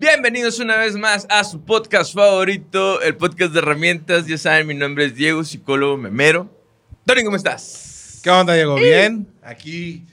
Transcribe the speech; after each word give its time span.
Bienvenidos 0.00 0.58
una 0.60 0.78
vez 0.78 0.96
más 0.96 1.26
a 1.28 1.44
su 1.44 1.62
podcast 1.62 2.14
favorito, 2.14 3.02
el 3.02 3.18
podcast 3.18 3.52
de 3.52 3.58
herramientas. 3.58 4.26
Ya 4.26 4.38
saben, 4.38 4.66
mi 4.66 4.72
nombre 4.72 5.04
es 5.04 5.14
Diego, 5.14 5.44
psicólogo 5.44 5.98
memero. 5.98 6.48
Tony, 7.04 7.22
¿cómo 7.22 7.36
estás? 7.36 8.18
¿Qué 8.24 8.30
onda, 8.30 8.54
Diego? 8.54 8.76
Bien. 8.76 9.28
Aquí 9.42 10.06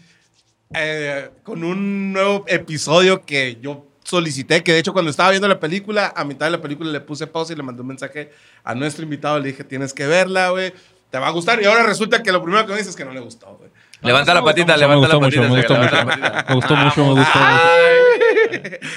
eh, 0.73 1.29
con 1.41 1.63
un 1.63 2.11
nuevo 2.11 2.43
episodio 2.49 3.23
que 3.25 3.59
yo 3.61 3.85
solicité, 4.03 4.61
que 4.61 4.73
de 4.73 4.79
hecho 4.79 4.91
cuando 4.91 5.09
estaba 5.09 5.29
viendo 5.29 5.47
la 5.47 5.61
película, 5.61 6.11
a 6.13 6.25
mitad 6.25 6.47
de 6.47 6.51
la 6.51 6.61
película 6.61 6.91
le 6.91 6.99
puse 6.99 7.25
pausa 7.25 7.53
y 7.53 7.55
le 7.55 7.63
mandé 7.63 7.81
un 7.81 7.87
mensaje 7.87 8.31
a 8.65 8.75
nuestro 8.75 9.03
invitado, 9.03 9.39
le 9.39 9.47
dije, 9.47 9.63
tienes 9.63 9.93
que 9.93 10.05
verla, 10.05 10.49
güey, 10.49 10.73
te 11.09 11.17
va 11.17 11.27
a 11.27 11.31
gustar. 11.31 11.61
Y 11.61 11.65
ahora 11.65 11.83
resulta 11.83 12.21
que 12.21 12.33
lo 12.33 12.43
primero 12.43 12.65
que 12.65 12.73
me 12.73 12.77
dices 12.77 12.89
es 12.89 12.95
que 12.97 13.05
no 13.05 13.13
le 13.13 13.21
gustó, 13.21 13.55
güey. 13.57 13.69
Levanta 14.01 14.33
la 14.33 14.43
patita, 14.43 14.73
Me 14.73 14.79
levanta 14.79 15.07
la 15.07 15.15
gustó 15.15 15.21
mucho, 15.21 15.41
patita. 15.41 15.53
me 15.53 15.61
gustó 15.61 15.73
levanta 15.75 16.03
mucho. 16.03 16.19
la 16.19 16.31
patita. 16.33 16.45
Me 16.49 16.55
gustó 16.55 16.75
mucho, 16.75 17.05
me 17.05 17.21
gustó 17.21 17.39
mucho. 17.39 18.26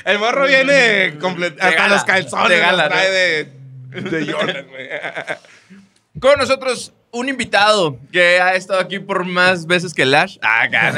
El 0.05 0.19
morro 0.19 0.46
viene 0.46 1.16
completo, 1.20 1.56
hasta 1.60 1.74
gala, 1.77 1.95
los 1.95 2.05
calzones 2.05 2.48
de 2.48 2.59
gala, 2.59 2.84
los 2.84 2.92
trae 2.92 3.09
¿no? 3.09 4.00
de, 4.00 4.10
de 4.19 4.33
Jordan, 4.33 4.66
güey. 4.69 4.88
Con 6.20 6.38
nosotros 6.38 6.92
un 7.12 7.28
invitado 7.28 7.98
que 8.12 8.41
ha 8.41 8.55
estado 8.55 8.78
aquí 8.80 8.98
por 9.00 9.24
más 9.24 9.66
veces 9.66 9.95
que 9.95 10.05
Lash. 10.05 10.38
Ah, 10.42 10.62
acá. 10.64 10.92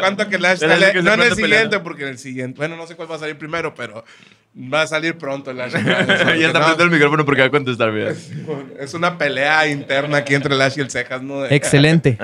¿Cuánto 0.00 0.28
que 0.28 0.38
Lash 0.38 0.58
sale? 0.58 0.92
que 0.92 1.02
No 1.02 1.14
en 1.14 1.20
el 1.22 1.26
siguiente, 1.34 1.42
peleando. 1.42 1.82
porque 1.82 2.02
en 2.02 2.08
el 2.10 2.18
siguiente. 2.18 2.56
Bueno, 2.58 2.76
no 2.76 2.86
sé 2.86 2.94
cuál 2.94 3.10
va 3.10 3.16
a 3.16 3.18
salir 3.18 3.36
primero, 3.38 3.74
pero 3.74 4.04
va 4.72 4.82
a 4.82 4.86
salir 4.86 5.16
pronto 5.18 5.50
el 5.50 5.56
Lash. 5.58 5.72
ya 5.72 5.78
está 6.46 6.58
No, 6.58 6.64
apretando 6.66 6.84
el 6.84 6.90
micrófono 6.90 7.24
porque 7.24 7.40
va 7.42 7.46
a 7.48 7.50
contestar, 7.50 7.90
mira. 7.92 8.12
Es 8.78 8.94
una 8.94 9.18
pelea 9.18 9.66
interna 9.66 10.18
aquí 10.18 10.34
entre 10.34 10.54
Lash 10.54 10.74
y 10.78 10.80
el 10.82 10.90
Cejas, 10.90 11.22
¿no? 11.22 11.44
Excelente. 11.46 12.16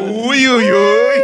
Uy, 0.00 0.48
uy, 0.48 0.64
uy. 0.72 1.22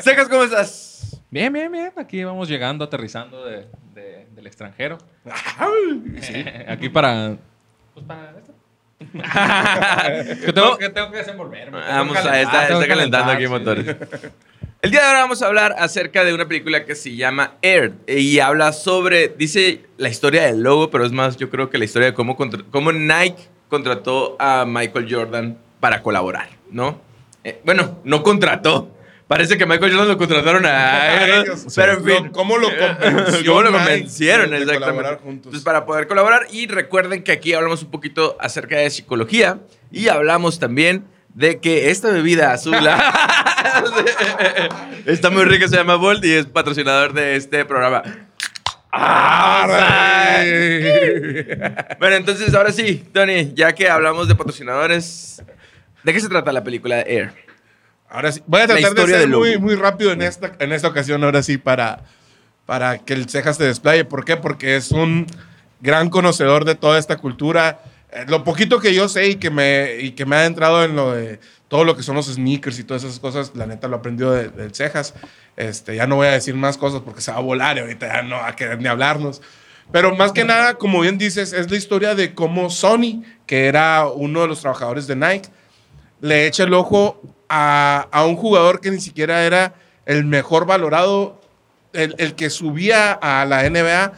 Secas, 0.00 0.28
¿cómo 0.28 0.44
estás? 0.44 1.13
Bien, 1.34 1.52
bien, 1.52 1.72
bien. 1.72 1.90
Aquí 1.96 2.22
vamos 2.22 2.48
llegando, 2.48 2.84
aterrizando 2.84 3.44
de- 3.44 3.66
de- 3.92 4.26
del 4.36 4.46
extranjero. 4.46 4.98
Aquí 6.68 6.88
para. 6.88 7.36
Pues 7.92 8.06
para 8.06 8.34
esto. 8.38 8.54
que, 10.46 10.52
tengo, 10.52 10.78
que 10.78 10.88
tengo 10.90 11.10
que 11.10 11.16
desenvolverme. 11.18 11.72
tengo 11.72 11.82
que 11.82 11.92
Vamos 11.92 12.16
a 12.18 12.40
está, 12.40 12.62
está 12.68 12.86
calentando 12.86 12.86
calentar, 12.86 13.30
aquí 13.30 13.42
sí. 13.42 13.48
motores. 13.50 13.96
El 14.80 14.90
día 14.92 15.00
de 15.00 15.06
ahora 15.06 15.20
vamos 15.22 15.42
a 15.42 15.46
hablar 15.48 15.74
acerca 15.76 16.22
de 16.22 16.32
una 16.34 16.46
película 16.46 16.84
que 16.84 16.94
se 16.94 17.16
llama 17.16 17.54
Air 17.62 17.94
y 18.06 18.38
habla 18.38 18.72
sobre, 18.72 19.26
dice 19.28 19.80
la 19.96 20.10
historia 20.10 20.44
del 20.44 20.62
logo, 20.62 20.88
pero 20.92 21.04
es 21.04 21.10
más, 21.10 21.36
yo 21.36 21.50
creo 21.50 21.68
que 21.68 21.78
la 21.78 21.84
historia 21.84 22.06
de 22.06 22.14
cómo, 22.14 22.36
contra- 22.36 22.62
cómo 22.70 22.92
Nike 22.92 23.48
contrató 23.68 24.36
a 24.38 24.64
Michael 24.68 25.08
Jordan 25.12 25.58
para 25.80 26.00
colaborar, 26.00 26.48
¿no? 26.70 27.00
Eh, 27.42 27.60
bueno, 27.64 27.98
no 28.04 28.22
contrató. 28.22 28.93
Parece 29.26 29.56
que 29.56 29.64
Michael 29.64 29.92
Jordan 29.92 30.08
lo 30.08 30.18
contrataron 30.18 30.66
a. 30.66 31.26
Ellos, 31.40 31.66
pero 31.74 31.92
en 31.92 32.04
fin. 32.04 32.28
¿Cómo 32.30 32.58
lo 32.58 32.68
convenció 32.68 33.52
¿Cómo 33.52 33.62
lo 33.62 33.72
convencieron? 33.72 34.50
de 34.50 34.58
exactamente. 34.58 35.18
Entonces, 35.26 35.62
para 35.62 35.86
poder 35.86 36.06
colaborar. 36.06 36.46
Y 36.50 36.66
recuerden 36.66 37.22
que 37.22 37.32
aquí 37.32 37.54
hablamos 37.54 37.82
un 37.82 37.90
poquito 37.90 38.36
acerca 38.38 38.76
de 38.76 38.90
psicología 38.90 39.60
y 39.90 40.08
hablamos 40.08 40.58
también 40.58 41.06
de 41.32 41.58
que 41.58 41.90
esta 41.90 42.10
bebida 42.10 42.52
azul 42.52 42.76
está 45.06 45.30
muy 45.30 45.44
rica, 45.44 45.68
se 45.68 45.76
llama 45.76 45.96
Bolt 45.96 46.24
y 46.24 46.32
es 46.32 46.46
patrocinador 46.46 47.12
de 47.12 47.36
este 47.36 47.64
programa. 47.64 48.02
Bueno, 51.98 52.16
entonces 52.16 52.54
ahora 52.54 52.70
sí, 52.70 53.04
Tony, 53.12 53.52
ya 53.54 53.74
que 53.74 53.88
hablamos 53.88 54.28
de 54.28 54.36
patrocinadores, 54.36 55.42
¿de 56.04 56.12
qué 56.12 56.20
se 56.20 56.28
trata 56.28 56.52
la 56.52 56.62
película 56.62 57.00
Air? 57.00 57.43
Ahora 58.14 58.30
sí, 58.32 58.42
voy 58.46 58.60
a 58.60 58.66
tratar 58.66 58.94
de 58.94 59.02
ser 59.06 59.28
muy, 59.38 59.58
muy 59.58 59.74
rápido 59.74 60.12
en 60.12 60.22
esta, 60.22 60.52
en 60.58 60.72
esta 60.72 60.88
ocasión, 60.88 61.22
ahora 61.24 61.42
sí, 61.42 61.58
para, 61.58 62.04
para 62.64 62.98
que 62.98 63.12
el 63.12 63.28
Cejas 63.28 63.56
se 63.56 63.64
desplaye. 63.64 64.04
¿Por 64.04 64.24
qué? 64.24 64.36
Porque 64.36 64.76
es 64.76 64.90
un 64.92 65.26
gran 65.80 66.08
conocedor 66.10 66.64
de 66.64 66.76
toda 66.76 66.98
esta 66.98 67.16
cultura. 67.16 67.80
Eh, 68.12 68.24
lo 68.28 68.44
poquito 68.44 68.78
que 68.80 68.94
yo 68.94 69.08
sé 69.08 69.28
y 69.30 69.34
que 69.36 69.50
me, 69.50 69.96
y 70.00 70.12
que 70.12 70.26
me 70.26 70.36
ha 70.36 70.46
entrado 70.46 70.84
en 70.84 70.94
lo 70.94 71.12
de 71.12 71.40
todo 71.68 71.82
lo 71.84 71.96
que 71.96 72.04
son 72.04 72.14
los 72.14 72.26
sneakers 72.32 72.78
y 72.78 72.84
todas 72.84 73.02
esas 73.02 73.18
cosas, 73.18 73.50
la 73.56 73.66
neta 73.66 73.88
lo 73.88 73.96
aprendió 73.96 74.30
de- 74.30 74.48
del 74.48 74.72
Cejas. 74.74 75.14
Este, 75.56 75.96
ya 75.96 76.06
no 76.06 76.16
voy 76.16 76.28
a 76.28 76.32
decir 76.32 76.54
más 76.54 76.78
cosas 76.78 77.02
porque 77.04 77.20
se 77.20 77.32
va 77.32 77.38
a 77.38 77.40
volar 77.40 77.76
y 77.76 77.80
ahorita 77.80 78.06
ya 78.06 78.22
no 78.22 78.36
va 78.36 78.48
a 78.48 78.54
querer 78.56 78.78
ni 78.80 78.86
hablarnos. 78.86 79.42
Pero 79.92 80.14
más 80.14 80.30
que 80.32 80.44
nada, 80.44 80.74
como 80.74 81.00
bien 81.00 81.18
dices, 81.18 81.52
es 81.52 81.70
la 81.70 81.76
historia 81.76 82.14
de 82.14 82.32
cómo 82.32 82.70
Sony, 82.70 83.22
que 83.46 83.66
era 83.66 84.06
uno 84.06 84.42
de 84.42 84.48
los 84.48 84.60
trabajadores 84.60 85.06
de 85.06 85.16
Nike, 85.16 85.48
le 86.24 86.46
echa 86.46 86.64
el 86.64 86.72
ojo 86.74 87.20
a, 87.48 88.08
a 88.10 88.24
un 88.24 88.36
jugador 88.36 88.80
que 88.80 88.90
ni 88.90 89.00
siquiera 89.00 89.44
era 89.44 89.74
el 90.06 90.24
mejor 90.24 90.64
valorado, 90.66 91.40
el, 91.92 92.14
el 92.18 92.34
que 92.34 92.48
subía 92.50 93.12
a 93.12 93.44
la 93.44 93.68
NBA. 93.68 94.12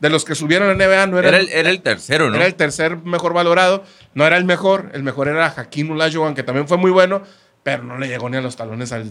De 0.00 0.10
los 0.10 0.24
que 0.24 0.34
subieron 0.34 0.68
a 0.68 0.74
la 0.74 0.84
NBA 0.86 1.06
no 1.06 1.18
era, 1.20 1.28
Era 1.28 1.38
el, 1.38 1.48
era 1.50 1.70
el 1.70 1.80
tercero, 1.80 2.28
¿no? 2.28 2.34
era 2.34 2.46
el 2.46 2.56
tercer 2.56 2.96
mejor 2.96 3.34
valorado, 3.34 3.84
no 4.14 4.26
era 4.26 4.36
el 4.36 4.44
mejor, 4.44 4.90
el 4.94 5.04
mejor 5.04 5.28
era 5.28 5.46
Hakim 5.56 5.92
Olajuwon, 5.92 6.34
que 6.34 6.42
también 6.42 6.66
fue 6.66 6.76
muy 6.76 6.90
bueno, 6.90 7.22
pero 7.62 7.84
no 7.84 7.96
le 7.96 8.08
llegó 8.08 8.28
ni 8.28 8.36
a 8.36 8.40
los 8.40 8.56
talones 8.56 8.90
al, 8.90 9.08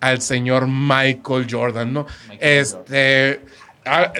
al 0.00 0.22
señor 0.22 0.66
Michael 0.66 1.46
Jordan, 1.50 1.92
¿no? 1.92 2.06
este, 2.40 3.42
a- 3.84 4.12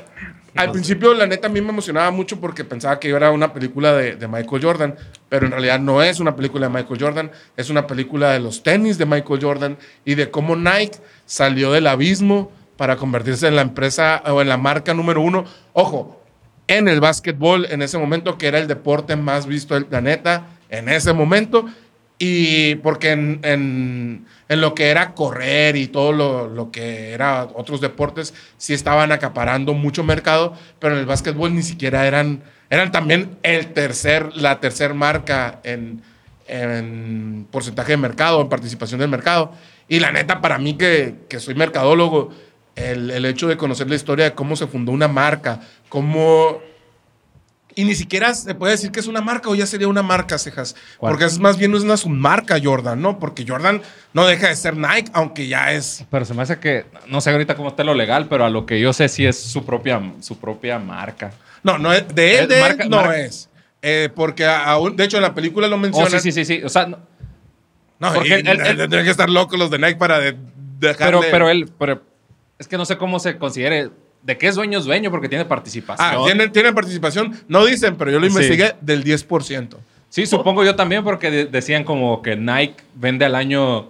al 0.56 0.72
principio, 0.72 1.14
la 1.14 1.26
neta, 1.26 1.48
a 1.48 1.50
mí 1.50 1.60
me 1.60 1.70
emocionaba 1.70 2.10
mucho 2.10 2.40
porque 2.40 2.64
pensaba 2.64 2.98
que 2.98 3.10
era 3.10 3.30
una 3.30 3.52
película 3.52 3.92
de, 3.94 4.16
de 4.16 4.28
Michael 4.28 4.62
Jordan, 4.62 4.96
pero 5.28 5.46
en 5.46 5.52
realidad 5.52 5.78
no 5.78 6.02
es 6.02 6.20
una 6.20 6.36
película 6.36 6.68
de 6.68 6.72
Michael 6.74 7.00
Jordan, 7.00 7.30
es 7.56 7.70
una 7.70 7.86
película 7.86 8.32
de 8.32 8.40
los 8.40 8.62
tenis 8.62 8.98
de 8.98 9.06
Michael 9.06 9.40
Jordan 9.42 9.78
y 10.04 10.14
de 10.14 10.30
cómo 10.30 10.56
Nike 10.56 10.98
salió 11.26 11.72
del 11.72 11.86
abismo 11.86 12.52
para 12.76 12.96
convertirse 12.96 13.46
en 13.46 13.56
la 13.56 13.62
empresa 13.62 14.22
o 14.26 14.40
en 14.40 14.48
la 14.48 14.56
marca 14.56 14.94
número 14.94 15.20
uno. 15.20 15.44
Ojo, 15.72 16.22
en 16.66 16.88
el 16.88 17.00
básquetbol 17.00 17.66
en 17.68 17.82
ese 17.82 17.98
momento, 17.98 18.38
que 18.38 18.46
era 18.46 18.58
el 18.58 18.68
deporte 18.68 19.16
más 19.16 19.46
visto 19.46 19.74
del 19.74 19.86
planeta 19.86 20.46
en 20.68 20.88
ese 20.88 21.12
momento. 21.12 21.66
Y 22.22 22.74
porque 22.76 23.12
en, 23.12 23.40
en- 23.44 24.26
en 24.50 24.60
lo 24.60 24.74
que 24.74 24.88
era 24.90 25.14
correr 25.14 25.74
y 25.76 25.86
todo 25.86 26.12
lo, 26.12 26.48
lo 26.48 26.70
que 26.70 27.12
era 27.12 27.44
otros 27.54 27.80
deportes, 27.80 28.34
sí 28.58 28.74
estaban 28.74 29.10
acaparando 29.10 29.72
mucho 29.72 30.04
mercado, 30.04 30.54
pero 30.78 30.94
en 30.94 31.00
el 31.00 31.06
básquetbol 31.06 31.54
ni 31.54 31.62
siquiera 31.62 32.06
eran, 32.06 32.42
eran 32.68 32.92
también 32.92 33.38
el 33.42 33.68
tercer, 33.68 34.36
la 34.36 34.60
tercer 34.60 34.92
marca 34.92 35.60
en, 35.64 36.02
en 36.46 37.46
porcentaje 37.50 37.92
de 37.92 37.96
mercado, 37.96 38.42
en 38.42 38.48
participación 38.50 39.00
del 39.00 39.08
mercado. 39.08 39.52
Y 39.88 39.98
la 40.00 40.12
neta, 40.12 40.42
para 40.42 40.58
mí 40.58 40.74
que, 40.74 41.14
que 41.28 41.40
soy 41.40 41.54
mercadólogo, 41.54 42.30
el, 42.76 43.10
el 43.12 43.24
hecho 43.24 43.48
de 43.48 43.56
conocer 43.56 43.88
la 43.88 43.94
historia 43.96 44.26
de 44.26 44.32
cómo 44.34 44.56
se 44.56 44.66
fundó 44.66 44.92
una 44.92 45.08
marca, 45.08 45.60
cómo... 45.88 46.60
Y 47.74 47.84
ni 47.84 47.94
siquiera 47.94 48.34
se 48.34 48.54
puede 48.54 48.72
decir 48.72 48.90
que 48.90 49.00
es 49.00 49.06
una 49.06 49.20
marca 49.20 49.48
o 49.48 49.54
ya 49.54 49.64
sería 49.66 49.86
una 49.88 50.02
marca, 50.02 50.38
cejas. 50.38 50.74
¿Cuál? 50.98 51.12
Porque 51.12 51.24
es 51.26 51.38
más 51.38 51.56
bien 51.56 51.74
una 51.74 51.96
submarca 51.96 52.56
Jordan, 52.62 53.00
¿no? 53.00 53.18
Porque 53.18 53.44
Jordan 53.46 53.80
no 54.12 54.26
deja 54.26 54.48
de 54.48 54.56
ser 54.56 54.76
Nike, 54.76 55.10
aunque 55.12 55.46
ya 55.46 55.72
es... 55.72 56.04
Pero 56.10 56.24
se 56.24 56.34
me 56.34 56.42
hace 56.42 56.58
que. 56.58 56.86
No 57.06 57.20
sé 57.20 57.30
ahorita 57.30 57.54
cómo 57.56 57.68
está 57.68 57.84
lo 57.84 57.94
legal, 57.94 58.26
pero 58.28 58.44
a 58.44 58.50
lo 58.50 58.66
que 58.66 58.80
yo 58.80 58.92
sé, 58.92 59.08
sí 59.08 59.24
es 59.24 59.38
su 59.40 59.64
propia, 59.64 60.00
su 60.20 60.38
propia 60.38 60.78
marca. 60.80 61.32
No, 61.62 61.78
no 61.78 61.92
es- 61.92 62.08
de 62.14 62.34
él, 62.38 62.40
Es 62.42 62.48
de 62.48 62.54
él 62.56 62.60
marca- 62.62 62.84
no 62.88 62.96
marca. 62.96 63.18
es. 63.20 63.48
Eh, 63.82 64.08
porque 64.14 64.44
aún, 64.46 64.96
de 64.96 65.04
hecho 65.04 65.16
en 65.18 65.22
la 65.22 65.34
película 65.34 65.68
lo 65.68 65.76
Oh, 65.76 65.78
mencionan. 65.78 66.10
sí, 66.20 66.32
sí, 66.32 66.44
sí, 66.44 66.44
sí. 66.58 66.64
O 66.64 66.68
sea, 66.68 66.86
no- 66.86 66.98
No, 67.98 68.14
Porque 68.14 68.32
él- 68.34 68.48
él- 68.48 68.76
tendrían 68.78 69.04
que 69.04 69.10
estar 69.10 69.28
locos 69.28 69.58
los 69.58 69.70
de 69.70 69.78
Nike 69.78 69.96
para 69.96 70.18
de, 70.18 70.34
dejarle... 70.78 71.18
pero, 71.18 71.30
pero 71.30 71.48
él. 71.50 71.70
Pero 71.78 72.02
es 72.58 72.66
que 72.66 72.78
no 72.78 72.86
sé 72.86 72.96
cómo 72.96 73.18
se 73.20 73.36
considere. 73.36 73.90
¿De 74.22 74.36
qué 74.36 74.48
es 74.48 74.54
dueño 74.54 74.78
es 74.78 74.84
dueño? 74.84 75.10
Porque 75.10 75.28
tiene 75.28 75.44
participación. 75.46 76.08
Ah, 76.08 76.18
¿tienen, 76.24 76.52
tienen 76.52 76.74
participación. 76.74 77.34
No 77.48 77.64
dicen, 77.64 77.96
pero 77.96 78.10
yo 78.10 78.18
lo 78.20 78.26
Sí. 78.26 78.32
investigué 78.32 78.74
del 78.80 79.02
10%. 79.02 79.78
Sí, 80.08 80.26
supongo 80.26 80.64
yo 80.64 80.74
también, 80.76 81.04
porque 81.04 81.30
de- 81.30 81.46
decían 81.46 81.84
como 81.84 82.20
que 82.20 82.36
Nike 82.36 82.74
vende 82.94 83.24
al 83.24 83.34
año 83.34 83.88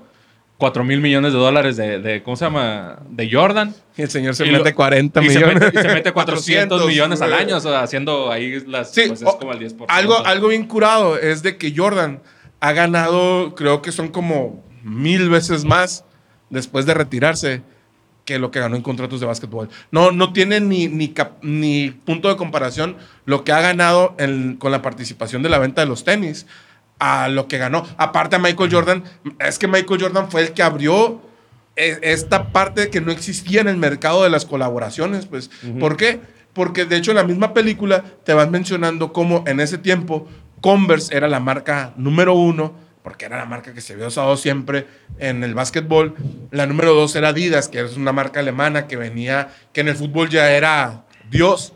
4 0.58 0.84
mil 0.84 1.00
millones 1.00 1.32
de 1.32 1.38
dólares 1.38 1.76
de, 1.78 1.98
de- 2.00 2.22
¿cómo 2.22 2.36
se 2.36 2.44
llama? 2.44 2.98
De 3.08 3.28
Jordan. 3.32 3.74
Y 3.96 4.02
el 4.02 4.10
señor 4.10 4.34
se 4.36 4.46
Y 4.46 4.50
mete 4.52 4.70
lo- 4.70 4.76
40 4.76 5.22
y 5.22 5.28
se 5.30 5.34
millones. 5.36 5.54
mete, 5.60 5.78
y 5.78 5.82
se 5.82 5.88
mete 5.88 6.12
400 6.12 6.86
millones 6.86 7.22
al 7.22 7.32
año, 7.32 7.56
o 7.56 7.60
sea, 7.60 7.82
haciendo 7.82 8.30
ahí 8.30 8.60
las. 8.66 8.92
Sí, 8.92 9.04
pues 9.08 9.22
es 9.22 9.26
o- 9.28 9.38
como 9.38 9.52
el 9.52 9.58
10%. 9.58 9.86
algo, 9.88 10.18
algo 10.26 10.48
bien 10.48 10.66
curado 10.66 11.16
es 11.18 11.42
de 11.42 11.56
que 11.56 11.72
Jordan 11.74 12.20
ha 12.60 12.72
ganado, 12.72 13.54
creo 13.54 13.80
que 13.82 13.90
son 13.90 14.08
como 14.08 14.62
mil 14.84 15.28
veces 15.30 15.64
más 15.64 16.04
después 16.50 16.84
de 16.86 16.92
retirarse 16.94 17.62
que 18.24 18.38
lo 18.38 18.50
que 18.50 18.60
ganó 18.60 18.76
en 18.76 18.82
contratos 18.82 19.20
de 19.20 19.26
básquetbol. 19.26 19.68
No, 19.90 20.12
no 20.12 20.32
tiene 20.32 20.60
ni, 20.60 20.88
ni, 20.88 21.08
cap- 21.08 21.42
ni 21.42 21.90
punto 21.90 22.28
de 22.28 22.36
comparación 22.36 22.96
lo 23.24 23.44
que 23.44 23.52
ha 23.52 23.60
ganado 23.60 24.14
en- 24.18 24.56
con 24.56 24.70
la 24.72 24.82
participación 24.82 25.42
de 25.42 25.48
la 25.48 25.58
venta 25.58 25.80
de 25.82 25.88
los 25.88 26.04
tenis 26.04 26.46
a 26.98 27.28
lo 27.28 27.48
que 27.48 27.58
ganó. 27.58 27.84
Aparte 27.96 28.36
a 28.36 28.38
Michael 28.38 28.70
Jordan, 28.72 29.04
es 29.38 29.58
que 29.58 29.66
Michael 29.66 30.00
Jordan 30.00 30.30
fue 30.30 30.42
el 30.42 30.52
que 30.52 30.62
abrió 30.62 31.22
e- 31.76 31.98
esta 32.02 32.52
parte 32.52 32.90
que 32.90 33.00
no 33.00 33.10
existía 33.10 33.60
en 33.62 33.68
el 33.68 33.76
mercado 33.78 34.22
de 34.22 34.30
las 34.30 34.44
colaboraciones, 34.44 35.26
pues. 35.26 35.50
¿Por 35.78 35.96
qué? 35.96 36.20
Porque 36.52 36.84
de 36.84 36.96
hecho 36.96 37.12
en 37.12 37.16
la 37.16 37.24
misma 37.24 37.54
película 37.54 38.04
te 38.24 38.34
van 38.34 38.50
mencionando 38.50 39.12
cómo 39.12 39.44
en 39.46 39.60
ese 39.60 39.78
tiempo 39.78 40.28
Converse 40.60 41.16
era 41.16 41.26
la 41.28 41.40
marca 41.40 41.94
número 41.96 42.34
uno 42.34 42.74
porque 43.02 43.24
era 43.24 43.38
la 43.38 43.46
marca 43.46 43.72
que 43.72 43.80
se 43.80 43.94
había 43.94 44.08
usado 44.08 44.36
siempre 44.36 44.86
en 45.18 45.42
el 45.44 45.54
básquetbol. 45.54 46.14
La 46.50 46.66
número 46.66 46.94
dos 46.94 47.14
era 47.16 47.28
Adidas, 47.28 47.68
que 47.68 47.80
es 47.80 47.96
una 47.96 48.12
marca 48.12 48.40
alemana 48.40 48.86
que 48.86 48.96
venía, 48.96 49.48
que 49.72 49.80
en 49.80 49.88
el 49.88 49.96
fútbol 49.96 50.28
ya 50.28 50.50
era 50.52 51.04
Dios. 51.30 51.72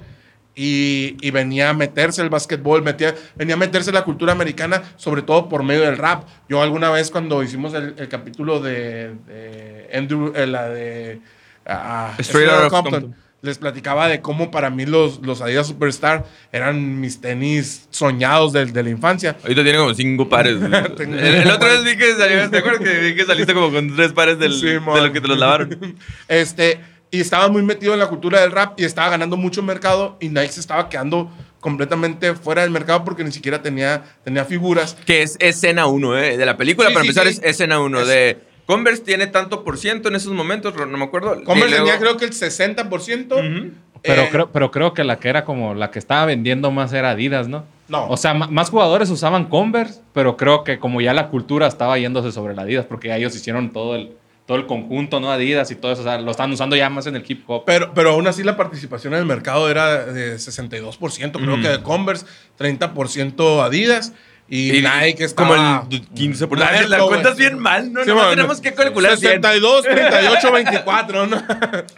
Y, 0.56 1.17
y 1.21 1.32
venía 1.32 1.71
a 1.71 1.75
meterse 1.75 2.23
el 2.23 2.31
básquetbol, 2.31 2.82
metía, 2.82 3.12
venía 3.35 3.56
a 3.56 3.59
meterse 3.59 3.91
la 3.91 4.05
cultura 4.05 4.31
americana, 4.31 4.85
sobre 4.94 5.23
todo 5.23 5.49
por 5.49 5.65
medio 5.65 5.82
del 5.82 5.99
rap. 5.99 6.29
Yo 6.49 6.62
alguna 6.62 6.91
vez 6.91 7.11
cuando 7.11 7.43
hicimos 7.43 7.75
el, 7.75 7.97
el 7.99 8.09
capítulo 8.09 8.61
de, 8.61 9.15
de 9.27 9.91
Andrew, 9.93 10.32
eh, 10.37 10.47
la 10.47 10.69
de 10.69 11.20
ah, 11.67 12.15
Straight 12.19 12.49
Outta 12.49 12.69
Compton. 12.69 13.17
Les 13.44 13.58
platicaba 13.58 14.08
de 14.08 14.20
cómo 14.20 14.50
para 14.50 14.70
mí 14.70 14.87
los, 14.87 15.20
los 15.23 15.41
Adidas 15.41 15.67
Superstar 15.67 16.25
eran 16.50 17.00
mis 17.00 17.20
tenis 17.20 17.87
soñados 17.91 18.52
de, 18.52 18.67
de 18.67 18.82
la 18.82 18.91
infancia. 18.91 19.37
Ahorita 19.43 19.62
tiene 19.62 19.79
como 19.79 19.94
cinco 19.94 20.29
pares. 20.29 20.56
el, 20.99 21.14
el 21.14 21.50
otro 21.50 21.69
vez 21.69 21.85
vi 21.85 21.96
que 21.96 22.14
salió, 22.14 22.50
¿te 22.50 22.58
acuerdas 22.58 22.81
que 22.82 22.99
vi 23.00 23.14
que 23.14 23.25
saliste 23.25 23.55
como 23.55 23.70
con 23.70 23.94
tres 23.94 24.12
pares 24.12 24.38
del, 24.38 24.52
Sí, 24.55 24.67
de 24.67 24.81
lo 24.81 25.12
que 25.12 25.20
te 25.20 25.29
los 25.29 25.38
lavaron? 25.38 25.96
Este, 26.29 26.81
y 27.11 27.20
estaba 27.20 27.49
muy 27.49 27.62
metido 27.62 27.93
en 27.93 28.00
la 28.00 28.08
cultura 28.08 28.41
del 28.41 28.50
rap 28.50 28.81
y 28.81 28.85
estaba 28.85 29.11
ganando 29.11 29.37
mucho 29.37 29.62
mercado 29.62 30.17
y 30.20 30.29
Nike 30.31 30.49
se 30.52 30.61
estaba 30.61 30.88
quedando 30.88 31.31
completamente 31.61 32.35
fuera 32.35 32.62
del 32.62 32.70
mercado 32.70 33.05
porque 33.05 33.25
ni 33.25 33.32
siquiera 33.32 33.62
tenía, 33.62 34.02
tenía 34.25 34.44
figuras. 34.44 34.96
Que 35.06 35.23
es 35.23 35.37
escena 35.41 35.87
1, 35.87 36.19
¿eh? 36.19 36.37
De 36.37 36.44
la 36.46 36.56
película, 36.56 36.88
Sí, 36.88 36.94
para 36.94 37.05
sí, 37.05 37.08
empezar, 37.08 37.26
es 37.26 37.41
escena 37.43 37.81
1. 37.81 38.00
Es- 38.00 38.06
De 38.08 38.38
Converse 38.67 39.03
tiene 39.03 39.27
tanto 39.27 39.63
por 39.65 39.77
ciento 39.79 40.09
en 40.09 40.15
esos 40.17 40.33
momentos, 40.33 40.75
no 40.75 40.87
me 40.99 41.05
acuerdo. 41.05 41.43
Converse 41.45 41.71
luego- 41.71 41.85
tenía 41.87 41.99
creo 42.01 42.17
que 42.17 42.25
el 42.25 42.33
60%. 42.33 43.35
Ujú. 43.37 43.73
Pero, 44.03 44.23
Eh, 44.23 44.29
creo, 44.31 44.51
pero 44.53 44.71
creo 44.71 44.93
que 44.93 45.03
la 45.03 45.19
que 45.19 45.29
era 45.31 45.45
como 45.47 45.75
la 45.75 45.91
que 45.91 45.99
estaba 45.99 46.27
vendiendo 46.27 46.71
más 46.71 46.93
era 46.93 47.11
Adidas, 47.11 47.49
¿no? 47.49 47.65
No. 47.89 48.07
O 48.09 48.17
sea, 48.17 48.35
más 48.35 48.71
jugadores 48.71 49.09
usaban 49.11 49.47
Converse, 49.47 50.01
pero 50.13 50.37
creo 50.37 50.63
que 50.65 50.79
como 50.79 51.01
ya 51.01 51.15
la 51.15 51.29
cultura 51.29 51.67
estaba 51.67 51.99
yéndose 51.99 52.31
sobre 52.33 52.55
la 52.55 52.63
Adidas, 52.63 52.85
porque 52.87 53.09
ya 53.09 53.17
ellos 53.17 53.35
hicieron 53.35 53.71
todo 53.73 53.95
el, 53.97 54.11
todo 54.47 54.59
el 54.59 54.67
conjunto, 54.67 55.21
¿no? 55.21 55.31
Adidas 55.33 55.71
y 55.71 55.75
todo 55.75 55.93
eso, 55.93 56.03
o 56.03 56.05
sea, 56.05 56.21
lo 56.21 56.31
están 56.31 56.53
usando 56.53 56.77
ya 56.77 56.91
más 56.91 57.07
en 57.07 57.17
el 57.17 57.25
hip 57.27 57.45
hop. 57.47 57.65
Pero, 57.65 57.93
pero 57.95 58.11
aún 58.11 58.27
así 58.27 58.43
la 58.43 58.59
participación 58.59 59.15
en 59.15 59.21
el 59.21 59.27
mercado 59.27 59.71
era 59.71 60.05
de 60.05 60.39
62%, 60.39 61.39
creo 61.41 61.61
que 61.63 61.69
de 61.69 61.83
Converse, 61.83 62.27
30% 62.59 63.63
Adidas 63.63 64.13
y, 64.49 64.76
Y 64.76 64.82
Nike 64.82 65.25
estaba... 65.25 65.81
Como 65.81 65.91
el 65.91 66.08
15%. 66.11 66.52
Una 66.52 66.67
A 66.67 66.73
ver, 66.73 66.88
la 66.91 66.99
cuentas 67.00 67.37
bien 67.37 67.58
mal, 67.58 67.93
¿no? 67.93 68.02
Sí, 68.02 68.08
no 68.08 68.14
bueno, 68.14 68.31
tenemos 68.31 68.61
que 68.61 68.75
calcular 68.75 69.19
bien. 69.19 69.43
62, 69.43 69.82
38, 69.85 70.52
24, 70.52 71.26
¿no? 71.26 71.43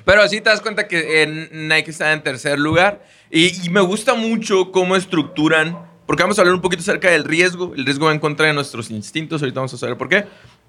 Pero 0.04 0.22
así 0.22 0.40
te 0.40 0.50
das 0.50 0.60
cuenta 0.60 0.86
que 0.86 1.22
en 1.22 1.68
Nike 1.68 1.90
está 1.90 2.12
en 2.12 2.22
tercer 2.22 2.58
lugar. 2.58 3.04
Y, 3.30 3.66
y 3.66 3.70
me 3.70 3.80
gusta 3.80 4.14
mucho 4.14 4.70
cómo 4.70 4.94
estructuran, 4.96 5.76
porque 6.06 6.22
vamos 6.22 6.38
a 6.38 6.42
hablar 6.42 6.54
un 6.54 6.60
poquito 6.60 6.82
acerca 6.82 7.10
del 7.10 7.24
riesgo. 7.24 7.72
El 7.74 7.84
riesgo 7.84 8.06
va 8.06 8.12
en 8.12 8.20
contra 8.20 8.46
de 8.46 8.52
nuestros 8.52 8.90
instintos, 8.90 9.42
ahorita 9.42 9.60
vamos 9.60 9.74
a 9.74 9.78
saber 9.78 9.96
por 9.96 10.08
qué. 10.08 10.26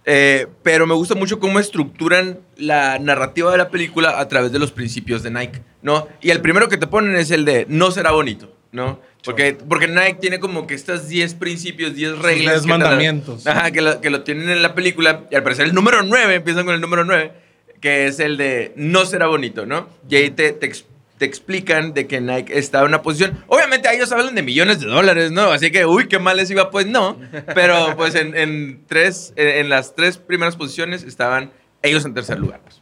Eh, 0.09 0.47
pero 0.63 0.88
me 0.88 0.94
gusta 0.94 1.15
mucho 1.15 1.38
cómo 1.38 1.59
estructuran 1.59 2.39
la 2.56 2.97
narrativa 2.97 3.51
de 3.51 3.57
la 3.57 3.69
película 3.69 4.21
a 4.21 4.27
través 4.29 4.53
de 4.53 4.57
los 4.57 4.71
principios 4.71 5.21
de 5.21 5.31
Nike, 5.31 5.62
¿no? 5.81 6.07
Y 6.21 6.29
el 6.29 6.39
primero 6.39 6.69
que 6.69 6.77
te 6.77 6.88
ponen 6.88 7.18
es 7.18 7.29
el 7.29 7.44
de 7.44 7.65
no 7.68 7.91
será 7.91 8.12
bonito, 8.12 8.56
¿no? 8.71 9.01
Porque, 9.27 9.56
porque 9.68 9.88
Nike 9.88 10.18
tiene 10.19 10.39
como 10.39 10.65
que 10.65 10.74
estas 10.74 11.07
10 11.07 11.35
principios, 11.35 11.94
10 11.94 12.18
reglas. 12.19 12.39
10 12.39 12.53
que 12.56 12.62
te- 12.62 12.68
mandamientos. 12.68 13.45
Ajá, 13.45 13.69
que 13.71 13.81
lo, 13.81 14.01
que 14.01 14.09
lo 14.09 14.24
tienen 14.24 14.50
en 14.50 14.63
la 14.63 14.74
película. 14.74 15.25
Y 15.29 15.35
al 15.35 15.44
parecer 15.44 15.65
el 15.65 15.74
número 15.75 16.01
9, 16.01 16.33
empiezan 16.35 16.65
con 16.65 16.74
el 16.74 16.81
número 16.81 17.03
9, 17.06 17.31
que 17.81 18.07
es 18.07 18.19
el 18.19 18.38
de 18.38 18.71
no 18.75 19.06
será 19.06 19.27
bonito, 19.27 19.65
¿no? 19.68 19.88
Y 20.09 20.15
ahí 20.15 20.29
te, 20.31 20.51
te, 20.53 20.71
te 21.18 21.25
explican 21.25 21.94
de 21.94 22.07
que 22.07 22.21
Nike 22.21 22.57
está 22.57 22.79
en 22.79 22.85
una 22.85 23.01
posición. 23.03 23.44
Obviamente, 23.47 23.88
a 23.88 23.94
ellos 23.94 24.12
hablan 24.12 24.33
de 24.33 24.41
millones 24.44 24.79
de 24.79 24.88
dólares, 24.88 25.31
¿no? 25.31 25.51
Así 25.51 25.69
que, 25.71 25.85
uy, 25.85 26.07
qué 26.07 26.18
mal 26.19 26.38
les 26.38 26.50
iba, 26.50 26.71
pues 26.71 26.85
no. 26.88 27.19
Pero 27.53 27.95
pues 27.97 28.15
en, 28.15 28.35
en 28.35 28.83
tres, 28.88 29.33
en, 29.35 29.47
en 29.47 29.69
las 29.69 29.94
tres 29.95 30.18
primeras 30.18 30.56
posiciones 30.56 31.03
estaban 31.03 31.51
ellos 31.83 32.06
en 32.06 32.13
tercer 32.13 32.39
lugar. 32.39 32.62
pues. 32.63 32.79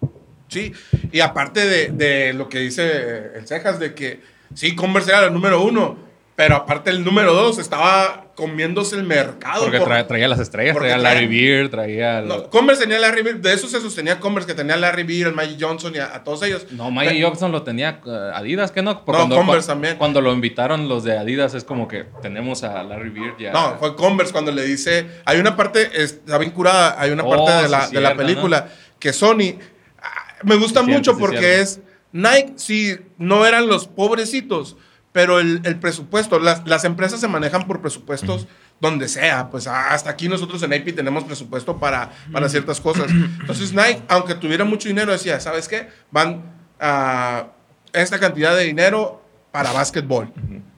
Sí, 0.47 0.71
y 1.11 1.21
aparte 1.21 1.65
de, 1.67 1.87
de 1.89 2.33
lo 2.33 2.47
que 2.49 2.59
dice 2.59 3.31
el 3.35 3.47
Cejas, 3.47 3.79
de 3.79 3.95
que 3.95 4.19
sí, 4.53 4.75
Converse 4.75 5.09
era 5.09 5.25
el 5.25 5.33
número 5.33 5.61
uno, 5.63 5.97
pero 6.35 6.55
aparte 6.57 6.89
el 6.89 7.03
número 7.05 7.33
dos 7.33 7.57
estaba 7.59 8.25
comiéndose 8.35 8.97
el 8.97 9.03
mercado. 9.03 9.63
Porque 9.63 9.77
por- 9.77 9.87
traía, 9.87 10.05
traía 10.07 10.27
las 10.27 10.39
estrellas, 10.41 10.73
porque 10.73 10.89
traía 10.89 11.01
Larry 11.01 11.27
Beard, 11.27 11.69
traía... 11.69 12.19
No, 12.21 12.49
Converse 12.49 12.81
tenía 12.83 12.99
Larry 12.99 13.21
Bird, 13.23 13.37
de 13.37 13.53
eso 13.53 13.69
se 13.69 13.79
sostenía 13.79 14.19
Converse, 14.19 14.47
que 14.47 14.53
tenía 14.53 14.75
Larry 14.75 15.03
Bird, 15.03 15.29
el 15.29 15.33
Magic 15.33 15.57
Johnson 15.61 15.93
y 15.95 15.99
a, 15.99 16.13
a 16.13 16.23
todos 16.25 16.43
ellos. 16.43 16.65
No, 16.71 16.91
Mike 16.91 17.23
Johnson 17.23 17.53
lo 17.53 17.63
tenía 17.63 18.01
eh, 18.05 18.31
Adidas, 18.33 18.71
¿qué 18.71 18.81
no? 18.81 19.01
No, 19.07 19.29
Converse 19.29 19.67
también. 19.67 19.95
Cuando 19.97 20.19
lo 20.19 20.33
invitaron 20.33 20.89
los 20.89 21.05
de 21.05 21.17
Adidas 21.17 21.53
es 21.53 21.63
como 21.63 21.87
que 21.87 22.03
tenemos 22.21 22.63
a 22.65 22.83
Larry 22.83 23.11
Beard 23.11 23.37
ya. 23.39 23.53
No, 23.53 23.77
fue 23.79 23.95
Converse 23.95 24.33
cuando 24.33 24.51
le 24.51 24.63
dice. 24.65 25.07
Hay 25.23 25.39
una 25.39 25.55
parte, 25.55 25.89
está 26.03 26.37
bien 26.37 26.51
curada, 26.51 26.95
hay 26.99 27.11
una 27.11 27.23
Oh, 27.23 27.29
parte 27.29 27.63
de, 27.63 27.69
la, 27.69 27.87
sí, 27.87 27.95
de 27.95 28.01
la 28.01 28.13
película 28.15 28.67
que 28.99 29.13
Sony. 29.13 29.55
ah, 30.01 30.35
Me 30.43 30.55
gusta 30.57 30.81
mucho 30.81 31.13
sí, 31.13 31.17
porque 31.19 31.61
es. 31.61 31.79
Nike, 32.11 32.53
sí, 32.57 32.97
no 33.17 33.45
eran 33.45 33.67
los 33.67 33.87
pobrecitos, 33.87 34.75
pero 35.15 35.39
el, 35.39 35.61
el 35.63 35.79
presupuesto, 35.79 36.39
las, 36.39 36.67
las 36.67 36.83
empresas 36.83 37.21
se 37.21 37.29
manejan 37.29 37.65
por 37.67 37.79
presupuestos 37.79 38.47
donde 38.81 39.07
sea. 39.07 39.49
Pues 39.49 39.65
ah, 39.65 39.93
hasta 39.93 40.09
aquí 40.09 40.27
nosotros 40.27 40.61
en 40.63 40.73
AP 40.73 40.93
tenemos 40.93 41.23
presupuesto 41.23 41.79
para, 41.79 42.11
para 42.33 42.49
ciertas 42.49 42.81
cosas. 42.81 43.09
Entonces, 43.39 43.71
Nike, 43.73 44.01
aunque 44.09 44.35
tuviera 44.35 44.65
mucho 44.65 44.89
dinero, 44.89 45.13
decía: 45.13 45.39
¿sabes 45.39 45.69
qué? 45.69 45.87
Van 46.11 46.43
a 46.81 47.47
esta 47.93 48.19
cantidad 48.19 48.57
de 48.57 48.65
dinero 48.65 49.23
para 49.53 49.71
básquetbol. 49.71 50.33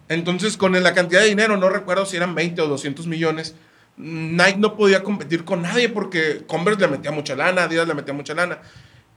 Entonces, 0.08 0.56
con 0.56 0.72
la 0.84 0.94
cantidad 0.94 1.22
de 1.22 1.30
dinero, 1.30 1.58
no 1.58 1.70
recuerdo 1.70 2.06
si 2.06 2.16
eran 2.16 2.36
20 2.36 2.62
o 2.62 2.68
200 2.68 3.08
millones, 3.08 3.56
Nike 3.98 4.58
no 4.60 4.78
podía 4.78 5.02
competir 5.02 5.46
con 5.46 5.64
nadie 5.64 5.90
porque 5.90 6.44
Converse 6.46 6.82
le 6.82 6.90
metía 6.90 7.10
mucha 7.10 7.36
lana, 7.36 7.64
Adidas 7.64 7.88
le 7.88 7.96
metía 7.96 8.14
mucha 8.14 8.36
lana. 8.36 8.60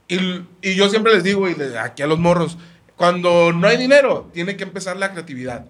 Y, 0.07 0.17
y 0.63 0.73
yo 0.73 0.89
siempre 0.89 1.13
les 1.13 1.23
digo, 1.23 1.47
y 1.47 1.53
le- 1.53 1.77
aquí 1.77 2.01
a 2.01 2.07
los 2.07 2.17
morros, 2.17 2.57
cuando 3.01 3.51
no 3.53 3.67
hay 3.67 3.77
dinero, 3.77 4.29
tiene 4.33 4.55
que 4.55 4.63
empezar 4.63 4.95
la 4.97 5.11
creatividad. 5.11 5.65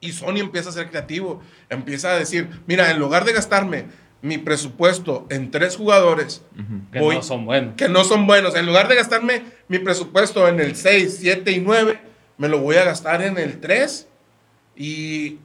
Y 0.00 0.12
Sony 0.12 0.36
empieza 0.38 0.70
a 0.70 0.72
ser 0.72 0.88
creativo, 0.90 1.42
empieza 1.68 2.12
a 2.12 2.16
decir, 2.16 2.48
mira, 2.66 2.90
en 2.90 2.98
lugar 2.98 3.24
de 3.24 3.32
gastarme 3.32 3.86
mi 4.22 4.38
presupuesto 4.38 5.26
en 5.30 5.50
tres 5.50 5.76
jugadores, 5.76 6.42
que 6.92 6.98
voy- 7.00 7.16
no 7.16 7.22
son 7.22 7.44
buenos. 7.46 7.74
que 7.76 7.88
no 7.88 8.04
son 8.04 8.26
buenos. 8.26 8.54
En 8.54 8.66
lugar 8.66 8.88
de 8.88 8.94
gastarme 8.96 9.42
mi 9.68 9.78
presupuesto 9.78 10.46
en 10.48 10.60
el 10.60 10.76
6, 10.76 11.16
7 11.20 11.50
y 11.52 11.60
9, 11.60 11.98
me 12.38 12.48
lo 12.48 12.58
voy 12.60 12.76
a 12.76 12.84
gastar 12.84 13.22
en 13.22 13.38
el 13.38 13.60
3. 13.60 14.06
Y, 14.76 15.38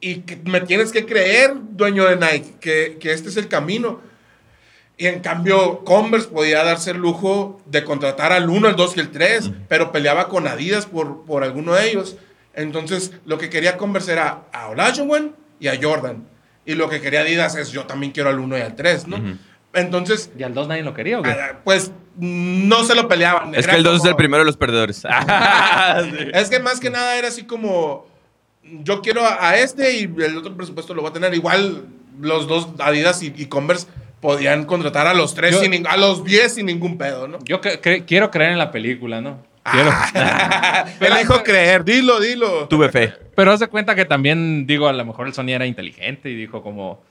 y 0.00 0.24
me 0.44 0.60
tienes 0.62 0.92
que 0.92 1.04
creer, 1.06 1.52
dueño 1.72 2.04
de 2.06 2.16
Nike, 2.16 2.54
que, 2.60 2.96
que 3.00 3.12
este 3.12 3.28
es 3.28 3.36
el 3.36 3.48
camino. 3.48 4.00
Y 5.00 5.06
en 5.06 5.20
cambio, 5.20 5.82
Converse 5.82 6.28
podía 6.28 6.62
darse 6.62 6.90
el 6.90 6.98
lujo 6.98 7.58
de 7.64 7.84
contratar 7.84 8.32
al 8.32 8.50
1, 8.50 8.68
al 8.68 8.76
2 8.76 8.98
y 8.98 9.00
el 9.00 9.10
3, 9.10 9.50
pero 9.66 9.92
peleaba 9.92 10.28
con 10.28 10.46
Adidas 10.46 10.84
por, 10.84 11.24
por 11.24 11.42
alguno 11.42 11.72
de 11.72 11.88
ellos. 11.88 12.16
Entonces, 12.52 13.12
lo 13.24 13.38
que 13.38 13.48
quería 13.48 13.78
Converse 13.78 14.12
era 14.12 14.42
a 14.52 14.68
Olajuwon 14.68 15.34
y 15.58 15.68
a 15.68 15.78
Jordan. 15.80 16.26
Y 16.66 16.74
lo 16.74 16.90
que 16.90 17.00
quería 17.00 17.20
Adidas 17.22 17.56
es 17.56 17.72
yo 17.72 17.86
también 17.86 18.12
quiero 18.12 18.28
al 18.28 18.38
1 18.40 18.58
y 18.58 18.60
al 18.60 18.76
3, 18.76 19.08
¿no? 19.08 19.16
Entonces, 19.72 20.30
¿Y 20.38 20.42
al 20.42 20.52
2 20.52 20.68
nadie 20.68 20.82
lo 20.82 20.92
quería 20.92 21.18
o 21.18 21.22
qué? 21.22 21.30
Ah, 21.30 21.60
Pues 21.64 21.92
no 22.18 22.84
se 22.84 22.94
lo 22.94 23.08
peleaban. 23.08 23.54
Es 23.54 23.64
Era 23.64 23.72
que 23.72 23.78
el 23.78 23.84
2 23.84 24.00
es 24.02 24.04
el 24.04 24.16
primero 24.16 24.42
de 24.42 24.46
los 24.46 24.58
perdedores. 24.58 25.02
Es 26.34 26.50
que 26.50 26.60
más 26.60 26.78
que 26.78 26.90
nada 26.90 27.16
era 27.16 27.28
así 27.28 27.44
como. 27.44 28.06
Yo 28.62 29.00
quiero 29.00 29.24
a, 29.24 29.48
a 29.48 29.56
este 29.58 29.94
y 29.96 30.02
el 30.02 30.36
otro 30.36 30.54
presupuesto 30.54 30.92
lo 30.92 31.00
voy 31.00 31.10
a 31.10 31.14
tener. 31.14 31.32
Igual 31.34 31.86
los 32.20 32.46
dos, 32.46 32.68
Adidas 32.80 33.22
y, 33.22 33.32
y 33.34 33.46
Converse, 33.46 33.86
podían 34.20 34.64
contratar 34.64 35.06
a 35.06 35.14
los 35.14 35.34
tres, 35.34 35.52
Yo- 35.52 35.60
sin 35.60 35.86
a 35.86 35.96
los 35.96 36.24
10 36.24 36.54
sin 36.54 36.66
ningún 36.66 36.98
pedo, 36.98 37.26
¿no? 37.28 37.38
Yo 37.44 37.60
cre- 37.60 37.80
cre- 37.80 38.04
quiero 38.06 38.30
creer 38.30 38.52
en 38.52 38.58
la 38.58 38.70
película, 38.70 39.20
¿no? 39.20 39.42
Quiero. 39.62 39.90
Él 41.00 41.12
dijo 41.20 41.42
creer, 41.42 41.84
dilo, 41.84 42.18
dilo. 42.20 42.66
Tuve 42.68 42.88
fe. 42.90 43.12
Pero 43.34 43.52
haz 43.52 43.60
de 43.60 43.68
cuenta 43.68 43.94
que 43.94 44.04
también, 44.04 44.66
digo, 44.66 44.88
a 44.88 44.92
lo 44.92 45.04
mejor 45.04 45.26
el 45.26 45.34
Sony 45.34 45.50
era 45.50 45.66
inteligente 45.66 46.30
y 46.30 46.34
dijo 46.34 46.62
como... 46.62 47.02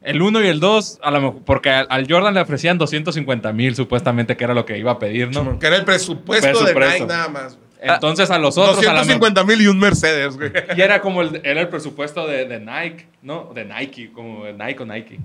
El 0.00 0.22
1 0.22 0.44
y 0.44 0.46
el 0.46 0.60
2, 0.60 1.00
a 1.02 1.10
lo 1.10 1.20
mejor, 1.20 1.42
porque 1.44 1.70
al, 1.70 2.06
Jordan 2.08 2.32
le 2.34 2.40
ofrecían 2.40 2.78
250 2.78 3.52
mil 3.52 3.74
supuestamente, 3.74 4.36
que 4.36 4.44
era 4.44 4.54
lo 4.54 4.64
que 4.64 4.78
iba 4.78 4.92
a 4.92 4.98
pedir, 5.00 5.32
¿no? 5.34 5.58
Que 5.58 5.66
era 5.66 5.74
el 5.76 5.84
presupuesto, 5.84 6.64
de. 6.64 6.72
Nike 6.74 7.06
nada 7.06 7.28
más. 7.28 7.58
Entonces 7.80 8.30
a 8.30 8.38
los 8.38 8.56
otros... 8.58 8.78
a 8.78 8.92
lo 8.92 9.04
mejor- 9.04 9.06
250 9.06 9.44
mil 9.44 9.60
y 9.60 9.66
un 9.66 9.78
Mercedes, 9.78 10.36
güey. 10.36 10.52
Y 10.76 10.80
era 10.80 11.00
como 11.00 11.22
el, 11.22 11.40
era 11.44 11.60
el 11.60 11.68
presupuesto 11.68 12.28
de, 12.28 12.44
de 12.46 12.60
Nike, 12.60 13.06
¿no? 13.22 13.50
De 13.52 13.64
Nike, 13.64 14.12
como 14.12 14.44
de 14.44 14.52
Nike 14.52 14.82
o 14.82 14.86
Nike. 14.86 15.18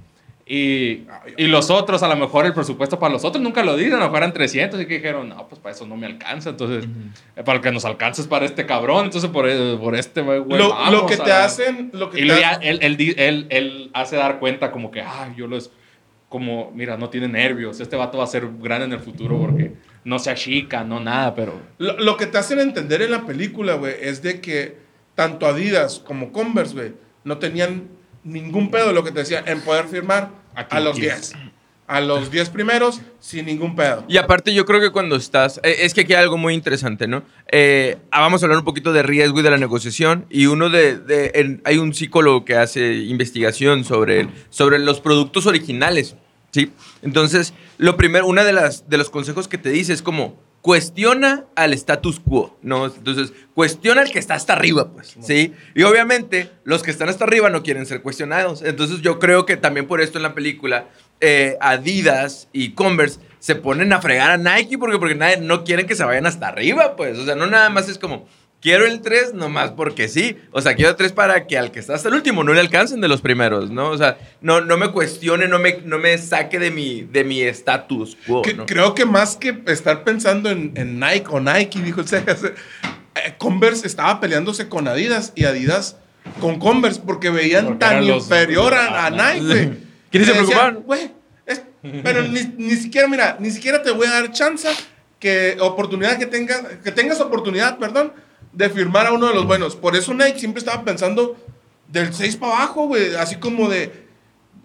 Y, 0.45 1.05
y 1.37 1.47
los 1.47 1.69
otros, 1.69 2.03
a 2.03 2.07
lo 2.09 2.17
mejor 2.17 2.45
el 2.45 2.53
presupuesto 2.53 2.99
para 2.99 3.13
los 3.13 3.23
otros 3.23 3.41
nunca 3.41 3.63
lo 3.63 3.77
dieron, 3.77 3.95
a 4.01 4.05
lo 4.05 4.05
mejor 4.07 4.17
eran 4.23 4.33
300 4.33 4.81
y 4.81 4.85
que 4.85 4.95
dijeron, 4.95 5.29
no, 5.29 5.47
pues 5.47 5.61
para 5.61 5.73
eso 5.73 5.87
no 5.87 5.95
me 5.95 6.05
alcanza. 6.05 6.49
Entonces, 6.49 6.85
eh, 7.37 7.43
para 7.43 7.57
lo 7.59 7.61
que 7.61 7.71
nos 7.71 7.85
alcanza 7.85 8.21
es 8.21 8.27
para 8.27 8.45
este 8.45 8.65
cabrón, 8.65 9.05
entonces 9.05 9.29
por, 9.29 9.47
eh, 9.49 9.77
por 9.79 9.95
este 9.95 10.21
güey. 10.21 10.39
Lo, 10.39 10.57
lo 10.57 10.69
vamos 10.69 11.09
que 11.11 11.15
te 11.17 11.31
a- 11.31 11.45
hacen. 11.45 11.91
Lo 11.93 12.09
que 12.09 12.19
Y 12.25 12.27
te 12.27 12.33
él, 12.61 12.79
él, 12.81 13.15
él, 13.17 13.47
él 13.49 13.91
hace 13.93 14.17
dar 14.17 14.39
cuenta 14.39 14.71
como 14.71 14.91
que, 14.91 15.01
ay, 15.01 15.33
yo 15.37 15.47
los... 15.47 15.71
Como, 16.27 16.71
mira, 16.73 16.97
no 16.97 17.09
tiene 17.11 17.27
nervios, 17.27 17.79
este 17.79 17.95
vato 17.95 18.17
va 18.17 18.23
a 18.23 18.27
ser 18.27 18.49
grande 18.59 18.85
en 18.85 18.93
el 18.93 18.99
futuro 18.99 19.37
porque 19.39 19.73
no 20.03 20.17
se 20.17 20.31
achica, 20.31 20.83
no 20.83 20.99
nada, 20.99 21.35
pero... 21.35 21.61
Lo, 21.77 21.95
lo 21.99 22.17
que 22.17 22.25
te 22.25 22.39
hacen 22.39 22.57
entender 22.59 23.03
en 23.03 23.11
la 23.11 23.23
película, 23.27 23.75
güey, 23.75 23.93
es 24.01 24.23
de 24.23 24.41
que 24.41 24.77
tanto 25.13 25.45
Adidas 25.45 25.99
como 25.99 26.31
Converse, 26.31 26.73
güey, 26.73 26.93
no 27.23 27.37
tenían 27.37 27.83
ningún 28.23 28.71
pedo 28.71 28.91
lo 28.91 29.03
que 29.03 29.11
te 29.11 29.19
decía, 29.19 29.43
en 29.45 29.61
poder 29.61 29.85
firmar 29.87 30.29
A 30.55 30.79
los 30.79 30.97
quieras. 30.97 31.31
10. 31.31 31.43
A 31.85 31.99
los 31.99 32.31
10 32.31 32.49
primeros, 32.49 33.01
sin 33.19 33.45
ningún 33.45 33.75
pedo. 33.75 34.05
Y 34.07 34.15
aparte 34.17 34.53
yo 34.53 34.65
creo 34.65 34.79
que 34.79 34.91
cuando 34.91 35.17
estás, 35.17 35.59
eh, 35.63 35.75
es 35.79 35.93
que 35.93 36.01
aquí 36.01 36.13
hay 36.13 36.23
algo 36.23 36.37
muy 36.37 36.53
interesante, 36.53 37.07
¿no? 37.07 37.23
Eh, 37.51 37.97
ah, 38.09 38.21
vamos 38.21 38.41
a 38.41 38.45
hablar 38.45 38.59
un 38.59 38.65
poquito 38.65 38.93
de 38.93 39.03
riesgo 39.03 39.41
y 39.41 39.43
de 39.43 39.51
la 39.51 39.57
negociación. 39.57 40.25
Y 40.29 40.45
uno 40.45 40.69
de, 40.69 40.97
de- 40.97 41.31
en- 41.35 41.61
hay 41.65 41.77
un 41.79 41.93
psicólogo 41.93 42.45
que 42.45 42.55
hace 42.55 42.93
investigación 42.93 43.83
sobre, 43.83 44.29
sobre 44.49 44.79
los 44.79 45.01
productos 45.01 45.45
originales, 45.45 46.15
¿sí? 46.51 46.71
Entonces, 47.01 47.53
lo 47.77 47.97
primero, 47.97 48.27
una 48.27 48.45
de 48.45 48.53
las 48.53 48.89
de 48.89 48.97
los 48.97 49.09
consejos 49.09 49.49
que 49.49 49.57
te 49.57 49.69
dice 49.69 49.91
es 49.91 50.01
como 50.01 50.39
cuestiona 50.63 51.43
al 51.57 51.73
status 51.73 52.21
quo, 52.21 52.57
¿no? 52.61 52.85
Entonces, 52.85 53.33
cuestiona 53.53 53.99
al 53.99 54.09
que 54.11 54.17
está 54.17 54.35
hasta 54.35 54.53
arriba, 54.53 54.89
pues, 54.93 55.13
¿sí? 55.21 55.53
Y 55.75 55.83
obviamente, 55.83 56.49
los 56.63 56.83
que 56.83 56.89
están 56.89 57.09
hasta 57.09 57.25
arriba 57.25 57.49
no 57.49 57.63
quieren 57.63 57.85
ser 57.85 58.01
cuestionados. 58.01 58.61
Entonces, 58.61 59.01
yo 59.01 59.19
creo 59.19 59.45
que 59.45 59.57
también 59.57 59.87
por 59.87 59.99
esto 59.99 60.17
en 60.19 60.23
la 60.23 60.33
película, 60.33 60.87
eh, 61.19 61.57
Adidas 61.59 62.47
y 62.53 62.71
Converse 62.71 63.19
se 63.39 63.55
ponen 63.55 63.91
a 63.91 64.01
fregar 64.01 64.31
a 64.31 64.37
Nike 64.37 64.77
porque, 64.77 64.97
porque 64.99 65.15
nadie- 65.15 65.37
no 65.41 65.65
quieren 65.65 65.85
que 65.85 65.95
se 65.95 66.05
vayan 66.05 66.25
hasta 66.27 66.47
arriba, 66.47 66.95
pues. 66.95 67.19
O 67.19 67.25
sea, 67.25 67.35
no 67.35 67.45
nada 67.45 67.69
más 67.69 67.89
es 67.89 67.97
como, 67.97 68.25
quiero 68.63 68.87
el 68.87 69.01
3 69.01 69.33
nomás 69.35 69.71
porque 69.71 70.07
sí. 70.07 70.37
O 70.51 70.61
sea, 70.61 70.73
quiero 70.73 70.89
el 70.91 70.95
3 70.95 71.11
para 71.11 71.45
que 71.45 71.57
al 71.57 71.69
que 71.71 71.79
está 71.79 71.93
hasta 71.93 72.07
el 72.09 72.15
último 72.15 72.43
no 72.43 72.53
le 72.53 72.61
alcancen 72.61 73.01
de 73.01 73.07
los 73.07 73.21
primeros, 73.21 73.69
¿no? 73.69 73.89
O 73.89 73.97
sea, 73.97 74.17
no, 74.41 74.61
no 74.61 74.77
me 74.77 74.91
cuestione, 74.91 75.47
no 75.47 75.59
me, 75.59 75.81
no 75.85 75.99
me 75.99 76.17
saque 76.17 76.57
de 76.57 76.71
mi 76.71 77.01
de 77.01 77.23
mi 77.23 77.41
status 77.43 78.17
quo, 78.25 78.41
Que- 78.41 78.53
¿no? 78.55 78.65
Creo 78.65 78.95
que 78.95 79.05
más 79.05 79.35
que 79.35 79.61
estar 79.67 80.03
pensando 80.03 80.49
en, 80.49 80.71
en 80.75 80.99
Nike 80.99 81.25
o 81.29 81.39
Nike, 81.39 81.79
dijo 81.81 82.01
el 82.01 82.07
Cejas, 82.07 82.43
eh, 82.45 83.35
Converse 83.37 83.85
estaba 83.85 84.19
peleándose 84.19 84.67
con 84.69 84.87
Adidas 84.87 85.33
y 85.35 85.43
Adidas 85.45 85.97
con 86.39 86.57
Converse 86.57 87.01
porque 87.05 87.29
veían 87.29 87.65
Porque 87.65 87.79
tan 87.79 88.03
inferior 88.03 88.73
a, 88.73 89.05
a 89.05 89.09
Nike. 89.11 89.71
¿Quiénes 90.09 90.27
se 90.29 90.33
preocupaban? 90.35 90.75
"Güey, 90.85 91.11
es- 91.45 91.61
pero 92.01 92.23
ni, 92.23 92.41
ni 92.57 92.75
siquiera, 92.77 93.07
mira, 93.09 93.35
ni 93.41 93.51
siquiera 93.51 93.83
te 93.83 93.91
voy 93.91 94.07
a 94.07 94.11
dar 94.11 94.31
chance 94.31 94.69
que 95.19 95.57
oportunidad 95.59 96.17
que 96.17 96.25
tengas, 96.27 96.61
que 96.83 96.91
tengas 96.91 97.19
oportunidad, 97.19 97.77
perdón, 97.77 98.13
de 98.53 98.69
firmar 98.69 99.07
a 99.07 99.13
uno 99.13 99.27
de 99.27 99.33
los 99.33 99.45
buenos. 99.45 99.75
Por 99.75 99.95
eso 99.95 100.13
Nike 100.13 100.39
siempre 100.39 100.59
estaba 100.59 100.83
pensando 100.83 101.35
del 101.87 102.13
6 102.13 102.37
para 102.37 102.55
abajo, 102.55 102.87
güey, 102.87 103.15
así 103.15 103.37
como 103.37 103.69
de 103.69 104.07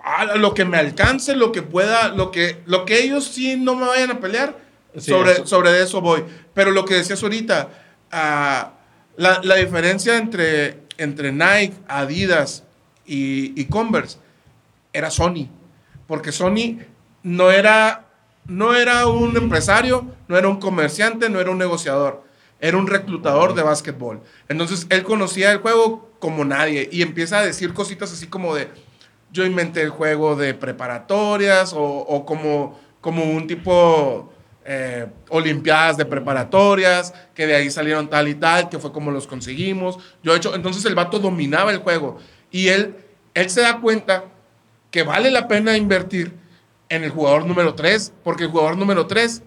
ah, 0.02 0.36
lo 0.36 0.54
que 0.54 0.64
me 0.64 0.78
alcance, 0.78 1.34
lo 1.36 1.52
que 1.52 1.62
pueda, 1.62 2.08
lo 2.08 2.30
que, 2.30 2.62
lo 2.66 2.84
que 2.84 3.02
ellos 3.02 3.24
sí 3.24 3.56
no 3.56 3.74
me 3.74 3.86
vayan 3.86 4.10
a 4.10 4.20
pelear, 4.20 4.56
Sí, 4.96 5.10
sobre, 5.10 5.32
eso. 5.32 5.46
sobre 5.46 5.82
eso 5.82 6.00
voy. 6.00 6.24
Pero 6.54 6.70
lo 6.70 6.84
que 6.84 6.94
decías 6.94 7.22
ahorita, 7.22 7.68
ah, 8.10 8.72
la, 9.16 9.40
la 9.42 9.56
diferencia 9.56 10.16
entre, 10.16 10.78
entre 10.96 11.32
Nike, 11.32 11.74
Adidas 11.86 12.64
y, 13.06 13.60
y 13.60 13.66
Converse 13.66 14.18
era 14.92 15.10
Sony. 15.10 15.48
Porque 16.06 16.32
Sony 16.32 16.78
no 17.22 17.50
era, 17.50 18.06
no 18.46 18.74
era 18.74 19.06
un 19.06 19.36
empresario, 19.36 20.06
no 20.26 20.38
era 20.38 20.48
un 20.48 20.58
comerciante, 20.58 21.28
no 21.28 21.38
era 21.40 21.50
un 21.50 21.58
negociador. 21.58 22.24
Era 22.60 22.76
un 22.76 22.86
reclutador 22.86 23.54
de 23.54 23.62
básquetbol. 23.62 24.20
Entonces 24.48 24.86
él 24.90 25.04
conocía 25.04 25.52
el 25.52 25.58
juego 25.58 26.10
como 26.18 26.44
nadie 26.44 26.88
y 26.90 27.02
empieza 27.02 27.38
a 27.38 27.46
decir 27.46 27.72
cositas 27.72 28.12
así 28.12 28.26
como 28.26 28.54
de, 28.54 28.68
yo 29.30 29.44
inventé 29.44 29.82
el 29.82 29.90
juego 29.90 30.36
de 30.36 30.54
preparatorias 30.54 31.72
o, 31.76 32.24
como, 32.26 32.78
como 33.00 33.24
un 33.24 33.46
tipo 33.46 34.32
eh, 34.64 35.06
olimpiadas 35.28 35.96
de 35.96 36.04
preparatorias, 36.04 37.14
que 37.34 37.46
de 37.46 37.54
ahí 37.54 37.70
salieron 37.70 38.08
tal 38.08 38.26
y 38.28 38.34
tal, 38.34 38.68
que 38.68 38.78
fue 38.78 38.92
como 38.92 39.10
los 39.10 39.26
conseguimos. 39.26 39.98
Yo 40.22 40.34
he 40.34 40.38
hecho, 40.38 40.54
entonces 40.54 40.84
el 40.84 40.94
vato 40.94 41.18
dominaba 41.18 41.70
el 41.70 41.78
juego 41.78 42.18
y 42.50 42.68
él, 42.68 42.96
él 43.34 43.50
se 43.50 43.60
da 43.60 43.80
cuenta 43.80 44.24
que 44.90 45.02
vale 45.02 45.30
la 45.30 45.46
pena 45.46 45.76
invertir 45.76 46.34
en 46.88 47.04
el 47.04 47.10
jugador 47.10 47.44
número 47.46 47.74
3, 47.74 48.14
porque 48.24 48.44
el 48.44 48.50
jugador 48.50 48.76
número 48.76 49.06
3 49.06 49.42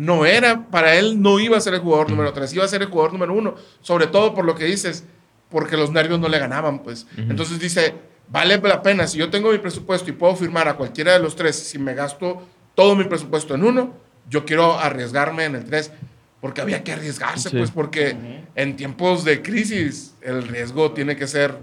no 0.00 0.24
era, 0.24 0.66
para 0.70 0.94
él 0.96 1.20
no 1.20 1.38
iba 1.40 1.56
a 1.56 1.60
ser 1.60 1.74
el 1.74 1.80
jugador 1.80 2.08
número 2.10 2.32
3, 2.32 2.52
iba 2.54 2.64
a 2.64 2.68
ser 2.68 2.80
el 2.82 2.88
jugador 2.88 3.12
número 3.12 3.34
1, 3.34 3.54
sobre 3.82 4.06
todo 4.06 4.34
por 4.34 4.44
lo 4.46 4.54
que 4.54 4.64
dices, 4.64 5.04
porque 5.50 5.76
los 5.76 5.90
nervios 5.90 6.18
no 6.18 6.28
le 6.28 6.38
ganaban, 6.38 6.82
pues. 6.82 7.06
Entonces 7.18 7.58
dice, 7.60 7.94
vale 8.28 8.56
la 8.62 8.80
pena, 8.82 9.06
si 9.06 9.18
yo 9.18 9.28
tengo 9.28 9.52
mi 9.52 9.58
presupuesto 9.58 10.08
y 10.08 10.12
puedo 10.14 10.34
firmar 10.36 10.68
a 10.68 10.74
cualquiera 10.74 11.12
de 11.12 11.18
los 11.18 11.36
tres, 11.36 11.56
si 11.56 11.78
me 11.78 11.94
gasto 11.94 12.42
todo 12.74 12.96
mi 12.96 13.04
presupuesto 13.04 13.54
en 13.54 13.62
uno, 13.64 13.92
yo 14.28 14.44
quiero 14.46 14.78
arriesgarme 14.78 15.44
en 15.44 15.56
el 15.56 15.64
3, 15.64 15.92
porque 16.40 16.62
había 16.62 16.82
que 16.82 16.92
arriesgarse, 16.92 17.50
Sí. 17.50 17.56
pues, 17.58 17.70
porque 17.70 18.16
en 18.54 18.76
tiempos 18.76 19.24
de 19.24 19.42
crisis 19.42 20.14
el 20.22 20.48
riesgo 20.48 20.92
tiene 20.92 21.14
que 21.16 21.26
ser... 21.26 21.58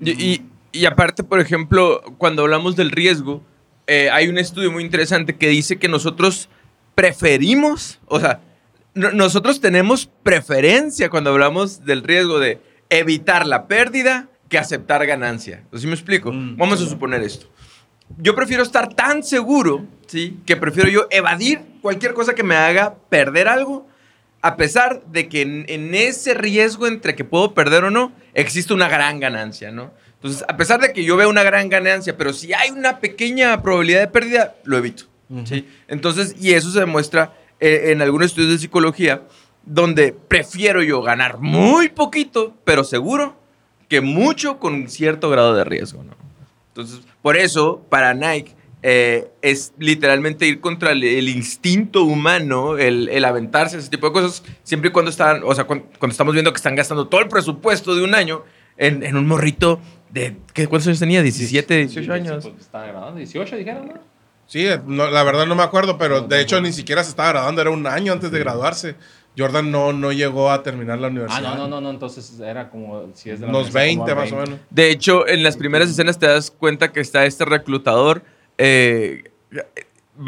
Y, 0.00 0.10
y- 0.10 0.46
y 0.74 0.86
aparte, 0.86 1.22
por 1.24 1.40
ejemplo, 1.40 2.00
cuando 2.16 2.42
hablamos 2.42 2.76
del 2.76 2.90
riesgo, 2.92 3.42
eh, 3.86 4.08
hay 4.10 4.28
un 4.28 4.38
estudio 4.38 4.70
muy 4.70 4.82
interesante 4.84 5.36
que 5.36 5.48
dice 5.48 5.78
que 5.78 5.88
nosotros 5.88 6.48
preferimos, 6.94 7.98
o 8.06 8.20
sea, 8.20 8.40
no- 8.94 9.10
nosotros 9.12 9.60
tenemos 9.60 10.08
preferencia 10.22 11.10
cuando 11.10 11.30
hablamos 11.30 11.84
del 11.84 12.02
riesgo 12.02 12.38
de 12.38 12.60
evitar 12.90 13.46
la 13.46 13.66
pérdida 13.66 14.28
que 14.48 14.58
aceptar 14.58 15.06
ganancia. 15.06 15.62
¿Sí 15.74 15.86
me 15.86 15.94
explico? 15.94 16.30
Mm, 16.32 16.56
Vamos 16.56 16.80
a 16.82 16.86
suponer 16.86 17.22
esto. 17.22 17.46
Yo 18.18 18.34
prefiero 18.34 18.62
estar 18.62 18.92
tan 18.94 19.22
seguro, 19.22 19.86
¿sí? 20.06 20.38
Que 20.44 20.56
prefiero 20.56 20.90
yo 20.90 21.06
evadir 21.10 21.62
cualquier 21.80 22.12
cosa 22.12 22.34
que 22.34 22.42
me 22.42 22.54
haga 22.54 22.94
perder 23.08 23.48
algo, 23.48 23.86
a 24.42 24.56
pesar 24.56 25.02
de 25.06 25.28
que 25.28 25.40
en, 25.42 25.64
en 25.68 25.94
ese 25.94 26.34
riesgo 26.34 26.86
entre 26.86 27.14
que 27.14 27.24
puedo 27.24 27.54
perder 27.54 27.84
o 27.84 27.90
no, 27.90 28.12
existe 28.34 28.74
una 28.74 28.88
gran 28.88 29.20
ganancia, 29.20 29.70
¿no? 29.70 29.92
Entonces, 30.14 30.44
a 30.46 30.56
pesar 30.56 30.80
de 30.80 30.92
que 30.92 31.04
yo 31.04 31.16
veo 31.16 31.28
una 31.30 31.42
gran 31.42 31.68
ganancia, 31.68 32.16
pero 32.16 32.32
si 32.32 32.52
hay 32.52 32.70
una 32.70 33.00
pequeña 33.00 33.60
probabilidad 33.62 34.00
de 34.00 34.08
pérdida, 34.08 34.54
lo 34.64 34.76
evito, 34.76 35.04
¿sí? 35.44 35.66
Entonces, 35.88 36.36
y 36.40 36.52
eso 36.52 36.70
se 36.70 36.80
demuestra 36.80 37.34
eh, 37.60 37.92
en 37.92 38.02
algunos 38.02 38.26
estudios 38.26 38.52
de 38.52 38.58
psicología, 38.58 39.22
donde 39.64 40.12
prefiero 40.12 40.82
yo 40.82 41.02
ganar 41.02 41.38
muy 41.38 41.88
poquito, 41.88 42.56
pero 42.64 42.84
seguro, 42.84 43.36
que 43.88 44.00
mucho 44.00 44.58
con 44.58 44.88
cierto 44.88 45.30
grado 45.30 45.54
de 45.54 45.64
riesgo, 45.64 46.02
¿no? 46.02 46.14
Entonces, 46.68 47.00
por 47.20 47.36
eso, 47.36 47.86
para 47.88 48.14
Nike, 48.14 48.54
eh, 48.82 49.30
es 49.42 49.74
literalmente 49.78 50.46
ir 50.46 50.60
contra 50.60 50.90
el, 50.92 51.04
el 51.04 51.28
instinto 51.28 52.02
humano, 52.02 52.78
el, 52.78 53.08
el 53.10 53.24
aventarse, 53.24 53.78
ese 53.78 53.90
tipo 53.90 54.08
de 54.08 54.12
cosas, 54.12 54.42
siempre 54.64 54.88
y 54.88 54.92
cuando 54.92 55.10
están, 55.10 55.42
o 55.44 55.54
sea, 55.54 55.64
cuando, 55.64 55.86
cuando 55.98 56.12
estamos 56.12 56.34
viendo 56.34 56.52
que 56.52 56.56
están 56.56 56.74
gastando 56.74 57.06
todo 57.06 57.20
el 57.20 57.28
presupuesto 57.28 57.94
de 57.94 58.02
un 58.02 58.14
año 58.14 58.42
en, 58.76 59.04
en 59.04 59.16
un 59.16 59.26
morrito 59.26 59.80
de, 60.10 60.36
¿qué, 60.52 60.66
¿cuántos 60.66 60.88
años 60.88 60.98
tenía? 60.98 61.22
17, 61.22 61.76
18 61.76 62.12
años. 62.12 62.44
Pues, 62.44 62.60
estaba 62.60 62.86
grabando, 62.86 63.18
18 63.18 63.56
dijeron, 63.56 63.86
¿no? 63.86 64.11
Sí, 64.52 64.66
no, 64.86 65.08
la 65.08 65.22
verdad 65.22 65.46
no 65.46 65.54
me 65.54 65.62
acuerdo, 65.62 65.96
pero 65.96 66.20
No, 66.20 66.28
de 66.28 66.42
hecho 66.42 66.60
ni 66.60 66.74
siquiera 66.74 67.02
se 67.02 67.08
estaba 67.08 67.30
graduando, 67.30 67.62
era 67.62 67.70
un 67.70 67.86
año 67.86 68.12
antes 68.12 68.30
de 68.30 68.38
graduarse. 68.38 68.96
Jordan 69.38 69.70
no, 69.70 69.94
no 69.94 70.12
llegó 70.12 70.50
a 70.50 70.62
terminar 70.62 70.98
la 70.98 71.06
Ah, 71.06 71.10
universidad. 71.10 71.40
no, 71.42 71.56
no, 71.56 71.68
no, 71.68 71.80
no, 71.80 71.88
entonces 71.90 72.38
era 72.38 72.68
como, 72.68 73.08
si 73.14 73.30
es 73.30 73.40
de 73.40 73.46
la 73.46 73.50
Unos 73.52 73.74
universidad, 73.74 74.04
20 74.04 74.12
como 74.12 74.20
más 74.22 74.32
o 74.32 74.36
menos. 74.36 74.60
De 74.68 74.90
hecho, 74.90 75.26
en 75.26 75.42
las 75.42 75.56
primeras 75.56 75.88
escenas 75.88 76.18
te 76.18 76.26
das 76.26 76.50
cuenta 76.50 76.92
que 76.92 77.00
está 77.00 77.24
este 77.24 77.46
reclutador. 77.46 78.22
eh, 78.58 79.24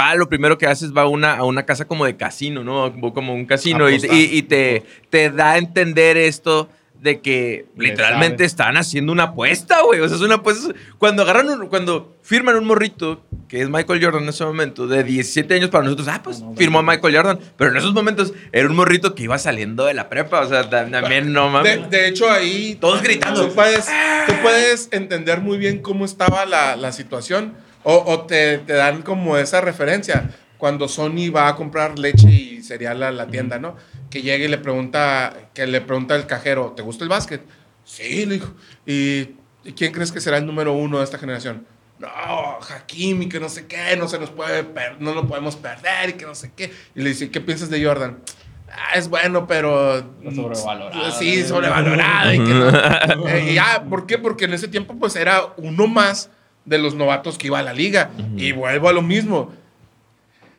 va, 0.01 0.15
lo 0.15 0.27
primero 0.31 0.57
que 0.57 0.67
haces 0.67 0.97
va 0.97 1.03
a 1.03 1.07
una, 1.09 1.35
a 1.37 1.45
una 1.45 1.67
casa 1.67 1.85
como 1.85 2.07
de 2.07 2.17
casino, 2.17 2.65
¿no? 2.65 2.95
Como, 3.13 3.35
un 3.35 3.45
casino. 3.45 3.91
Y- 3.91 3.97
y 4.11 4.43
te, 4.45 4.85
te 5.11 5.29
da 5.29 5.53
a 5.53 5.59
entender 5.59 6.17
esto 6.17 6.71
de 7.05 7.21
que 7.21 7.67
literalmente 7.77 8.39
sabe. 8.39 8.47
están 8.47 8.77
haciendo 8.79 9.13
una 9.13 9.25
apuesta, 9.25 9.83
güey. 9.83 10.01
O 10.01 10.09
sea, 10.09 10.17
es 10.17 10.23
una 10.23 10.37
apuesta. 10.37 10.75
Cuando 10.99 11.23
agarran 11.23 11.49
un- 11.51 11.69
cuando 11.69 12.17
firman 12.23 12.57
un 12.57 12.65
morrito, 12.67 13.23
que 13.47 13.61
es 13.61 13.69
Michael 13.69 14.03
Jordan 14.03 14.23
en 14.23 14.31
ese 14.31 14.45
momento, 14.45 14.87
de 14.89 15.05
17 15.05 15.55
años 15.55 15.69
para 15.71 15.85
nosotros, 15.85 16.09
ah, 16.09 16.23
pues 16.25 16.41
No, 16.41 16.51
no, 16.51 16.57
firmó 16.57 16.79
a 16.79 16.83
20. 16.83 16.97
Michael 16.97 17.15
Jordan. 17.17 17.39
Pero 17.59 17.71
en 17.71 17.77
esos 17.77 17.93
momentos 17.93 18.33
era 18.53 18.67
un 18.67 18.75
morrito 18.75 19.15
que 19.15 19.23
iba 19.25 19.37
saliendo 19.39 19.85
de 19.85 19.93
la 19.95 20.09
prepa. 20.09 20.41
O 20.41 20.49
sea, 20.49 20.69
ta- 20.71 20.91
también 20.91 21.33
no 21.33 21.45
De, 21.45 21.51
mames. 21.51 21.91
de 21.91 22.09
hecho, 22.09 22.31
ahí. 22.31 22.77
Todos 22.81 23.03
gritando. 23.03 23.49
Tú 23.49 23.55
puedes, 23.55 23.85
tú 24.27 24.33
puedes 24.43 24.89
entender 24.91 25.41
muy 25.43 25.59
bien 25.59 25.81
cómo 25.83 26.07
estaba 26.07 26.47
la, 26.47 26.75
la 26.77 26.91
situación. 26.91 27.53
O, 27.83 28.03
o 28.07 28.23
te, 28.23 28.57
te 28.59 28.73
dan 28.73 29.03
como 29.03 29.37
esa 29.37 29.61
referencia. 29.61 30.31
Cuando 30.57 30.89
Sony 30.89 31.31
va 31.31 31.49
a 31.49 31.57
comprar 31.57 31.99
leche 31.99 32.31
y 32.31 32.63
cereal 32.63 33.03
a 33.03 33.11
la 33.11 33.27
tienda, 33.27 33.59
¿no? 33.59 33.77
Que 34.15 34.23
llega 34.23 34.45
y 34.45 34.49
le 34.49 34.59
pregunta, 34.59 35.51
que 35.55 35.67
le 35.67 35.81
pregunta 35.81 36.15
al 36.15 36.29
cajero, 36.29 36.73
¿te 36.77 36.83
gusta 36.83 37.03
el 37.03 37.11
básquet? 37.11 37.43
Sí, 37.83 38.27
le 38.27 38.35
dijo. 38.35 38.55
¿Y, 38.87 39.31
y 39.65 39.73
quién 39.77 39.91
crees 39.91 40.13
que 40.13 40.21
será 40.21 40.39
el 40.39 40.47
número 40.47 40.73
uno 40.73 40.99
de 40.99 41.05
esta 41.05 41.19
generación? 41.19 41.67
No, 41.99 42.09
Hakim 42.61 43.23
y 43.23 43.29
que 43.29 43.41
no 43.41 43.49
sé 43.49 43.67
qué, 43.67 43.97
no 43.97 44.07
se 44.07 44.21
nos 44.21 44.31
puede, 44.31 44.65
no 45.01 45.15
lo 45.15 45.27
podemos 45.27 45.57
perder 45.57 46.11
y 46.11 46.13
que 46.13 46.27
no 46.27 46.37
sé 46.37 46.53
qué. 46.55 46.73
Y 46.95 47.03
le 47.03 47.09
dice, 47.09 47.29
¿qué 47.33 47.41
piensas 47.41 47.71
de 47.71 47.85
Jordan? 47.85 48.21
Ah, 48.71 48.95
es 48.95 49.09
bueno, 49.09 49.49
pero... 49.49 49.99
Sobrevalorado. 50.33 51.11
Sí, 51.11 51.43
sobrevalorado. 51.43 52.33
y 52.35 52.37
que 52.37 52.55
no. 52.55 53.29
Eh, 53.29 53.51
y 53.51 53.55
ya, 53.55 53.83
¿por 53.91 54.07
qué? 54.07 54.19
Porque 54.19 54.45
en 54.45 54.55
ese 54.55 54.69
tiempo 54.69 54.95
pues 54.97 55.17
era 55.17 55.43
uno 55.57 55.89
más 55.89 56.31
de 56.65 56.79
los 56.79 56.95
novatos 56.95 57.37
que 57.37 57.49
iba 57.49 57.59
a 57.59 57.65
la 57.65 57.73
liga. 57.73 58.13
Y 58.37 58.53
vuelvo 58.53 58.89
a 58.89 58.93
lo 58.93 59.03
mismo. 59.03 59.53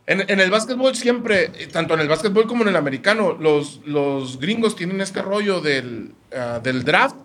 En, 0.07 0.23
en 0.29 0.39
el 0.39 0.51
básquetbol 0.51 0.95
siempre, 0.95 1.47
tanto 1.71 1.95
en 1.95 2.01
el 2.01 2.07
básquetbol 2.07 2.45
como 2.45 2.63
en 2.63 2.69
el 2.69 2.75
americano, 2.75 3.33
los, 3.39 3.81
los 3.85 4.39
gringos 4.39 4.75
tienen 4.75 5.01
este 5.01 5.21
rollo 5.21 5.61
del, 5.61 6.13
ah, 6.35 6.59
del 6.61 6.83
draft 6.83 7.15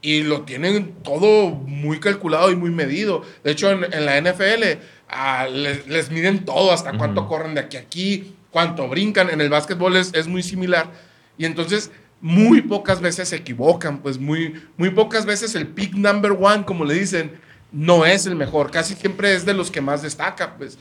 y 0.00 0.22
lo 0.22 0.42
tienen 0.42 0.94
todo 1.02 1.50
muy 1.50 2.00
calculado 2.00 2.50
y 2.50 2.56
muy 2.56 2.70
medido. 2.70 3.22
De 3.44 3.50
hecho, 3.50 3.70
en, 3.70 3.92
en 3.92 4.06
la 4.06 4.18
NFL 4.20 4.80
ah, 5.08 5.46
les, 5.52 5.86
les 5.86 6.10
miden 6.10 6.46
todo, 6.46 6.72
hasta 6.72 6.96
cuánto 6.96 7.26
corren 7.28 7.54
de 7.54 7.60
aquí 7.60 7.76
a 7.76 7.80
aquí, 7.80 8.34
cuánto 8.50 8.88
brincan. 8.88 9.28
En 9.28 9.42
el 9.42 9.50
básquetbol 9.50 9.96
es, 9.96 10.12
es 10.14 10.26
muy 10.26 10.42
similar. 10.42 10.90
Y 11.36 11.44
entonces, 11.44 11.90
muy 12.22 12.62
pocas 12.62 13.00
veces 13.00 13.28
se 13.28 13.36
equivocan, 13.36 14.00
pues 14.00 14.18
muy, 14.18 14.62
muy 14.76 14.90
pocas 14.90 15.26
veces 15.26 15.54
el 15.54 15.66
pick 15.66 15.94
number 15.94 16.32
one, 16.32 16.64
como 16.64 16.84
le 16.84 16.94
dicen, 16.94 17.38
no 17.72 18.04
es 18.04 18.26
el 18.26 18.36
mejor. 18.36 18.70
Casi 18.70 18.94
siempre 18.94 19.34
es 19.34 19.44
de 19.44 19.54
los 19.54 19.70
que 19.70 19.80
más 19.80 20.02
destaca, 20.02 20.56
pues. 20.56 20.78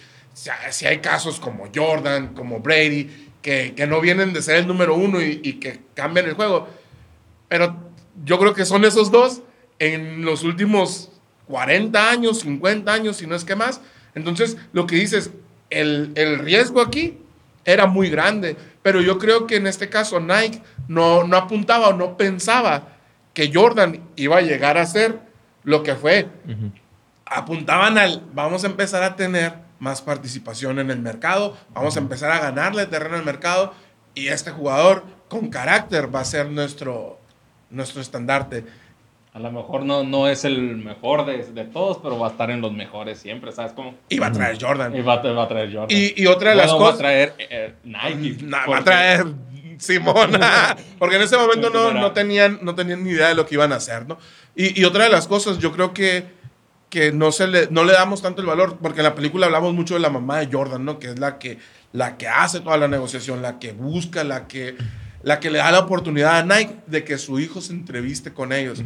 Si 0.69 0.86
hay- 0.86 1.00
casos 1.00 1.39
como 1.39 1.65
Jordan, 1.74 2.34
como 2.34 2.60
Brady, 2.60 3.29
que, 3.41 3.74
que 3.75 3.88
no 3.88 4.00
vienen 4.01 4.31
de 4.34 4.41
ser 4.41 4.58
el 4.58 4.67
número 4.67 4.96
uno 4.96 5.22
y, 5.22 5.39
y 5.43 5.53
que 5.53 5.79
cambian 5.93 6.27
el 6.27 6.34
juego. 6.34 6.67
Pero 7.48 7.75
yo 8.24 8.38
creo 8.39 8.53
que 8.53 8.65
son 8.65 8.86
esos 8.86 9.12
dos 9.12 9.41
en 9.79 10.24
los 10.24 10.43
últimos 10.43 11.12
40 11.48 12.10
años, 12.10 12.39
50 12.41 12.91
años, 12.93 13.17
si 13.17 13.27
no 13.27 13.36
es 13.36 13.43
que 13.43 13.55
más. 13.55 13.81
Entonces, 14.15 14.58
lo 14.72 14.86
que 14.88 14.96
dices, 14.96 15.31
el, 15.69 16.12
el 16.15 16.39
riesgo 16.39 16.81
aquí 16.81 17.17
era 17.65 17.86
muy 17.88 18.10
grande. 18.10 18.55
Pero 18.81 19.01
yo 19.01 19.17
creo 19.19 19.46
que 19.48 19.58
en 19.58 19.67
este 19.67 19.89
caso 19.89 20.19
Nike 20.19 20.62
no, 20.88 21.24
no 21.25 21.38
apuntaba 21.38 21.89
o 21.89 21.93
no 21.93 22.17
pensaba 22.17 22.89
que 23.34 23.51
Jordan 23.53 24.01
iba 24.15 24.38
a 24.38 24.41
llegar 24.41 24.77
a 24.77 24.86
ser 24.86 25.19
lo 25.63 25.84
que 25.84 25.96
fue. 25.96 26.27
Apuntaban 27.25 27.98
al, 27.98 28.24
vamos 28.34 28.63
a 28.63 28.67
empezar 28.67 29.03
a 29.03 29.15
tener 29.15 29.53
más 29.79 30.01
participación 30.01 30.79
en 30.79 30.91
el 30.91 31.00
mercado, 31.00 31.55
vamos 31.74 31.95
a 31.95 32.00
empezar 32.00 32.31
a 32.31 32.39
ganarle 32.39 32.86
terreno 32.86 33.15
al 33.15 33.25
mercado 33.25 33.74
y 34.15 34.27
este 34.27 34.51
jugador 34.51 35.03
con 35.29 35.50
carácter 35.50 36.13
va 36.13 36.21
a 36.21 36.25
ser 36.25 36.50
nuestro, 36.50 37.19
nuestro 37.69 38.01
estandarte. 38.01 38.65
A 39.31 39.39
lo 39.39 39.51
mejor 39.51 39.86
no, 39.86 40.03
no 40.03 40.27
es 40.27 40.43
el 40.43 40.75
mejor 40.77 41.25
de, 41.25 41.43
de 41.43 41.63
todos, 41.63 42.00
pero 42.01 42.17
va 42.17 42.27
a 42.27 42.31
estar 42.31 42.50
en 42.50 42.62
los 42.62 42.74
mejores 42.74 43.19
siempre, 43.19 43.51
¿sabes 43.51 43.71
cómo? 43.74 43.93
Y 44.09 44.17
va 44.19 44.27
a 44.27 44.31
traer 44.31 44.57
Jordan. 44.59 44.95
Y 44.95 45.01
va, 45.01 45.13
a- 45.13 45.31
va 45.31 45.43
a 45.43 45.48
traer 45.48 45.69
Jordan. 45.71 45.88
Y, 45.89 46.19
y 46.21 46.25
otra 46.25 46.50
de 46.50 46.55
las 46.57 46.71
Bueno, 46.71 46.79
va 46.83 46.88
a 46.88 46.91
cosas... 46.91 47.00
traer 47.00 47.33
eh, 47.38 47.74
Nike. 47.83 48.43
Nah, 48.43 48.57
va 48.57 48.63
a 48.63 48.65
porque- 48.65 48.83
traer 48.83 49.25
Simón. 49.77 50.31
Porque 51.00 51.15
en 51.15 51.21
ese 51.21 51.38
momento 51.38 51.69
no, 51.69 51.93
no, 51.93 52.12
tenían, 52.12 52.59
no 52.63 52.75
tenían 52.75 53.03
ni 53.03 53.12
idea 53.12 53.29
de 53.29 53.36
lo 53.36 53.45
que 53.45 53.55
iban 53.55 53.71
a 53.71 53.75
hacer, 53.77 54.05
¿no? 54.07 54.17
Y, 54.55 54.81
y 54.81 54.83
otra 54.83 55.05
de 55.05 55.09
las 55.12 55.27
cosas, 55.27 55.59
yo 55.59 55.71
creo 55.71 55.93
que, 55.93 56.25
que 56.89 57.12
no, 57.12 57.31
se 57.31 57.48
le, 57.48 57.67
no 57.69 57.84
le 57.84 57.93
damos 57.93 58.22
tanto 58.22 58.41
el 58.41 58.48
valor, 58.48 58.77
porque 58.81 59.00
en 59.00 59.03
la 59.03 59.15
película 59.15 59.46
hablamos 59.46 59.74
mucho 59.74 59.93
de 59.93 60.00
la 60.00 60.10
mamá 60.10 60.39
de 60.39 60.50
Jordan, 60.51 60.84
¿no? 60.84 61.00
Que 61.00 61.10
es 61.10 61.19
la 61.19 61.38
que, 61.38 61.60
la 61.93 62.17
que 62.17 62.27
hace 62.27 62.60
toda 62.62 62.77
la 62.77 62.88
negociación, 62.88 63.41
la 63.41 63.60
que 63.60 63.72
busca, 63.74 64.24
la 64.24 64.48
que, 64.48 64.75
la 65.24 65.39
que 65.39 65.51
le 65.51 65.60
da 65.60 65.72
la 65.72 65.79
oportunidad 65.79 66.38
a 66.38 66.43
Nike 66.43 66.75
de 66.88 67.03
que 67.03 67.17
su 67.17 67.39
hijo 67.39 67.62
se 67.62 67.74
entreviste 67.74 68.34
con 68.34 68.53
ellos. 68.53 68.81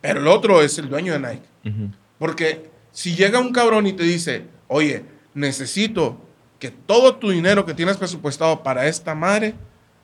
Pero 0.00 0.20
el 0.20 0.28
otro 0.28 0.62
es 0.62 0.78
el 0.78 0.88
dueño 0.88 1.14
de 1.14 1.20
Nike. 1.20 1.88
Porque 2.18 2.70
si 2.92 3.14
llega 3.14 3.40
un 3.40 3.52
cabrón 3.52 3.86
y 3.86 3.92
te 3.92 4.02
dice, 4.02 4.44
oye, 4.66 5.04
necesito 5.34 6.20
que 6.58 6.70
todo 6.70 7.16
tu 7.16 7.30
dinero 7.30 7.64
que 7.64 7.74
tienes 7.74 7.96
presupuestado 7.96 8.62
para 8.62 8.86
esta 8.86 9.14
madre 9.14 9.54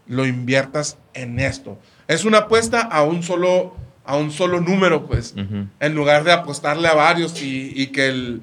lo 0.07 0.27
inviertas 0.27 0.99
en 1.15 1.41
esto. 1.41 1.79
Es 2.07 2.25
una 2.25 2.39
apuesta 2.39 2.81
a 2.81 3.03
un 3.03 3.23
solo, 3.23 3.77
a 4.05 4.17
un 4.17 4.31
solo 4.31 4.61
número, 4.61 5.07
pues, 5.07 5.35
en 5.81 5.95
lugar 5.95 6.25
de 6.25 6.33
apostarle 6.33 6.89
a 6.89 6.95
varios 6.95 7.41
y, 7.43 7.73
y 7.75 7.87
que 7.89 8.09
el, 8.09 8.43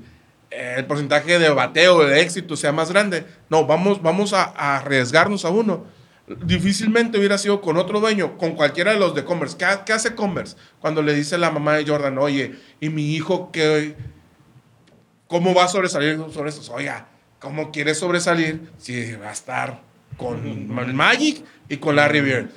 el 0.49 0.85
porcentaje 0.85 1.37
de 1.39 1.49
bateo, 1.49 2.03
de 2.05 2.21
éxito 2.21 2.55
sea 2.55 2.71
más 2.71 2.91
grande. 2.91 3.25
No, 3.49 3.65
vamos, 3.67 4.01
vamos 4.01 4.33
a, 4.33 4.43
a 4.43 4.77
arriesgarnos 4.77 5.45
a 5.45 5.49
uno. 5.49 5.85
Difícilmente 6.45 7.17
hubiera 7.17 7.37
sido 7.37 7.61
con 7.61 7.77
otro 7.77 7.99
dueño, 7.99 8.37
con 8.37 8.53
cualquiera 8.53 8.93
de 8.93 8.99
los 8.99 9.13
de 9.15 9.23
Converse. 9.25 9.57
¿Qué, 9.57 9.65
ha- 9.65 9.83
qué 9.85 9.93
hace 9.93 10.15
Converse? 10.15 10.55
Cuando 10.79 11.01
le 11.01 11.13
dice 11.13 11.37
la 11.37 11.51
mamá 11.51 11.73
de 11.75 11.85
Jordan, 11.85 12.17
oye, 12.19 12.55
¿y 12.79 12.89
mi 12.89 13.13
hijo 13.13 13.51
qué, 13.51 13.95
cómo 15.27 15.53
va 15.53 15.65
a 15.65 15.67
sobresalir 15.67 16.19
sobre 16.33 16.49
eso? 16.49 16.73
Oiga, 16.73 17.07
¿cómo 17.39 17.71
quiere 17.71 17.93
sobresalir 17.95 18.69
si 18.77 19.13
va 19.15 19.29
a 19.29 19.33
estar 19.33 19.81
con 20.17 20.95
Magic 20.95 21.43
y 21.69 21.77
con 21.77 21.95
Larry 21.95 22.21
Bird? 22.21 22.49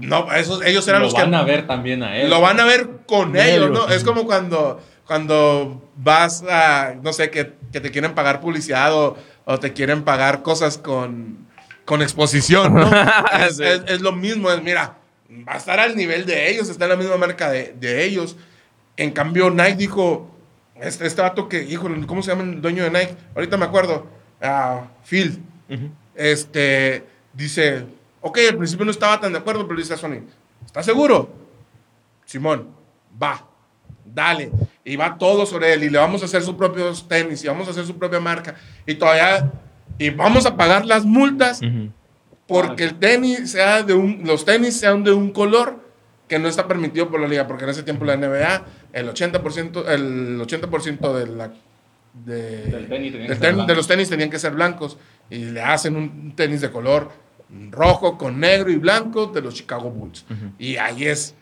No, 0.00 0.32
esos, 0.32 0.64
ellos 0.64 0.86
eran 0.88 1.00
lo 1.02 1.06
los 1.06 1.14
que 1.14 1.22
van 1.22 1.34
a 1.34 1.42
ver 1.42 1.66
también 1.66 2.02
a 2.02 2.16
él. 2.16 2.30
lo 2.30 2.40
van 2.40 2.58
a 2.60 2.64
ver 2.64 2.88
con 3.06 3.36
Ellos. 3.36 3.70
¿no? 3.70 3.88
Es 3.88 4.04
como 4.04 4.24
cuando, 4.24 4.80
cuando 5.06 5.90
vas 5.96 6.44
a, 6.48 6.94
no 7.02 7.12
sé, 7.12 7.30
que, 7.30 7.52
que 7.72 7.80
te 7.80 7.90
quieren 7.90 8.14
pagar 8.14 8.40
publicidad 8.40 8.94
o, 8.94 9.16
o 9.44 9.58
te 9.58 9.72
quieren 9.72 10.02
pagar 10.04 10.42
cosas 10.42 10.78
con, 10.78 11.46
con 11.84 12.02
exposición, 12.02 12.74
¿no? 12.74 12.90
es, 13.46 13.56
Sí. 13.56 13.64
es- 13.64 13.82
es 13.88 14.00
lo 14.00 14.12
mismo, 14.12 14.50
es, 14.50 14.62
mira, 14.62 14.96
va 15.48 15.54
a 15.54 15.56
estar 15.56 15.80
al 15.80 15.96
nivel 15.96 16.24
de 16.26 16.50
ellos, 16.50 16.68
está 16.68 16.84
en 16.84 16.90
la 16.90 16.96
misma 16.96 17.16
marca 17.16 17.50
de, 17.50 17.74
de 17.78 18.04
ellos. 18.04 18.36
En 18.96 19.10
cambio, 19.10 19.50
Nike 19.50 19.74
dijo, 19.76 20.30
este, 20.80 21.06
este 21.06 21.22
vato 21.22 21.48
que, 21.48 21.62
híjole, 21.64 22.06
¿cómo 22.06 22.22
se 22.22 22.30
llama 22.30 22.42
el 22.44 22.60
dueño 22.60 22.84
de 22.84 22.90
Nike? 22.90 23.14
Ahorita 23.34 23.56
me 23.56 23.64
acuerdo, 23.64 24.06
ah, 24.40 24.82
Phil, 25.04 25.42
este, 26.14 27.04
dice, 27.32 27.84
ok, 28.20 28.38
al 28.50 28.56
principio 28.56 28.84
no 28.84 28.90
estaba 28.90 29.20
tan 29.20 29.32
de 29.32 29.38
acuerdo, 29.38 29.66
pero 29.66 29.78
dice 29.78 29.94
a 29.94 29.96
Sony, 29.96 30.20
¿estás 30.64 30.84
seguro? 30.84 31.30
Simón, 32.24 32.68
va, 33.20 33.46
dale. 34.04 34.50
Y 34.84 34.96
va 34.96 35.16
todo 35.16 35.46
sobre 35.46 35.72
él 35.72 35.84
y 35.84 35.90
le 35.90 35.98
vamos 35.98 36.22
a 36.22 36.24
hacer 36.24 36.42
sus 36.42 36.54
propios 36.54 37.06
tenis 37.08 37.42
y 37.44 37.48
vamos 37.48 37.68
a 37.68 37.70
hacer 37.70 37.86
su 37.86 37.96
propia 37.96 38.20
marca. 38.20 38.54
Y 38.86 38.94
todavía, 38.94 39.50
y 39.98 40.10
vamos 40.10 40.46
a 40.46 40.56
pagar 40.56 40.84
las 40.86 41.04
multas 41.04 41.60
porque 42.46 42.84
el 42.84 42.98
tenis 42.98 43.50
sea 43.50 43.82
de 43.82 43.94
un, 43.94 44.22
los 44.24 44.44
tenis 44.44 44.76
sean 44.76 45.04
de 45.04 45.12
un 45.12 45.30
color 45.30 45.80
que 46.28 46.38
no 46.38 46.48
está 46.48 46.66
permitido 46.66 47.10
por 47.10 47.20
la 47.20 47.28
liga, 47.28 47.46
porque 47.46 47.64
en 47.64 47.70
ese 47.70 47.82
tiempo 47.82 48.04
la 48.04 48.16
NBA, 48.16 48.64
el 48.92 49.08
80%, 49.08 49.88
el 49.88 50.40
80% 50.40 51.12
de 51.12 51.26
la... 51.26 51.52
De, 52.14 52.64
Del 52.66 52.88
tenis 52.88 53.12
tenía 53.12 53.26
que 53.26 53.32
del 53.32 53.38
ser 53.38 53.38
ten- 53.40 53.54
blanco. 53.56 53.68
de 53.70 53.74
los 53.76 53.86
tenis 53.88 54.08
tenían 54.10 54.30
que 54.30 54.38
ser 54.38 54.52
blancos 54.52 54.98
y 55.30 55.38
le 55.46 55.62
hacen 55.62 55.96
un 55.96 56.34
tenis 56.36 56.60
de 56.60 56.70
color 56.70 57.10
rojo 57.70 58.16
con 58.18 58.38
negro 58.40 58.70
y 58.70 58.76
blanco 58.76 59.26
de 59.26 59.40
los 59.42 59.54
Chicago 59.54 59.90
Bulls. 59.90 60.24
Y 60.58 60.76
ahí 60.76 61.04
es 61.04 61.34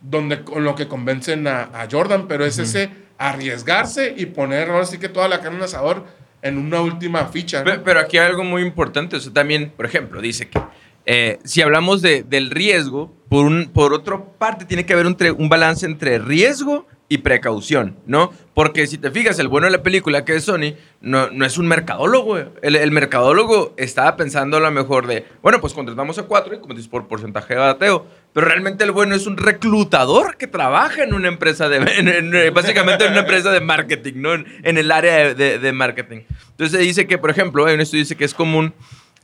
donde 0.00 0.44
con 0.44 0.64
lo 0.64 0.74
que 0.74 0.86
convencen 0.86 1.46
a, 1.46 1.62
a 1.64 1.88
Jordan, 1.90 2.26
pero 2.28 2.44
es 2.44 2.58
ese 2.58 2.90
arriesgarse 3.18 4.14
y 4.16 4.26
poner 4.26 4.70
ahora 4.70 4.84
sí 4.86 4.98
que 4.98 5.08
toda 5.08 5.28
la 5.28 5.40
carne 5.40 5.58
en 5.58 5.64
asador 5.64 6.04
en 6.42 6.56
una 6.56 6.80
última 6.80 7.26
ficha. 7.26 7.64
Pero 7.64 7.98
aquí 8.00 8.16
hay 8.18 8.26
algo 8.26 8.44
muy 8.44 8.62
importante. 8.62 9.16
O 9.16 9.20
sea, 9.20 9.32
también, 9.32 9.70
por 9.76 9.86
ejemplo, 9.86 10.20
dice 10.20 10.48
que 10.48 10.60
eh, 11.06 11.38
si 11.44 11.62
hablamos 11.62 12.00
de- 12.02 12.22
del 12.22 12.50
riesgo, 12.50 13.12
por, 13.28 13.44
un, 13.46 13.70
por 13.72 13.92
otra 13.92 14.22
parte 14.38 14.64
tiene 14.66 14.86
que 14.86 14.92
haber 14.92 15.06
un, 15.06 15.16
un 15.38 15.48
balance 15.48 15.84
entre 15.86 16.18
riesgo 16.18 16.86
y 17.10 17.18
precaución, 17.18 17.96
¿no? 18.06 18.32
Porque 18.52 18.86
si 18.86 18.98
te 18.98 19.10
fijas, 19.10 19.38
el 19.38 19.48
bueno 19.48 19.64
de 19.66 19.70
la 19.70 19.82
película 19.82 20.26
que 20.26 20.36
es 20.36 20.44
Sony 20.44 20.74
no, 21.00 21.30
no 21.30 21.46
es 21.46 21.56
un 21.56 21.66
mercadólogo. 21.66 22.36
El, 22.60 22.76
el 22.76 22.90
mercadólogo 22.90 23.72
estaba 23.78 24.16
pensando 24.16 24.58
a 24.58 24.60
lo 24.60 24.70
mejor 24.70 25.06
de, 25.06 25.24
bueno, 25.42 25.58
pues 25.60 25.72
contratamos 25.72 26.18
a 26.18 26.24
cuatro 26.24 26.54
y 26.54 26.58
como 26.58 26.74
dices, 26.74 26.88
por 26.88 27.08
porcentaje 27.08 27.54
de 27.54 27.60
bateo. 27.60 28.06
Pero 28.34 28.46
realmente 28.46 28.84
el 28.84 28.90
bueno 28.92 29.14
es 29.14 29.26
un 29.26 29.38
reclutador 29.38 30.36
que 30.36 30.46
trabaja 30.46 31.02
en 31.02 31.14
una 31.14 31.28
empresa 31.28 31.68
de, 31.70 31.78
en- 31.98 32.34
en- 32.34 32.52
básicamente 32.54 33.06
en 33.06 33.12
una 33.12 33.20
empresa 33.20 33.50
de 33.52 33.60
marketing, 33.60 34.12
¿no? 34.16 34.34
En, 34.34 34.76
el 34.76 34.90
área 34.90 35.32
de, 35.34 35.72
marketing. 35.72 36.20
Entonces 36.50 36.78
dice 36.80 37.06
que, 37.06 37.16
por 37.16 37.30
ejemplo, 37.30 37.64
hay 37.64 37.74
un 37.74 37.80
estudio 37.80 38.02
dice 38.02 38.16
que 38.16 38.24
es 38.26 38.34
común 38.34 38.74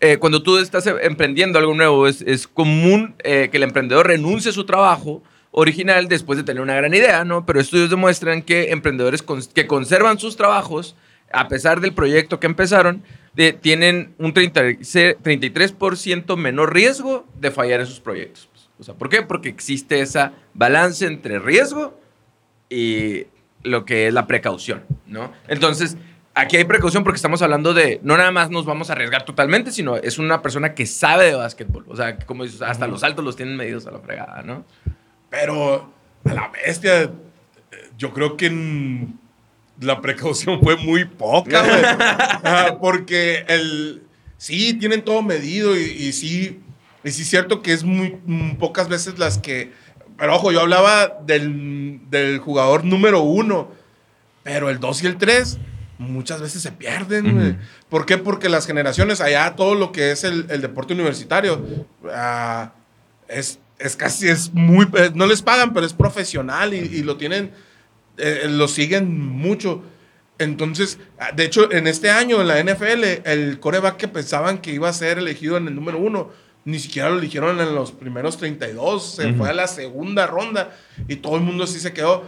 eh, 0.01 0.17
cuando 0.19 0.43
tú 0.43 0.59
estás 0.59 0.87
emprendiendo 0.87 1.59
algo 1.59 1.75
nuevo, 1.75 2.07
es, 2.09 2.23
es 2.23 2.49
común 2.49 3.15
eh, 3.23 3.49
que 3.51 3.59
el 3.59 3.63
emprendedor 3.63 4.07
renuncie 4.07 4.51
a 4.51 4.55
su 4.55 4.65
trabajo 4.65 5.23
original 5.57 6.09
después 6.09 6.37
de 6.37 6.43
tener 6.45 6.61
una 6.63 6.75
gran 6.75 6.93
idea, 6.95 7.25
¿no? 7.25 7.47
Pero 7.47 7.61
estudios 7.61 7.89
demuestran 7.91 8.43
que 8.43 8.73
emprendedores 8.73 9.25
cons- 9.25 9.53
que 9.53 9.67
conservan 9.69 10.19
sus 10.19 10.37
trabajos, 10.37 10.97
a 11.33 11.47
pesar 11.49 11.81
del 11.81 11.93
proyecto 11.95 12.41
que 12.41 12.47
empezaron, 12.47 13.03
de- 13.35 13.53
tienen 13.53 14.15
un 14.19 14.35
30 14.35 14.63
se- 14.83 15.17
33% 15.17 16.37
menor 16.37 16.75
riesgo 16.75 17.27
de 17.41 17.51
fallar 17.53 17.81
en 17.81 17.87
sus 17.87 18.01
proyectos. 18.01 18.49
O 18.79 18.83
sea, 18.83 18.95
¿por 18.95 19.09
qué? 19.09 19.23
Porque 19.23 19.49
existe 19.49 20.01
esa 20.01 20.33
balance 20.55 21.07
entre 21.07 21.39
riesgo 21.39 21.97
y 22.69 23.27
lo 23.63 23.85
que 23.85 24.09
es 24.09 24.15
la 24.15 24.27
precaución, 24.27 24.83
¿no? 25.07 25.33
Entonces, 25.49 25.97
aquí 26.35 26.57
hay 26.57 26.65
precaución 26.65 27.05
porque 27.05 27.17
estamos 27.17 27.43
hablando 27.43 27.73
de, 27.75 28.01
no 28.03 28.17
nada 28.17 28.33
más 28.33 28.51
nos 28.51 28.65
vamos 28.67 28.91
a 28.91 28.95
arriesgar 28.95 29.25
totalmente, 29.25 29.71
sino 29.71 29.97
es 29.97 30.19
una 30.19 30.43
persona 30.43 30.75
que 30.75 30.87
sabe 30.87 31.27
de 31.27 31.35
básquetbol. 31.35 31.85
O 31.89 31.95
sea, 31.97 32.19
como 32.19 32.43
dices, 32.45 32.61
hasta 32.63 32.89
los 32.89 33.01
saltos 33.01 33.25
los 33.25 33.37
tienen 33.37 33.57
medidos 33.57 33.87
a 33.87 33.93
la 33.93 34.01
fregada, 34.01 34.43
¿no? 34.43 34.65
Pero 35.35 35.93
a 36.25 36.33
la 36.33 36.49
bestia, 36.49 37.03
eh, 37.03 37.11
yo 37.99 38.13
creo 38.13 38.37
que 38.37 39.09
la 39.81 40.01
precaución 40.01 40.61
fue 40.63 40.77
muy 40.77 41.05
poca, 41.05 41.63
güey. 41.63 42.79
Porque 42.81 43.45
el, 43.49 44.05
sí, 44.37 44.75
tienen 44.75 45.03
todo 45.03 45.23
medido 45.23 45.77
y, 45.77 45.83
y 45.83 46.13
sí, 46.13 46.61
y 47.03 47.11
sí 47.11 47.23
es 47.23 47.29
cierto 47.29 47.63
que 47.63 47.73
es 47.73 47.83
muy 47.83 48.17
mm, 48.25 48.57
pocas 48.57 48.89
veces 48.89 49.19
las 49.19 49.39
que... 49.39 49.73
Pero 50.17 50.37
ojo, 50.37 50.53
yo 50.53 50.61
hablaba 50.61 51.19
del, 51.27 52.01
del 52.09 52.39
jugador 52.39 52.85
número 52.85 53.23
uno, 53.23 53.73
pero 54.45 54.71
el 54.71 54.79
2 54.79 55.03
y 55.03 55.07
el 55.09 55.17
3 55.17 55.59
muchas 55.99 56.41
veces 56.41 56.63
se 56.63 56.71
pierden. 56.71 57.35
güey. 57.35 57.51
Ujú. 57.51 57.59
¿Por 57.89 58.07
qué? 58.07 58.19
Porque 58.19 58.49
las 58.49 58.67
generaciones 58.67 59.21
allá, 59.21 59.57
todo 59.57 59.75
lo 59.75 59.91
que 59.91 60.13
es 60.13 60.23
el, 60.23 60.47
el 60.51 60.61
deporte 60.61 60.95
universitario, 60.95 61.61
ah, 62.13 62.73
es 63.27 63.59
es 63.79 63.97
casi, 63.97 64.29
es 64.29 64.53
muy, 64.53 64.87
eh, 64.97 65.11
no 65.15 65.27
les 65.27 65.43
pagan, 65.43 65.73
pero 65.73 65.87
es 65.87 65.93
profesional 65.93 66.75
y, 66.75 66.79
y 66.79 67.03
lo 67.03 67.17
tienen, 67.17 67.53
eh, 68.17 68.47
lo 68.49 68.69
siguen 68.69 69.19
mucho. 69.21 69.83
Entonces, 70.39 70.99
ah, 71.19 71.33
de 71.33 71.45
hecho, 71.45 71.71
en 71.71 71.87
este 71.87 72.11
año 72.11 72.41
en 72.41 72.49
la 72.49 72.63
NFL, 72.63 73.23
el 73.25 73.61
coreback 73.61 73.97
que 73.97 74.09
pensaban 74.09 74.59
que 74.59 74.73
iba 74.73 74.89
a 74.89 74.93
ser 74.93 75.19
elegido 75.19 75.57
en 75.57 75.69
el 75.69 75.75
número 75.75 75.99
uno, 75.99 76.31
ni 76.65 76.79
siquiera 76.79 77.11
lo 77.11 77.19
eligieron 77.19 77.61
en 77.61 77.75
los 77.75 77.93
primeros 77.93 78.39
32, 78.39 79.17
se 79.17 79.35
fue 79.35 79.51
a 79.51 79.53
la 79.53 79.67
segunda 79.67 80.27
ronda 80.27 80.75
y 81.09 81.17
todo 81.17 81.37
el 81.37 81.43
mundo 81.43 81.65
así 81.65 81.79
se 81.79 81.93
quedó. 81.93 82.25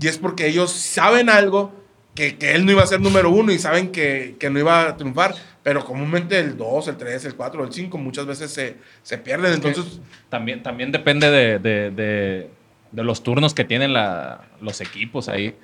Y 0.00 0.06
es 0.06 0.18
porque 0.18 0.46
ellos 0.46 0.70
saben 0.70 1.30
algo, 1.30 1.72
que, 2.14 2.36
que 2.36 2.52
él 2.52 2.66
no 2.66 2.72
iba 2.72 2.82
a 2.82 2.86
ser 2.86 3.00
número 3.00 3.30
uno 3.30 3.52
y 3.52 3.58
saben 3.58 3.90
que, 3.90 4.36
que 4.38 4.50
no 4.50 4.58
iba 4.58 4.88
a 4.88 4.96
triunfar, 4.96 5.34
pero 5.68 5.84
comúnmente 5.84 6.38
el 6.40 6.56
2, 6.56 6.88
el 6.88 6.96
3, 6.96 7.26
el 7.26 7.34
4, 7.34 7.62
el 7.62 7.70
5 7.70 7.98
muchas 7.98 8.24
veces 8.24 8.50
se, 8.50 8.78
se 9.02 9.18
pierden. 9.18 9.52
Entonces, 9.52 10.00
También, 10.30 10.62
también 10.62 10.90
depende 10.90 11.30
de, 11.30 11.58
de- 11.58 11.90
de- 11.90 12.50
de 12.90 13.04
los 13.04 13.22
turnos 13.22 13.52
que 13.52 13.64
tienen 13.66 13.92
la- 13.92 14.46
los 14.62 14.80
equipos 14.80 15.28
ahí. 15.28 15.54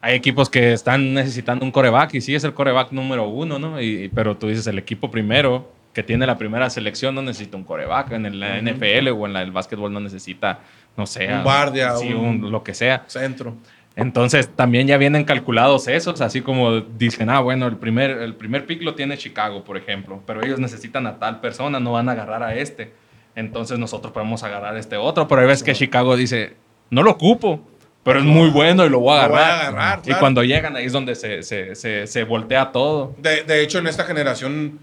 Hay 0.00 0.14
equipos 0.14 0.48
que 0.48 0.72
están 0.72 1.12
necesitando 1.12 1.66
un 1.66 1.70
coreback 1.70 2.14
y 2.14 2.22
sí 2.22 2.34
es 2.34 2.44
el 2.44 2.54
coreback 2.54 2.92
número 2.92 3.28
uno, 3.28 3.58
¿no? 3.58 3.78
Y, 3.78 4.08
pero 4.14 4.38
tú 4.38 4.48
dices, 4.48 4.66
el 4.68 4.78
equipo 4.78 5.10
primero 5.10 5.70
que 5.92 6.02
tiene 6.02 6.26
la 6.26 6.38
primera 6.38 6.70
selección 6.70 7.14
no 7.14 7.20
necesita 7.20 7.58
un 7.58 7.64
coreback. 7.64 8.12
En 8.12 8.40
la 8.40 8.56
NFL 8.58 9.08
o 9.10 9.26
en 9.26 9.34
la- 9.34 9.42
el 9.42 9.50
básquetbol 9.50 9.92
no 9.92 10.00
necesita, 10.00 10.60
no 10.96 11.04
sé, 11.06 11.30
Un 11.30 11.42
guardia, 11.42 11.94
sí, 11.96 12.10
un- 12.14 12.44
un- 12.46 12.50
lo 12.50 12.64
que 12.64 12.72
sea. 12.72 13.04
centro. 13.06 13.54
Entonces 13.94 14.48
también 14.56 14.86
ya 14.86 14.96
vienen 14.96 15.24
calculados 15.24 15.86
esos, 15.86 16.20
así 16.22 16.40
como 16.40 16.80
dicen, 16.80 17.28
ah, 17.28 17.40
bueno, 17.40 17.66
el 17.66 17.76
primer, 17.76 18.10
el 18.10 18.34
primer 18.34 18.64
pick 18.64 18.82
lo 18.82 18.94
tiene 18.94 19.18
Chicago, 19.18 19.64
por 19.64 19.76
ejemplo, 19.76 20.22
pero 20.26 20.42
ellos 20.42 20.58
necesitan 20.58 21.06
a 21.06 21.18
tal 21.18 21.40
persona, 21.40 21.78
no 21.78 21.92
van 21.92 22.08
a 22.08 22.12
agarrar 22.12 22.42
a 22.42 22.54
este. 22.54 22.92
Entonces 23.34 23.78
nosotros 23.78 24.12
podemos 24.12 24.42
agarrar 24.42 24.76
a 24.76 24.78
este 24.78 24.96
otro, 24.96 25.28
pero 25.28 25.42
hay 25.42 25.46
veces 25.46 25.62
que 25.62 25.74
Chicago 25.74 26.16
dice, 26.16 26.54
no 26.90 27.02
lo 27.02 27.10
ocupo, 27.12 27.66
pero 28.02 28.18
es 28.18 28.24
muy 28.24 28.48
bueno 28.50 28.84
y 28.86 28.88
lo 28.88 28.98
voy 29.00 29.18
a 29.18 29.24
Lo 29.26 29.34
voy 29.34 29.38
a 29.40 29.60
agarrar. 29.68 29.98
Y 30.00 30.06
claro. 30.06 30.20
cuando 30.20 30.42
llegan 30.42 30.74
ahí 30.74 30.86
es 30.86 30.92
donde 30.92 31.14
se, 31.14 31.42
se, 31.42 31.74
se, 31.74 32.06
se 32.06 32.24
voltea 32.24 32.72
todo. 32.72 33.14
De, 33.18 33.44
de 33.44 33.62
hecho, 33.62 33.78
en 33.78 33.86
esta 33.88 34.04
generación, 34.04 34.80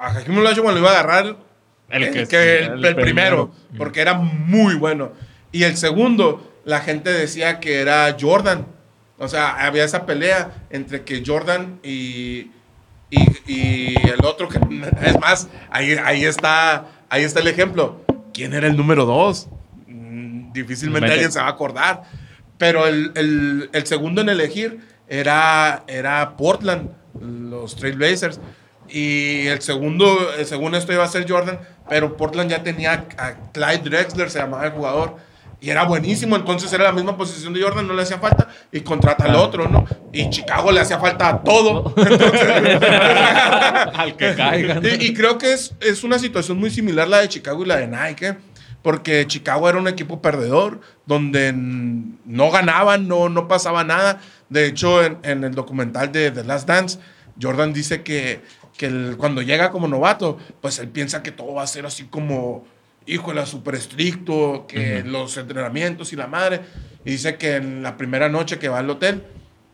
a 0.00 0.08
Hakim 0.16 0.38
Olajuwon 0.38 0.74
lo 0.74 0.80
iba 0.80 0.90
a 0.90 1.00
agarrar 1.00 1.36
El 1.90 2.02
el, 2.04 2.26
que- 2.28 2.58
el- 2.58 2.72
el 2.72 2.84
el 2.86 2.94
primero, 2.96 3.50
primero. 3.52 3.52
porque 3.78 4.00
era 4.00 4.14
muy 4.14 4.74
bueno. 4.74 5.12
Y 5.52 5.62
el 5.62 5.76
segundo, 5.76 6.53
la 6.64 6.80
gente 6.80 7.10
decía 7.12 7.60
que 7.60 7.80
era 7.80 8.16
Jordan. 8.18 8.66
O 9.18 9.28
sea, 9.28 9.64
había 9.66 9.84
esa 9.84 10.06
pelea 10.06 10.52
entre 10.70 11.02
que 11.04 11.22
Jordan 11.24 11.78
y, 11.82 12.50
y, 13.10 13.26
y 13.46 13.94
el 14.08 14.24
otro, 14.24 14.48
que 14.48 14.58
es 15.02 15.18
más, 15.20 15.48
ahí, 15.70 15.92
ahí, 16.04 16.24
está, 16.24 16.86
ahí 17.08 17.22
está 17.22 17.40
el 17.40 17.48
ejemplo. 17.48 18.00
¿Quién 18.32 18.52
era 18.54 18.66
el 18.66 18.76
número 18.76 19.04
dos? 19.04 19.48
Mm, 19.86 20.52
Difícilmente 20.52 21.10
alguien 21.12 21.30
se 21.32 21.38
va 21.40 21.46
a 21.46 21.50
acordar. 21.50 22.02
Pero 22.58 22.86
el, 22.86 23.12
el- 23.14 23.70
el 23.72 23.86
segundo 23.86 24.20
en 24.20 24.28
elegir 24.28 24.80
era, 25.08 25.84
era 25.86 26.36
Portland, 26.36 26.90
los 27.20 27.76
Trailblazers. 27.76 28.40
Y 28.88 29.46
el 29.46 29.60
segundo, 29.62 30.16
según 30.44 30.74
esto, 30.74 30.92
iba 30.92 31.04
a 31.04 31.08
ser 31.08 31.28
Jordan, 31.30 31.58
pero 31.88 32.16
Portland 32.16 32.50
ya 32.50 32.62
tenía 32.62 33.06
a 33.16 33.34
Clyde 33.52 33.78
Drexler, 33.90 34.30
se 34.30 34.38
llamaba 34.38 34.66
el 34.66 34.72
jugador, 34.72 35.16
y 35.60 35.70
era 35.70 35.84
buenísimo, 35.84 36.36
entonces 36.36 36.72
era 36.72 36.84
la 36.84 36.92
misma 36.92 37.16
posición 37.16 37.52
de 37.54 37.62
Jordan, 37.62 37.86
no 37.86 37.94
le 37.94 38.02
hacía 38.02 38.18
falta, 38.18 38.48
y 38.70 38.80
contrata 38.82 39.24
al 39.24 39.36
otro, 39.36 39.68
¿no? 39.68 39.84
Y 40.12 40.28
Chicago 40.30 40.70
le 40.72 40.80
hacía 40.80 40.98
falta 40.98 41.28
a 41.28 41.42
todo. 41.42 41.94
Al 43.94 44.16
que 44.16 44.34
caigan. 44.34 44.82
Y, 44.84 45.06
y 45.06 45.14
creo 45.14 45.38
que 45.38 45.52
es, 45.52 45.74
es 45.80 46.04
una 46.04 46.18
situación 46.18 46.58
muy 46.58 46.70
similar 46.70 47.08
la 47.08 47.18
de 47.20 47.28
Chicago 47.28 47.62
y 47.64 47.66
la 47.66 47.76
de 47.76 47.86
Nike, 47.88 48.36
porque 48.82 49.26
Chicago 49.26 49.68
era 49.68 49.78
un 49.78 49.88
equipo 49.88 50.20
perdedor, 50.20 50.80
donde 51.06 51.52
no 51.54 52.50
ganaban, 52.50 53.08
no, 53.08 53.28
no 53.28 53.48
pasaba 53.48 53.84
nada. 53.84 54.20
De 54.48 54.66
hecho, 54.66 55.02
en, 55.02 55.18
en 55.22 55.44
el 55.44 55.54
documental 55.54 56.12
de 56.12 56.30
The 56.30 56.44
Last 56.44 56.68
Dance, 56.68 56.98
Jordan 57.40 57.72
dice 57.72 58.02
que, 58.02 58.42
que 58.76 58.86
el- 58.86 59.16
cuando 59.16 59.40
llega 59.42 59.70
como 59.70 59.88
novato, 59.88 60.36
pues 60.60 60.78
él 60.78 60.88
piensa 60.88 61.22
que 61.22 61.32
todo 61.32 61.54
va 61.54 61.62
a 61.62 61.66
ser 61.66 61.86
así 61.86 62.04
como, 62.04 62.66
híjole, 63.06 63.44
súper 63.46 63.74
estricto, 63.76 64.66
que 64.66 65.02
los 65.04 65.36
entrenamientos 65.36 66.12
y 66.12 66.16
la 66.16 66.26
madre. 66.26 66.60
Y 67.04 67.12
dice 67.12 67.36
que 67.36 67.56
en 67.56 67.82
la 67.82 67.96
primera 67.96 68.28
noche 68.28 68.58
que 68.58 68.68
va 68.68 68.78
al 68.78 68.90
hotel, 68.90 69.24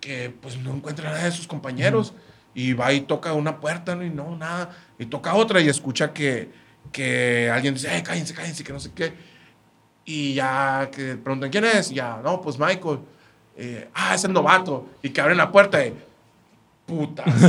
que 0.01 0.35
pues 0.41 0.59
no 0.59 0.75
encuentra 0.75 1.11
nada 1.11 1.25
de 1.25 1.33
sus 1.33 1.47
compañeros. 1.47 2.15
Y 2.53 2.73
va 2.73 2.93
y 2.93 3.03
toca 3.03 3.33
una 3.33 3.61
puerta, 3.61 3.95
¿no? 3.95 4.05
y 4.05 4.11
no, 4.11 4.37
nada. 4.37 4.71
Y 4.99 5.07
toca 5.07 5.35
otra 5.35 5.61
y 5.61 5.69
escucha 5.69 6.13
que, 6.13 6.51
que 6.91 7.49
alguien 7.49 7.75
dice, 7.75 7.97
eh, 7.97 8.03
cállense, 8.03 8.35
cállense, 8.35 8.65
que 8.65 8.73
no 8.73 8.81
sé 8.81 8.91
qué. 8.93 9.13
Y 10.05 10.35
ya 10.35 10.91
que 10.93 11.15
preguntan, 11.15 11.51
¿quién 11.51 11.65
es? 11.65 11.93
Y 11.93 11.95
ya, 11.95 12.21
no, 12.25 12.41
pues 12.41 12.59
Michael. 12.59 12.99
Eh, 13.57 13.89
ah, 13.95 14.17
es 14.17 14.25
el 14.25 14.33
novato. 14.33 14.89
Y 15.01 15.11
que 15.11 15.21
abren 15.21 15.37
la 15.37 15.53
puerta 15.53 15.87
y, 15.87 15.95
putas. 16.87 17.27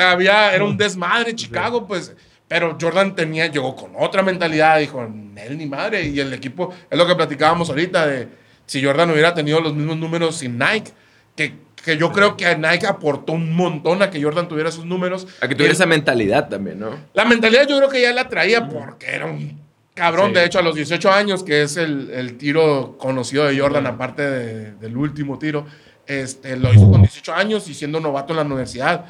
Había, 0.00 0.54
era 0.54 0.64
un 0.64 0.76
desmadre 0.76 1.34
Chicago, 1.34 1.86
pues. 1.86 2.14
Pero 2.50 2.76
Jordan 2.80 3.14
tenía, 3.14 3.46
llegó 3.46 3.76
con 3.76 3.92
otra 3.96 4.24
mentalidad, 4.24 4.80
dijo, 4.80 5.00
él 5.02 5.56
ni 5.56 5.66
madre. 5.66 6.02
Y 6.08 6.18
el 6.18 6.32
equipo, 6.32 6.74
es 6.90 6.98
lo 6.98 7.06
que 7.06 7.14
platicábamos 7.14 7.68
ahorita, 7.70 8.08
de 8.08 8.26
si 8.66 8.84
Jordan 8.84 9.08
hubiera 9.12 9.32
tenido 9.34 9.60
los 9.60 9.72
mismos 9.72 9.96
números 9.98 10.36
sin 10.38 10.58
Nike, 10.58 10.90
que, 11.36 11.54
que 11.84 11.96
yo 11.96 12.10
creo 12.10 12.36
que 12.36 12.46
a 12.46 12.56
Nike 12.58 12.88
aportó 12.88 13.34
un 13.34 13.54
montón 13.54 14.02
a 14.02 14.10
que 14.10 14.20
Jordan 14.20 14.48
tuviera 14.48 14.68
esos 14.68 14.84
números. 14.84 15.28
A 15.40 15.46
que 15.46 15.54
tuviera 15.54 15.72
esa 15.74 15.86
mentalidad 15.86 16.48
también, 16.48 16.80
¿no? 16.80 16.90
la 17.14 17.24
mentalidad 17.24 17.68
yo 17.68 17.76
creo 17.78 17.88
que 17.88 18.02
ya 18.02 18.12
la 18.12 18.28
traía 18.28 18.66
porque 18.68 19.06
era 19.06 19.26
un 19.26 19.60
cabrón. 19.94 20.30
Sí. 20.30 20.34
De 20.34 20.44
hecho, 20.46 20.58
a 20.58 20.62
los 20.62 20.74
18 20.74 21.08
años, 21.12 21.44
que 21.44 21.62
es 21.62 21.76
el, 21.76 22.10
el 22.10 22.36
tiro 22.36 22.98
conocido 22.98 23.44
de 23.44 23.56
Jordan, 23.60 23.86
aparte 23.86 24.22
de- 24.28 24.72
del 24.72 24.96
último 24.96 25.38
tiro, 25.38 25.66
este, 26.04 26.56
lo 26.56 26.72
hizo 26.74 26.90
con 26.90 27.02
18 27.02 27.32
años 27.32 27.68
y 27.68 27.74
siendo 27.74 28.00
novato 28.00 28.32
en 28.32 28.38
la 28.38 28.42
universidad. 28.44 29.04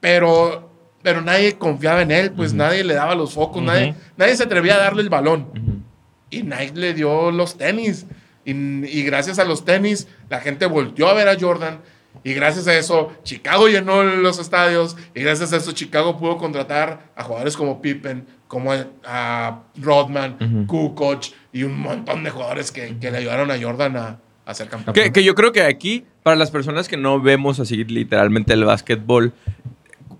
Pero, 0.00 0.69
pero 1.02 1.22
nadie 1.22 1.56
confiaba 1.56 2.02
en 2.02 2.10
él, 2.10 2.30
pues 2.32 2.52
nadie 2.52 2.84
le 2.84 2.94
daba 2.94 3.14
los 3.14 3.34
focos, 3.34 3.62
nadie, 3.62 3.94
nadie 4.16 4.36
se 4.36 4.44
atrevía 4.44 4.74
a 4.74 4.78
darle 4.78 5.02
el 5.02 5.08
balón. 5.08 5.84
Y 6.30 6.42
Nike 6.42 6.72
le 6.74 6.94
dio 6.94 7.30
los 7.30 7.56
tenis. 7.56 8.06
Y, 8.44 8.52
y 8.52 9.02
gracias 9.02 9.38
a 9.38 9.44
los 9.44 9.64
tenis, 9.64 10.08
la 10.28 10.40
gente 10.40 10.66
volteó 10.66 11.08
a 11.08 11.14
ver 11.14 11.28
a 11.28 11.38
Jordan. 11.38 11.80
Y 12.22 12.34
gracias 12.34 12.66
a 12.66 12.76
eso, 12.76 13.12
Chicago 13.22 13.68
llenó 13.68 14.02
los 14.02 14.38
estadios. 14.38 14.96
Y 15.14 15.22
gracias 15.22 15.52
a 15.52 15.56
eso, 15.56 15.72
Chicago 15.72 16.18
pudo 16.18 16.36
contratar 16.36 17.10
a 17.16 17.22
jugadores 17.22 17.56
como 17.56 17.80
Pippen, 17.80 18.26
como 18.46 18.72
a, 18.72 18.86
a 19.04 19.62
Rodman, 19.80 20.66
Kukoc 20.66 21.24
y 21.52 21.62
un 21.62 21.78
montón 21.80 22.24
de 22.24 22.30
jugadores 22.30 22.70
que, 22.70 22.98
que 22.98 23.10
le 23.10 23.18
ayudaron 23.18 23.50
a 23.50 23.60
Jordan 23.60 23.96
a, 23.96 24.18
a 24.44 24.54
ser 24.54 24.68
campeón. 24.68 24.94
Que, 24.94 25.12
que 25.12 25.24
yo 25.24 25.34
creo 25.34 25.52
que 25.52 25.62
aquí, 25.62 26.04
para 26.22 26.36
las 26.36 26.50
personas 26.50 26.88
que 26.88 26.96
no 26.96 27.20
vemos 27.20 27.58
así 27.60 27.84
literalmente 27.84 28.52
el 28.52 28.64
básquetbol, 28.64 29.32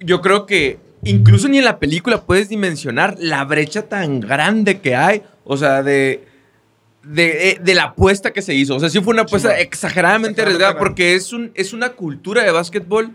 yo 0.00 0.20
creo 0.20 0.46
que 0.46 0.78
incluso 1.04 1.48
ni 1.48 1.58
en 1.58 1.64
la 1.64 1.78
película 1.78 2.22
puedes 2.22 2.48
dimensionar 2.48 3.16
la 3.18 3.44
brecha 3.44 3.88
tan 3.88 4.20
grande 4.20 4.80
que 4.80 4.96
hay. 4.96 5.22
O 5.44 5.56
sea, 5.56 5.82
de, 5.82 6.24
de, 7.02 7.58
de 7.62 7.74
la 7.74 7.84
apuesta 7.84 8.32
que 8.32 8.42
se 8.42 8.54
hizo. 8.54 8.76
O 8.76 8.80
sea, 8.80 8.88
sí 8.88 9.00
fue 9.00 9.12
una 9.12 9.22
apuesta 9.22 9.58
exageradamente 9.58 10.42
arriesgada 10.42 10.78
porque 10.78 11.14
es, 11.14 11.32
un, 11.32 11.50
es 11.54 11.72
una 11.72 11.90
cultura 11.90 12.42
de 12.42 12.50
básquetbol 12.50 13.12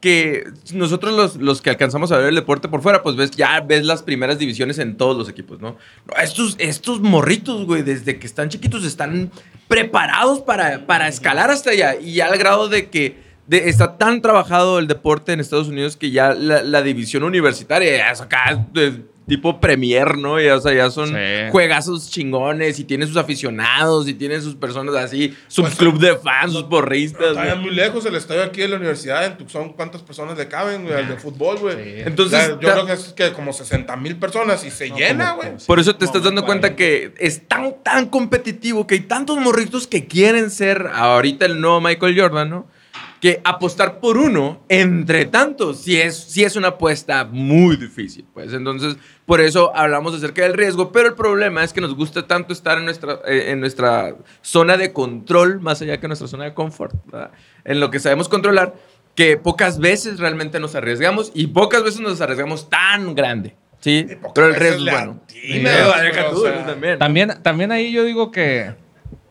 que 0.00 0.44
nosotros 0.74 1.12
los, 1.12 1.36
los 1.36 1.60
que 1.60 1.70
alcanzamos 1.70 2.12
a 2.12 2.18
ver 2.18 2.28
el 2.28 2.36
deporte 2.36 2.68
por 2.68 2.82
fuera, 2.82 3.02
pues 3.02 3.16
ves, 3.16 3.32
ya 3.32 3.60
ves 3.60 3.84
las 3.84 4.04
primeras 4.04 4.38
divisiones 4.38 4.78
en 4.78 4.96
todos 4.96 5.16
los 5.16 5.28
equipos, 5.28 5.60
¿no? 5.60 5.76
Estos, 6.22 6.54
estos 6.58 7.00
morritos, 7.00 7.66
güey, 7.66 7.82
desde 7.82 8.18
que 8.18 8.26
están 8.26 8.48
chiquitos 8.48 8.84
están 8.84 9.32
preparados 9.66 10.40
para, 10.40 10.86
para 10.86 11.08
escalar 11.08 11.50
hasta 11.50 11.70
allá. 11.70 11.96
Y 11.96 12.14
ya 12.14 12.26
al 12.26 12.38
grado 12.38 12.68
de 12.68 12.90
que 12.90 13.27
de- 13.48 13.68
está 13.68 13.96
tan 13.98 14.22
trabajado 14.22 14.78
el 14.78 14.86
deporte 14.86 15.32
en 15.32 15.40
Estados 15.40 15.68
Unidos 15.68 15.96
que 15.96 16.10
ya 16.10 16.34
la, 16.34 16.62
la 16.62 16.82
división 16.82 17.24
universitaria 17.24 17.96
ya 17.96 18.10
es 18.12 18.20
acá 18.20 18.66
de 18.72 19.02
tipo 19.26 19.60
premier, 19.60 20.16
¿no? 20.16 20.40
Ya, 20.40 20.56
o 20.56 20.60
sea, 20.60 20.72
ya 20.72 20.90
son 20.90 21.08
Sí. 21.10 21.14
juegazos 21.50 22.10
chingones 22.10 22.78
y 22.78 22.84
tiene 22.84 23.06
sus 23.06 23.18
aficionados 23.18 24.08
y 24.08 24.14
tiene 24.14 24.40
sus 24.40 24.54
personas 24.54 24.94
así, 24.96 25.36
su 25.48 25.60
Pues, 25.60 25.74
club 25.74 25.98
de 25.98 26.16
fans, 26.16 26.52
sus 26.54 26.62
porristas. 26.62 27.36
Está 27.36 27.54
muy 27.56 27.70
lejos 27.74 28.06
el 28.06 28.14
estadio 28.14 28.42
aquí 28.42 28.62
de 28.62 28.68
la 28.68 28.76
universidad 28.76 29.26
en 29.26 29.36
Tucson. 29.36 29.74
¿Cuántas 29.74 30.00
personas 30.00 30.38
le 30.38 30.48
caben, 30.48 30.84
güey? 30.84 30.94
Al 30.94 31.08
de 31.08 31.16
fútbol, 31.18 31.58
güey. 31.58 31.76
Sí. 31.76 31.94
Entonces, 32.06 32.38
O 32.38 32.42
sea, 32.46 32.48
yo 32.48 32.68
ta- 32.68 32.72
creo 32.72 32.86
que 32.86 32.92
es 32.94 33.12
que 33.14 33.32
como 33.34 33.52
60 33.52 33.96
mil 33.96 34.16
personas 34.16 34.64
y 34.64 34.70
se 34.70 34.88
No, 34.88 34.96
llena, 34.96 35.32
güey. 35.32 35.50
Por 35.66 35.78
eso 35.78 35.94
te 35.94 36.06
estás 36.06 36.22
dando 36.22 36.46
cuenta 36.46 36.68
40. 36.74 36.76
que 36.76 37.12
es 37.18 37.46
tan, 37.46 37.74
tan 37.82 38.06
competitivo 38.06 38.86
que 38.86 38.94
hay 38.94 39.00
tantos 39.00 39.36
morritos 39.38 39.86
que 39.86 40.06
quieren 40.06 40.50
ser 40.50 40.88
ahorita 40.94 41.44
el 41.44 41.60
nuevo 41.60 41.82
Michael 41.82 42.18
Jordan, 42.18 42.48
¿no? 42.48 42.66
Que 43.20 43.40
apostar 43.42 43.98
por 43.98 44.16
uno 44.16 44.60
entre 44.68 45.24
tantos 45.24 45.80
sí 45.80 46.00
es, 46.00 46.16
sí 46.16 46.44
es 46.44 46.54
una 46.54 46.68
apuesta 46.68 47.24
muy 47.24 47.76
difícil, 47.76 48.24
pues. 48.32 48.52
Entonces, 48.52 48.96
por 49.26 49.40
eso 49.40 49.74
hablamos 49.74 50.14
acerca 50.14 50.42
del 50.42 50.54
riesgo, 50.54 50.92
pero 50.92 51.08
el 51.08 51.14
problema 51.14 51.64
es 51.64 51.72
que 51.72 51.80
nos 51.80 51.96
gusta 51.96 52.26
tanto 52.28 52.52
estar 52.52 52.78
en 52.78 52.84
nuestra, 52.84 53.18
eh, 53.26 53.46
en 53.50 53.58
nuestra 53.60 54.14
zona 54.40 54.76
de 54.76 54.92
control, 54.92 55.60
más 55.60 55.82
allá 55.82 55.98
que 55.98 56.06
nuestra 56.06 56.28
zona 56.28 56.44
de 56.44 56.54
confort, 56.54 56.94
¿verdad? 57.06 57.32
En 57.64 57.80
lo 57.80 57.90
que 57.90 57.98
sabemos 57.98 58.28
controlar, 58.28 58.74
que 59.16 59.36
pocas 59.36 59.80
veces 59.80 60.20
realmente 60.20 60.60
nos 60.60 60.76
arriesgamos 60.76 61.32
y 61.34 61.48
pocas 61.48 61.82
veces 61.82 62.00
nos 62.00 62.20
arriesgamos 62.20 62.70
tan 62.70 63.16
grande. 63.16 63.56
Sí, 63.80 64.06
pero 64.34 64.48
el 64.48 64.58
le 64.60 64.68
es 64.68 64.80
bueno. 64.80 65.20
Sí, 65.26 65.64
o 65.64 66.40
sea. 66.42 66.66
también. 66.66 66.98
También, 66.98 67.42
también 67.42 67.72
ahí 67.72 67.90
yo 67.92 68.04
digo 68.04 68.30
que, 68.30 68.74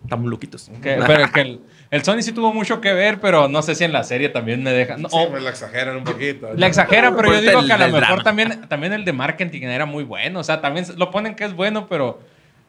Estamos 0.04 0.30
loquitos. 0.30 0.70
que- 0.82 1.00
pero 1.08 1.32
que 1.32 1.42
el, 1.42 1.62
el 1.92 2.04
Sony 2.04 2.22
sí 2.22 2.32
tuvo 2.32 2.54
mucho 2.54 2.82
que 2.82 2.94
ver, 2.94 3.20
pero 3.20 3.48
no 3.48 3.62
sé 3.62 3.76
si 3.76 3.84
en 3.84 3.94
la 3.94 4.04
serie 4.04 4.30
también 4.30 4.62
me 4.64 4.72
deja. 4.72 4.98
no, 4.98 5.10
Sí, 5.10 5.16
o- 5.20 5.30
pues 5.30 5.42
la 5.44 5.50
exageran 5.50 5.98
un 5.98 6.04
poquito. 6.04 6.50
la 6.56 6.68
exagera, 6.68 7.16
pero 7.16 7.34
yo 7.34 7.42
digo 7.42 7.60
el- 7.60 7.68
que 7.68 7.74
a 7.74 7.78
lo 7.88 7.90
mejor 8.00 8.24
también, 8.24 8.68
también 8.68 8.94
el 8.94 9.06
de 9.06 9.14
marketing 9.14 9.64
era 9.64 9.86
muy 9.86 10.04
bueno. 10.04 10.40
O 10.40 10.44
sea, 10.44 10.62
también 10.62 10.86
lo 10.98 11.12
ponen 11.12 11.36
que 11.36 11.46
es 11.46 11.54
bueno, 11.54 11.88
pero. 11.88 12.20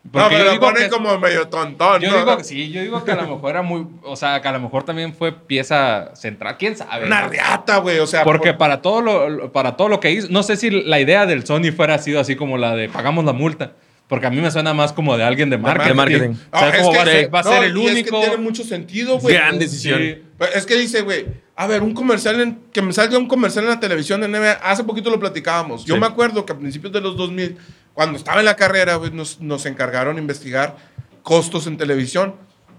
No, 0.04 0.12
porque 0.12 0.28
pero 0.28 0.38
yo 0.38 0.44
lo 0.44 0.50
digo 0.52 0.64
ponen 0.66 0.82
que- 0.84 0.88
como 0.90 1.18
medio 1.18 1.48
tontón. 1.48 2.00
Yo 2.00 2.10
¿no? 2.10 2.18
digo, 2.18 2.44
sí, 2.44 2.70
yo 2.70 2.80
digo 2.80 3.04
que 3.04 3.10
a 3.12 3.16
lo 3.16 3.22
mejor 3.22 3.50
era 3.50 3.62
muy, 3.62 3.84
o 4.04 4.14
sea, 4.14 4.40
que 4.40 4.46
a 4.48 4.52
lo 4.52 4.60
mejor 4.60 4.84
también 4.84 5.12
fue 5.12 5.32
pieza 5.32 6.14
central, 6.14 6.56
quién 6.56 6.76
sabe. 6.76 7.06
Una 7.06 7.22
¿no? 7.22 7.28
riata, 7.28 7.78
güey. 7.78 7.98
O 7.98 8.06
sea, 8.06 8.22
Porque 8.22 8.50
por- 8.52 8.58
para 8.58 8.80
todo 8.80 9.00
lo, 9.02 9.28
lo- 9.28 9.52
para 9.52 9.76
todo 9.76 9.88
lo 9.88 9.98
que 10.00 10.12
hizo, 10.12 10.28
no 10.30 10.44
sé 10.44 10.56
si 10.56 10.70
la 10.70 11.00
idea 11.00 11.26
del 11.26 11.44
Sony 11.44 11.72
fuera 11.76 11.98
sido 11.98 12.20
así 12.20 12.36
como 12.36 12.56
la 12.56 12.76
de 12.76 12.88
pagamos 12.88 13.24
la 13.24 13.32
multa, 13.32 13.72
porque 14.08 14.26
a 14.26 14.30
mí 14.30 14.40
me 14.40 14.50
suena 14.50 14.72
más 14.74 14.92
como 14.92 15.16
de 15.16 15.22
alguien 15.24 15.50
de 15.50 15.58
marketing. 15.58 15.88
De 15.88 15.94
marketing. 15.94 16.30
O 16.50 16.58
sea, 16.58 16.68
No, 16.68 16.74
es 16.74 16.78
como 16.82 16.92
que 16.92 16.98
va, 16.98 17.02
a 17.02 17.06
ser, 17.06 17.34
va 17.34 17.40
a 17.40 17.42
no, 17.42 17.50
ser 17.50 17.64
el 17.64 17.76
y 17.76 17.80
es 17.86 17.86
que 17.94 18.00
único. 18.00 18.20
tiene 18.20 18.36
mucho 18.38 18.64
sentido, 18.64 19.18
güey. 19.18 19.34
Gran 19.34 19.58
decisión. 19.58 20.00
Sí. 20.00 20.22
Es 20.54 20.66
que 20.66 20.76
dice, 20.76 21.02
güey, 21.02 21.26
a 21.56 21.66
ver, 21.66 21.82
un 21.82 21.92
comercial, 21.94 22.40
en- 22.40 22.58
que 22.72 22.80
me 22.82 22.92
salga 22.92 23.18
un 23.18 23.26
comercial 23.28 23.64
en 23.64 23.70
la 23.70 23.80
televisión 23.80 24.20
de 24.20 24.28
NBA, 24.28 24.52
hace 24.62 24.84
poquito 24.84 25.10
lo 25.10 25.20
platicábamos. 25.20 25.84
Yo 25.84 25.94
Sí. 25.94 26.00
me 26.00 26.06
acuerdo 26.06 26.46
que 26.46 26.52
a 26.52 26.58
principios 26.58 26.92
de 26.92 27.00
los 27.00 27.16
2000, 27.16 27.56
cuando 27.92 28.16
estaba 28.16 28.38
en 28.40 28.46
la 28.46 28.56
carrera, 28.56 28.94
güey, 28.96 29.10
nos, 29.10 29.40
nos 29.40 29.66
encargaron 29.66 30.14
de 30.16 30.22
investigar 30.22 30.76
costos 31.22 31.66
en 31.66 31.76
televisión 31.76 32.34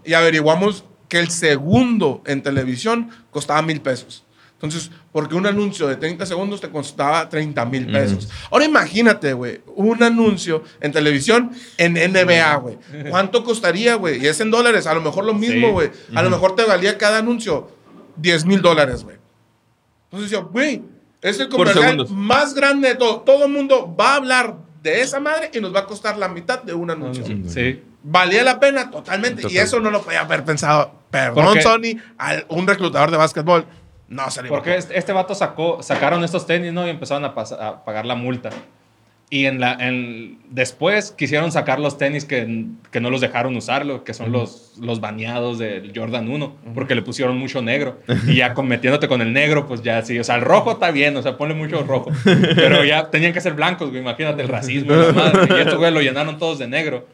y 0.05 0.13
averiguamos 0.13 0.85
que 1.09 1.19
el 1.19 1.29
segundo 1.29 2.23
en 2.25 2.41
televisión 2.41 3.09
costaba 3.29 3.61
mil 3.61 3.81
pesos. 3.81 4.23
Entonces, 4.61 4.91
porque 5.13 5.35
un 5.35 5.45
anuncio 5.45 5.87
de 5.87 5.95
30 5.95 6.25
segundos 6.25 6.59
te 6.59 6.69
costaba 6.69 7.29
30 7.29 7.63
mil 7.65 7.89
pesos. 7.89 8.27
Ahora 8.51 8.65
imagínate, 8.65 9.31
güey, 9.31 9.61
un 9.75 10.03
anuncio 10.03 10.63
en 10.81 10.91
televisión 10.91 11.51
en 11.77 11.93
NBA, 11.93 12.55
güey. 12.55 12.77
¿Cuánto 13.09 13.45
costaría, 13.45 13.95
güey? 13.95 14.21
Y 14.21 14.27
es 14.27 14.39
en 14.41 14.51
dólares, 14.51 14.85
a 14.85 14.93
lo 14.93 14.99
mejor 15.01 15.23
lo 15.23 15.33
mismo, 15.33 15.67
Sí. 15.67 15.71
güey. 15.73 15.91
A 16.13 16.21
lo 16.21 16.29
mejor 16.29 16.55
te 16.57 16.65
valía 16.65 16.97
cada 16.97 17.19
anuncio 17.19 17.71
10 18.17 18.45
mil 18.45 18.61
dólares, 18.61 19.05
güey. 19.05 19.15
Entonces 20.11 20.29
yo, 20.31 20.47
güey, 20.47 20.81
es 21.21 21.39
el 21.39 21.47
comercial 21.49 22.05
más 22.09 22.53
grande 22.53 22.89
de 22.89 22.95
todo. 22.95 23.21
Todo 23.21 23.45
el 23.45 23.51
mundo 23.51 23.95
va 23.97 24.13
a 24.13 24.15
hablar 24.17 24.55
de 24.83 24.99
esa 25.01 25.19
madre 25.21 25.51
y 25.53 25.61
nos 25.61 25.73
va 25.73 25.79
a 25.81 25.85
costar 25.85 26.17
la 26.17 26.27
mitad 26.27 26.61
de 26.63 26.73
un 26.73 26.91
anuncio. 26.91 27.23
Sí. 27.47 27.81
Valía 28.03 28.43
la 28.43 28.59
pena 28.59 28.91
totalmente. 28.91 29.43
Y 29.49 29.57
eso 29.57 29.79
no 29.79 29.89
lo 29.91 30.01
podía 30.01 30.21
haber 30.21 30.43
pensado. 30.43 30.99
Perdón, 31.11 31.61
Sony, 31.61 31.97
al- 32.17 32.45
un 32.49 32.67
reclutador 32.67 33.09
de 33.11 33.17
básquetbol. 33.17 33.65
No 34.09 34.29
se 34.31 34.41
le 34.43 34.49
Porque 34.49 34.75
este, 34.75 34.97
este 34.97 35.13
vato 35.13 35.35
sacó, 35.35 35.81
sacaron 35.83 36.23
estos 36.23 36.45
tenis, 36.47 36.73
¿no? 36.73 36.85
Y 36.85 36.89
empezaron 36.89 37.23
a, 37.25 37.33
pas- 37.35 37.57
a 37.59 37.85
pagar 37.85 38.05
la 38.05 38.15
multa. 38.15 38.49
Y 39.31 39.45
en 39.45 39.59
la, 39.59 39.73
en, 39.73 40.39
después 40.49 41.11
quisieron 41.11 41.51
sacar 41.51 41.79
los 41.79 41.99
tenis 41.99 42.25
que, 42.25 42.65
que 42.89 42.99
no 42.99 43.11
los 43.11 43.21
dejaron 43.21 43.55
usarlo, 43.55 44.03
que 44.03 44.15
son 44.15 44.31
los, 44.31 44.73
los 44.81 44.99
baneados 45.01 45.59
del 45.59 45.91
Jordan 45.95 46.27
1, 46.29 46.55
porque 46.73 46.95
le 46.95 47.03
pusieron 47.03 47.37
mucho 47.37 47.61
negro. 47.61 47.99
Y 48.25 48.37
ya 48.37 48.55
con- 48.55 48.67
metiéndote 48.67 49.07
con 49.07 49.21
el 49.21 49.31
negro, 49.31 49.67
pues 49.67 49.83
ya 49.83 50.01
sí. 50.01 50.17
O 50.17 50.23
sea, 50.23 50.33
el 50.37 50.41
rojo 50.41 50.71
está 50.71 50.89
bien, 50.89 51.15
o 51.15 51.21
sea, 51.21 51.37
ponle 51.37 51.53
mucho 51.53 51.83
rojo. 51.83 52.09
Pero 52.55 52.83
ya 52.83 53.11
tenían 53.11 53.31
que 53.31 53.41
ser 53.41 53.53
blancos, 53.53 53.89
güey. 53.91 54.01
Imagínate 54.01 54.41
el 54.41 54.47
racismo 54.47 54.93
y 54.93 54.97
la 54.97 55.13
madre. 55.13 55.47
Y 55.55 55.61
estos 55.61 55.77
güey 55.77 55.91
lo 55.93 56.01
llenaron 56.01 56.39
todos 56.39 56.57
de 56.57 56.67
negro. 56.67 57.05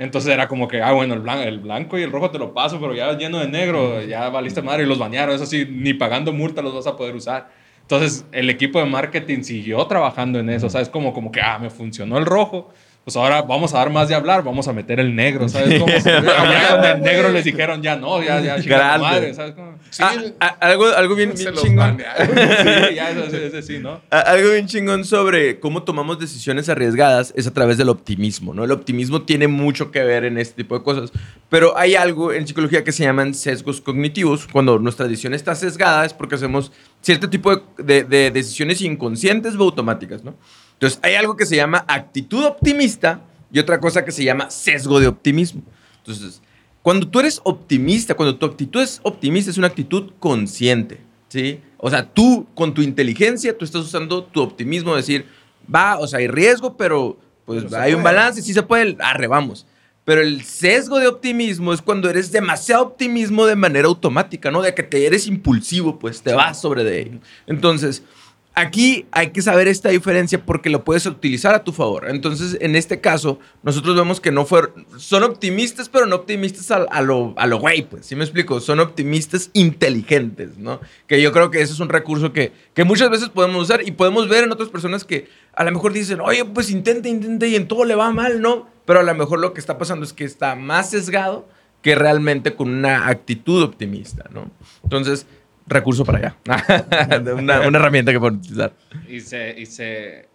Entonces 0.00 0.32
era 0.32 0.48
como 0.48 0.66
que, 0.66 0.80
ah, 0.80 0.92
bueno, 0.92 1.12
el 1.12 1.58
blanco, 1.58 1.98
y 1.98 2.02
el 2.02 2.10
rojo 2.10 2.30
te 2.30 2.38
lo 2.38 2.54
paso, 2.54 2.80
pero 2.80 2.94
ya 2.94 3.12
lleno 3.18 3.38
de 3.38 3.48
negro, 3.48 4.02
ya 4.02 4.30
valiste 4.30 4.62
madre 4.62 4.84
y 4.84 4.86
los 4.86 4.98
banearon. 4.98 5.34
Eso 5.34 5.44
sí, 5.44 5.68
ni 5.70 5.92
pagando 5.92 6.32
multa 6.32 6.62
los 6.62 6.74
vas 6.74 6.86
a 6.86 6.96
poder 6.96 7.14
usar. 7.14 7.50
Entonces 7.82 8.24
el 8.32 8.48
equipo 8.48 8.78
de 8.78 8.86
marketing 8.86 9.42
siguió 9.42 9.86
trabajando 9.86 10.38
en 10.38 10.48
eso. 10.48 10.68
O 10.68 10.70
sea, 10.70 10.80
es 10.80 10.88
como, 10.88 11.12
como 11.12 11.30
que, 11.30 11.42
ah, 11.42 11.58
me 11.58 11.68
funcionó 11.68 12.16
el 12.16 12.24
rojo. 12.24 12.70
Pues 13.04 13.16
ahora 13.16 13.42
vamos 13.42 13.72
a 13.74 13.78
dar 13.78 13.90
más 13.90 14.08
de 14.08 14.14
hablar, 14.14 14.44
vamos 14.44 14.68
a 14.68 14.72
meter 14.74 15.00
el 15.00 15.16
negro, 15.16 15.48
¿sabes? 15.48 15.80
Como, 15.80 15.90
ya 16.04 16.92
el 16.96 17.00
negro 17.02 17.30
les 17.30 17.44
dijeron, 17.44 17.82
ya 17.82 17.96
no, 17.96 18.22
ya, 18.22 18.40
ya, 18.40 18.60
chinga 18.60 18.76
tu 18.76 18.82
Grande. 18.82 18.98
madre, 19.06 19.34
¿sabes? 19.34 19.54
Como, 19.54 19.70
Sí, 19.90 20.02
Ah, 20.04 20.14
ah, 20.38 20.56
algo, 20.60 20.86
algo 20.86 21.14
bien, 21.16 21.32
bien 21.34 21.52
chingón. 21.54 21.96
sí, 21.98 22.94
ya, 22.94 23.10
ese, 23.10 23.46
ese 23.46 23.62
sí, 23.62 23.78
¿no? 23.80 24.00
A- 24.10 24.20
Algo 24.20 24.50
bien 24.52 24.66
chingón 24.66 25.04
sobre 25.04 25.58
cómo 25.58 25.82
tomamos 25.82 26.20
decisiones 26.20 26.68
arriesgadas 26.68 27.32
es 27.36 27.46
a 27.48 27.52
través 27.52 27.76
del 27.78 27.88
optimismo, 27.88 28.54
¿no? 28.54 28.62
El 28.64 28.70
optimismo 28.70 29.22
tiene 29.22 29.48
mucho 29.48 29.90
que 29.90 30.04
ver 30.04 30.24
en 30.24 30.38
este 30.38 30.62
tipo 30.62 30.78
de 30.78 30.84
cosas, 30.84 31.10
pero 31.48 31.76
hay 31.76 31.96
algo 31.96 32.32
en 32.32 32.46
psicología 32.46 32.84
que 32.84 32.92
se 32.92 33.02
llaman 33.02 33.34
sesgos 33.34 33.80
cognitivos. 33.80 34.46
Cuando 34.46 34.78
nuestra 34.78 35.08
decisión 35.08 35.34
está 35.34 35.54
sesgada 35.56 36.04
es 36.04 36.12
porque 36.14 36.36
hacemos 36.36 36.70
cierto 37.00 37.28
tipo 37.28 37.56
de, 37.56 37.62
de- 37.78 38.04
de 38.04 38.30
decisiones 38.30 38.80
inconscientes 38.82 39.56
o 39.56 39.62
automáticas, 39.64 40.22
¿no? 40.22 40.36
Entonces, 40.80 40.98
hay 41.02 41.14
algo 41.14 41.36
que 41.36 41.44
se 41.44 41.56
llama 41.56 41.84
actitud 41.86 42.42
optimista 42.42 43.20
y 43.52 43.58
otra 43.58 43.78
cosa 43.80 44.02
que 44.02 44.12
se 44.12 44.24
llama 44.24 44.50
sesgo 44.50 44.98
de 44.98 45.08
optimismo. 45.08 45.62
Entonces, 45.98 46.40
cuando 46.80 47.06
tú 47.06 47.20
eres 47.20 47.38
optimista, 47.44 48.14
cuando 48.14 48.38
tu 48.38 48.46
actitud 48.46 48.80
es 48.80 48.98
optimista, 49.02 49.50
es 49.50 49.58
una 49.58 49.66
actitud 49.66 50.12
consciente, 50.18 51.02
¿sí? 51.28 51.60
O 51.76 51.90
sea, 51.90 52.08
tú 52.08 52.46
con 52.54 52.72
tu 52.72 52.80
inteligencia, 52.80 53.58
tú 53.58 53.66
estás 53.66 53.82
usando 53.82 54.24
tu 54.24 54.40
optimismo, 54.40 54.96
decir, 54.96 55.26
va, 55.72 55.98
o 55.98 56.06
sea, 56.06 56.20
hay 56.20 56.28
riesgo, 56.28 56.74
pero 56.78 57.18
pues 57.44 57.64
Pero 57.68 57.82
hay 57.82 57.92
un 57.92 58.02
balance, 58.02 58.40
sí 58.40 58.54
se 58.54 58.62
puede, 58.62 58.96
arre, 59.00 59.26
vamos. 59.26 59.66
Pero 60.06 60.22
el 60.22 60.44
sesgo 60.44 60.98
de 60.98 61.08
optimismo 61.08 61.74
es 61.74 61.82
cuando 61.82 62.08
eres 62.08 62.32
demasiado 62.32 62.84
optimismo 62.84 63.44
de 63.44 63.54
manera 63.54 63.86
automática, 63.86 64.50
¿no? 64.50 64.62
De 64.62 64.74
que 64.74 64.82
te 64.82 65.04
eres 65.04 65.26
impulsivo, 65.26 65.98
pues 65.98 66.22
te 66.22 66.32
vas 66.32 66.58
sobre 66.58 66.84
de 66.84 67.02
ello. 67.02 67.18
Entonces, 67.46 68.02
aquí 68.54 69.06
hay 69.12 69.30
que 69.30 69.42
saber 69.42 69.68
esta 69.68 69.88
diferencia 69.88 70.44
porque 70.44 70.70
lo 70.70 70.84
puedes 70.84 71.06
utilizar 71.06 71.54
a 71.54 71.64
tu 71.64 71.72
favor. 71.72 72.08
Entonces, 72.08 72.58
en 72.60 72.76
este 72.76 73.00
caso, 73.00 73.38
nosotros 73.62 73.96
vemos 73.96 74.20
que 74.20 74.30
no 74.30 74.44
fueron, 74.44 74.86
son 74.96 75.22
optimistas, 75.22 75.88
pero 75.88 76.06
no 76.06 76.16
optimistas 76.16 76.70
a, 76.70 77.02
lo, 77.02 77.34
a 77.36 77.46
lo 77.46 77.58
güey, 77.58 77.82
pues, 77.82 78.06
¿sí 78.06 78.16
me 78.16 78.24
explico? 78.24 78.60
Son 78.60 78.80
optimistas 78.80 79.50
inteligentes, 79.52 80.58
¿no? 80.58 80.80
Que 81.06 81.22
yo 81.22 81.32
creo 81.32 81.50
que 81.50 81.60
ese 81.60 81.72
es 81.72 81.80
un 81.80 81.88
recurso 81.88 82.32
que, 82.32 82.52
que 82.74 82.84
muchas 82.84 83.10
veces 83.10 83.28
podemos 83.28 83.62
usar 83.62 83.86
y 83.86 83.92
podemos 83.92 84.28
ver 84.28 84.44
en 84.44 84.52
otras 84.52 84.68
personas 84.68 85.04
que 85.04 85.28
a 85.54 85.64
lo 85.64 85.72
mejor 85.72 85.92
dicen, 85.92 86.20
oye, 86.20 86.44
pues 86.44 86.70
intenta, 86.70 87.08
intenta 87.08 87.46
y 87.46 87.56
en 87.56 87.68
todo 87.68 87.84
le 87.84 87.94
va 87.94 88.10
mal, 88.12 88.40
¿no? 88.40 88.68
Pero 88.84 89.00
a 89.00 89.02
lo 89.02 89.14
mejor 89.14 89.38
lo 89.40 89.52
que 89.52 89.60
está 89.60 89.78
pasando 89.78 90.04
es 90.04 90.12
que 90.12 90.24
está 90.24 90.56
más 90.56 90.90
sesgado 90.90 91.48
que 91.82 91.94
realmente 91.94 92.54
con 92.54 92.68
una 92.68 93.08
actitud 93.08 93.62
optimista, 93.62 94.24
¿no? 94.32 94.50
Entonces, 94.82 95.26
recurso 95.70 96.04
para 96.04 96.18
allá. 96.18 96.36
una, 97.34 97.60
una 97.66 97.78
herramienta 97.78 98.12
que 98.12 98.20
pueden 98.20 98.36
utilizar. 98.38 98.72
Y 99.08 99.20
se... 99.20 99.58
Y 99.58 99.66
se 99.66 100.28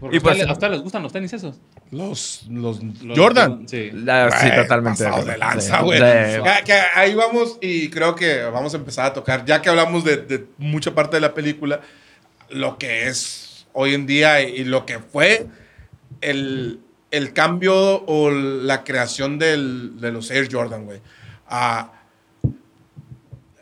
porque 0.00 0.16
Y 0.16 0.20
pues- 0.20 0.32
a, 0.32 0.34
ustedes, 0.34 0.50
a 0.50 0.52
ustedes 0.54 0.72
les 0.72 0.82
gustan 0.82 1.02
los 1.04 1.12
tenis 1.12 1.32
esos. 1.32 1.60
Los, 1.92 2.46
los, 2.50 2.82
Los- 3.02 3.16
Jordan. 3.18 3.68
Sí. 3.68 3.90
La- 3.92 4.28
sí, 4.32 4.48
totalmente. 4.54 5.04
de 5.04 5.38
lanza, 5.38 5.80
güey. 5.82 5.98
sí. 6.00 6.72
Ahí 6.96 7.14
vamos 7.14 7.58
y 7.60 7.88
creo 7.90 8.14
que 8.16 8.42
vamos 8.44 8.74
a 8.74 8.76
empezar 8.78 9.06
a 9.06 9.12
tocar, 9.12 9.44
ya 9.44 9.62
que 9.62 9.68
hablamos 9.68 10.02
de, 10.04 10.16
de 10.16 10.46
mucha 10.58 10.94
parte 10.94 11.16
de 11.16 11.20
la 11.20 11.32
película, 11.32 11.80
lo 12.50 12.76
que 12.76 13.06
es 13.06 13.66
hoy 13.72 13.94
en 13.94 14.06
día 14.06 14.40
y 14.42 14.64
lo 14.64 14.84
que 14.84 14.98
fue 14.98 15.46
el, 16.20 16.80
el 17.12 17.32
cambio 17.32 18.04
o 18.06 18.30
la 18.32 18.82
creación 18.82 19.38
del- 19.38 20.00
de 20.00 20.10
los 20.10 20.30
Air 20.32 20.48
Jordan, 20.50 20.84
güey. 20.86 21.00
Ah, 21.48 21.92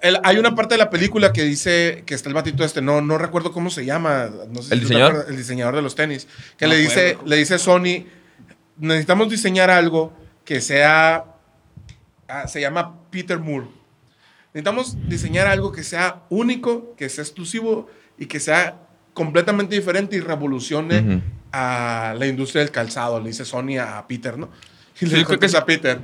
el- 0.03 0.19
hay 0.25 0.37
una 0.39 0.55
parte 0.55 0.75
de 0.75 0.79
la 0.79 0.91
película 0.91 1.33
que 1.33 1.43
dice 1.43 2.03
que 2.07 2.15
está 2.15 2.29
el 2.29 2.35
batito 2.35 2.65
este, 2.65 2.83
no, 2.83 3.01
no 3.01 3.17
recuerdo 3.19 3.53
cómo 3.53 3.71
se 3.71 3.85
llama. 3.85 4.29
No 4.51 4.61
sé 4.63 4.75
¿El 4.75 4.81
si 4.81 4.87
te 4.87 4.95
diseñador? 4.95 5.27
el 5.29 5.37
diseñador 5.37 5.77
de 5.77 5.83
los 5.83 5.95
tenis. 5.95 6.29
Que 6.59 6.67
No 6.67 6.73
le, 6.73 6.79
dice, 6.79 7.19
le 7.25 7.37
dice 7.37 7.59
Sony, 7.59 8.05
necesitamos 8.79 9.31
diseñar 9.31 9.71
algo 9.71 10.13
que 10.45 10.61
sea, 10.61 11.25
ah, 12.29 12.49
se 12.49 12.61
llama 12.61 13.01
Peter 13.11 13.39
Moore. 13.39 13.69
Necesitamos 14.55 14.97
diseñar 15.09 15.47
algo 15.47 15.73
que 15.73 15.83
sea 15.83 16.23
único, 16.29 16.95
que 16.97 17.09
sea 17.09 17.23
exclusivo 17.25 17.89
y 18.19 18.27
que 18.27 18.39
sea 18.41 18.79
completamente 19.15 19.75
diferente 19.75 20.17
y 20.17 20.21
revolucione 20.21 20.99
Ujú. 21.01 21.23
a 21.53 22.15
la 22.19 22.27
industria 22.27 22.63
del 22.63 22.71
calzado, 22.71 23.21
le 23.21 23.29
dice 23.29 23.45
Sony 23.45 23.79
a 23.79 24.07
Peter, 24.07 24.37
¿no? 24.39 24.51
Y 24.97 24.99
Sí, 25.01 25.05
le 25.07 25.11
creo 25.13 25.21
que 25.25 25.33
contesta 25.35 25.59
a 25.59 25.65
Peter, 25.67 26.01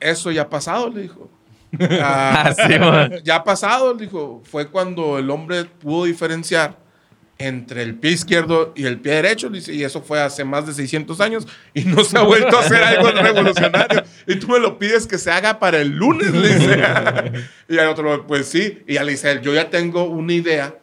eso 0.00 0.30
ya 0.30 0.42
ha 0.42 0.50
pasado, 0.50 0.90
le 0.90 1.02
dijo. 1.02 1.30
Ah, 2.00 2.28
Ah, 2.48 2.54
sí, 2.54 3.20
ya 3.24 3.36
ha 3.36 3.44
pasado, 3.44 3.94
dijo, 3.94 4.42
fue 4.44 4.68
cuando 4.68 5.18
el 5.18 5.30
hombre 5.30 5.64
pudo 5.64 6.04
diferenciar 6.04 6.76
entre 7.40 7.82
el 7.82 7.94
pie 7.94 8.12
izquierdo 8.12 8.72
y 8.74 8.86
el 8.86 8.98
pie 8.98 9.14
derecho, 9.14 9.48
y 9.54 9.84
eso 9.84 10.02
fue 10.02 10.20
hace 10.20 10.44
más 10.44 10.66
de 10.66 10.74
600 10.74 11.20
años 11.20 11.46
y 11.72 11.84
no 11.84 12.02
se 12.02 12.18
ha 12.18 12.22
vuelto 12.22 12.56
a 12.56 12.60
hacer 12.60 12.82
algo 12.82 13.10
revolucionario. 13.12 14.02
Y 14.26 14.36
tú 14.36 14.48
me 14.48 14.58
lo 14.58 14.78
pides 14.78 15.06
que 15.06 15.18
se 15.18 15.30
haga 15.30 15.60
para 15.60 15.78
el 15.78 15.90
lunes, 15.90 16.32
le 16.34 16.54
dice. 16.54 16.82
y 17.68 17.78
el 17.78 17.86
otro, 17.86 18.26
pues 18.26 18.46
sí, 18.48 18.82
y 18.88 18.94
ya 18.94 19.04
le 19.04 19.12
dice, 19.12 19.40
yo 19.40 19.54
ya 19.54 19.70
tengo 19.70 20.04
una 20.04 20.32
idea, 20.32 20.74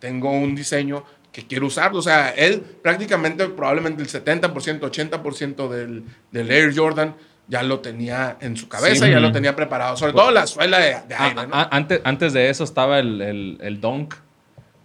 tengo 0.00 0.30
un 0.30 0.54
diseño 0.54 1.02
que 1.32 1.46
quiero 1.46 1.66
usarlo. 1.66 2.00
O 2.00 2.02
sea, 2.02 2.28
él 2.30 2.60
prácticamente, 2.60 3.48
probablemente 3.48 4.02
el 4.02 4.08
70%, 4.08 4.80
80% 4.80 5.68
del, 5.70 6.04
del 6.30 6.50
Air 6.50 6.76
Jordan 6.76 7.16
ya 7.48 7.62
lo 7.62 7.80
tenía 7.80 8.36
en 8.40 8.56
su 8.56 8.68
cabeza, 8.68 9.06
Sí. 9.06 9.10
ya 9.12 9.20
lo 9.20 9.32
tenía 9.32 9.54
preparado. 9.56 9.96
Sobre 9.96 10.12
todo 10.12 10.30
la 10.30 10.46
suela 10.46 10.78
de, 10.78 10.94
de 11.08 11.14
¿no? 11.48 11.66
antes, 11.70 12.00
antes 12.04 12.32
de 12.32 12.48
eso 12.50 12.64
estaba 12.64 12.98
el, 12.98 13.20
el, 13.20 13.58
el 13.60 13.80
Dunk. 13.80 14.14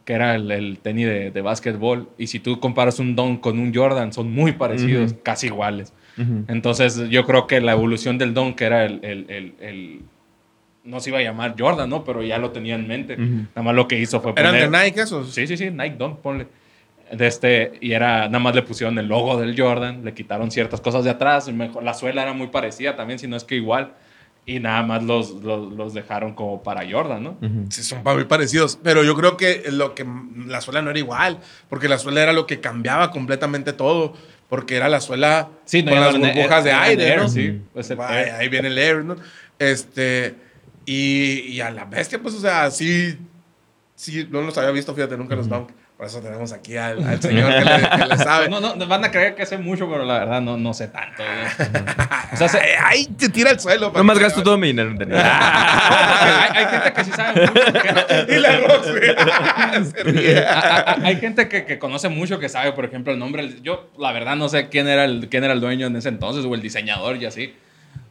que 0.06 0.13
era 0.13 0.36
el, 0.36 0.50
el 0.52 0.80
tenis 0.80 1.06
de, 1.06 1.32
de 1.32 1.41
básquetbol. 1.41 2.08
Y 2.17 2.28
si 2.28 2.39
tú 2.39 2.60
comparas 2.62 2.98
un 3.00 3.15
Dunk 3.15 3.41
con 3.41 3.60
un 3.60 3.74
Jordan, 3.76 4.13
son 4.13 4.32
muy 4.32 4.54
parecidos, 4.54 5.13
casi 5.24 5.48
iguales. 5.48 5.93
Entonces, 6.48 7.10
yo 7.10 7.26
creo 7.26 7.46
que 7.46 7.62
la 7.62 7.74
evolución 7.74 8.17
del 8.17 8.34
Dunk 8.34 8.60
era 8.62 8.86
el, 8.86 9.00
el- 9.04 9.26
el- 9.30 9.54
el- 9.60 10.02
No 10.84 11.00
se 11.02 11.10
iba 11.10 11.20
a 11.20 11.22
llamar 11.22 11.56
Jordan, 11.60 11.89
¿no? 11.89 12.04
Pero 12.06 12.24
ya 12.24 12.38
lo 12.38 12.52
tenía 12.52 12.76
en 12.76 12.88
mente. 12.88 13.17
Nada 13.17 13.62
más 13.62 13.76
lo 13.76 13.88
que 13.89 14.00
hizo 14.00 14.22
fue 14.22 14.32
¿Eran 14.38 14.54
de 14.56 14.65
poner- 14.67 14.86
Nike 14.86 15.02
esos? 15.02 15.34
Sí, 15.34 15.46
sí, 15.46 15.58
sí, 15.58 15.70
Nike 15.70 15.98
Dunk, 15.98 16.20
ponle. 16.20 16.48
De 17.12 17.28
este, 17.28 17.74
y 17.82 17.93
era, 17.93 18.26
nada 18.28 18.39
más 18.39 18.56
le 18.56 18.63
pusieron 18.63 18.98
el 19.00 19.08
logo 19.08 19.39
del 19.39 19.60
Jordan, 19.60 20.04
le 20.04 20.13
quitaron 20.13 20.52
ciertas 20.52 20.82
cosas 20.82 21.04
de 21.04 21.12
atrás, 21.12 21.48
y 21.48 21.54
mejor, 21.54 21.84
la 21.84 21.93
suela 21.93 22.24
era 22.24 22.34
muy 22.34 22.48
parecida 22.48 22.96
también, 22.96 23.17
si 23.20 23.28
no 23.28 23.38
es 23.38 23.43
que 23.43 23.56
igual, 23.56 23.93
y 24.48 24.62
nada 24.62 24.82
más 24.82 25.04
los, 25.04 25.32
los, 25.43 25.74
los 25.74 25.93
dejaron 25.93 26.34
como 26.34 26.63
para 26.63 26.89
Jordan, 26.89 27.22
¿no? 27.22 27.38
Sí, 27.70 27.84
son 27.84 28.02
muy 28.02 28.24
parecidos. 28.24 28.80
Pero 28.82 29.04
yo 29.04 29.13
creo 29.13 29.36
que 29.36 29.65
lo 29.72 29.93
que 29.93 30.06
la 30.46 30.62
suela 30.62 30.82
no 30.82 30.89
era 30.89 30.98
igual. 30.98 31.39
Porque 31.67 31.89
la 31.89 31.98
suela 31.98 32.24
era 32.24 32.32
lo 32.32 32.48
que 32.48 32.62
cambiaba 32.62 33.12
completamente 33.12 33.74
todo. 33.74 34.13
Porque 34.48 34.78
era 34.78 34.88
la 34.88 35.02
suela 35.02 35.50
Sí, 35.65 35.84
no, 35.84 35.91
con 35.91 36.00
las 36.00 36.17
burbujas 36.17 36.63
de 36.63 36.72
aire, 36.72 37.10
Air, 37.10 37.20
¿no? 37.24 37.28
sí, 37.28 37.62
pues 37.74 37.91
el 37.91 38.00
ahí, 38.00 38.48
viene 38.48 38.70
el 38.70 38.78
air, 38.78 39.04
¿no? 39.04 39.17
Este. 39.60 40.36
Y, 40.86 41.39
y 41.50 41.60
a 41.60 41.70
la 41.70 41.84
bestia, 41.84 42.17
pues, 42.22 42.34
o 42.34 42.39
sea, 42.39 42.72
sí. 42.72 43.17
Sí, 43.96 44.26
no 44.32 44.41
los 44.43 44.58
había 44.58 44.72
visto, 44.72 44.96
fíjate, 44.96 45.17
nunca 45.17 45.36
los 45.36 45.50
dunk. 45.50 45.72
Por 45.97 46.05
eso 46.05 46.21
tenemos 46.21 46.51
aquí 46.53 46.77
al, 46.77 47.03
al 47.07 47.19
señor 47.19 47.51
que 47.51 47.60
le, 47.65 47.89
que 47.89 48.05
le 48.05 48.17
sabe. 48.17 48.49
No, 48.49 48.60
no, 48.62 48.88
van 48.88 49.03
a 49.03 49.10
creer 49.10 49.33
que 49.33 49.47
sé 49.47 49.57
mucho, 49.57 49.89
pero 49.89 50.05
la 50.05 50.19
verdad 50.19 50.41
no, 50.41 50.55
no 50.55 50.71
sé 50.73 50.89
tanto. 50.89 51.23
¿no? 51.23 51.65
O 52.33 52.36
sea, 52.38 52.47
se- 52.49 52.60
te 53.17 53.29
tira 53.29 53.49
al 53.51 53.60
suelo. 53.60 53.91
Nomás 53.95 54.17
que- 54.17 54.23
gasto 54.25 54.43
todo 54.43 54.57
mi 54.60 54.67
dinero 54.67 54.91
en 54.91 54.97
tenis. 54.99 55.15
hay, 55.23 56.49
hay 56.55 56.65
gente 56.67 56.93
que 56.93 57.03
sí 57.03 57.12
sabe 57.15 57.41
mucho. 57.47 57.63
que- 57.63 58.36
Y 58.36 58.39
la 58.39 58.57
Rox, 58.60 58.91
güey. 58.91 59.86
Se 59.91 60.03
ríe. 60.03 60.45
hay 60.45 61.15
gente 61.15 61.47
que, 61.49 61.65
que 61.65 61.79
conoce 61.79 62.10
mucho, 62.10 62.38
que 62.38 62.49
sabe, 62.49 62.73
por 62.73 62.86
ejemplo, 62.86 63.12
el 63.13 63.17
nombre. 63.17 63.49
Yo, 63.63 63.89
la 63.97 64.12
verdad, 64.12 64.36
no 64.36 64.49
sé 64.49 64.69
quién 64.69 64.88
era 64.88 65.05
el, 65.05 65.29
quién 65.29 65.43
era 65.45 65.53
el 65.53 65.62
dueño 65.62 65.88
en 65.88 65.95
ese 65.95 66.10
entonces 66.10 66.45
o 66.45 66.53
el 66.53 66.62
diseñador 66.62 67.17
y 67.17 67.25
así. 67.25 67.55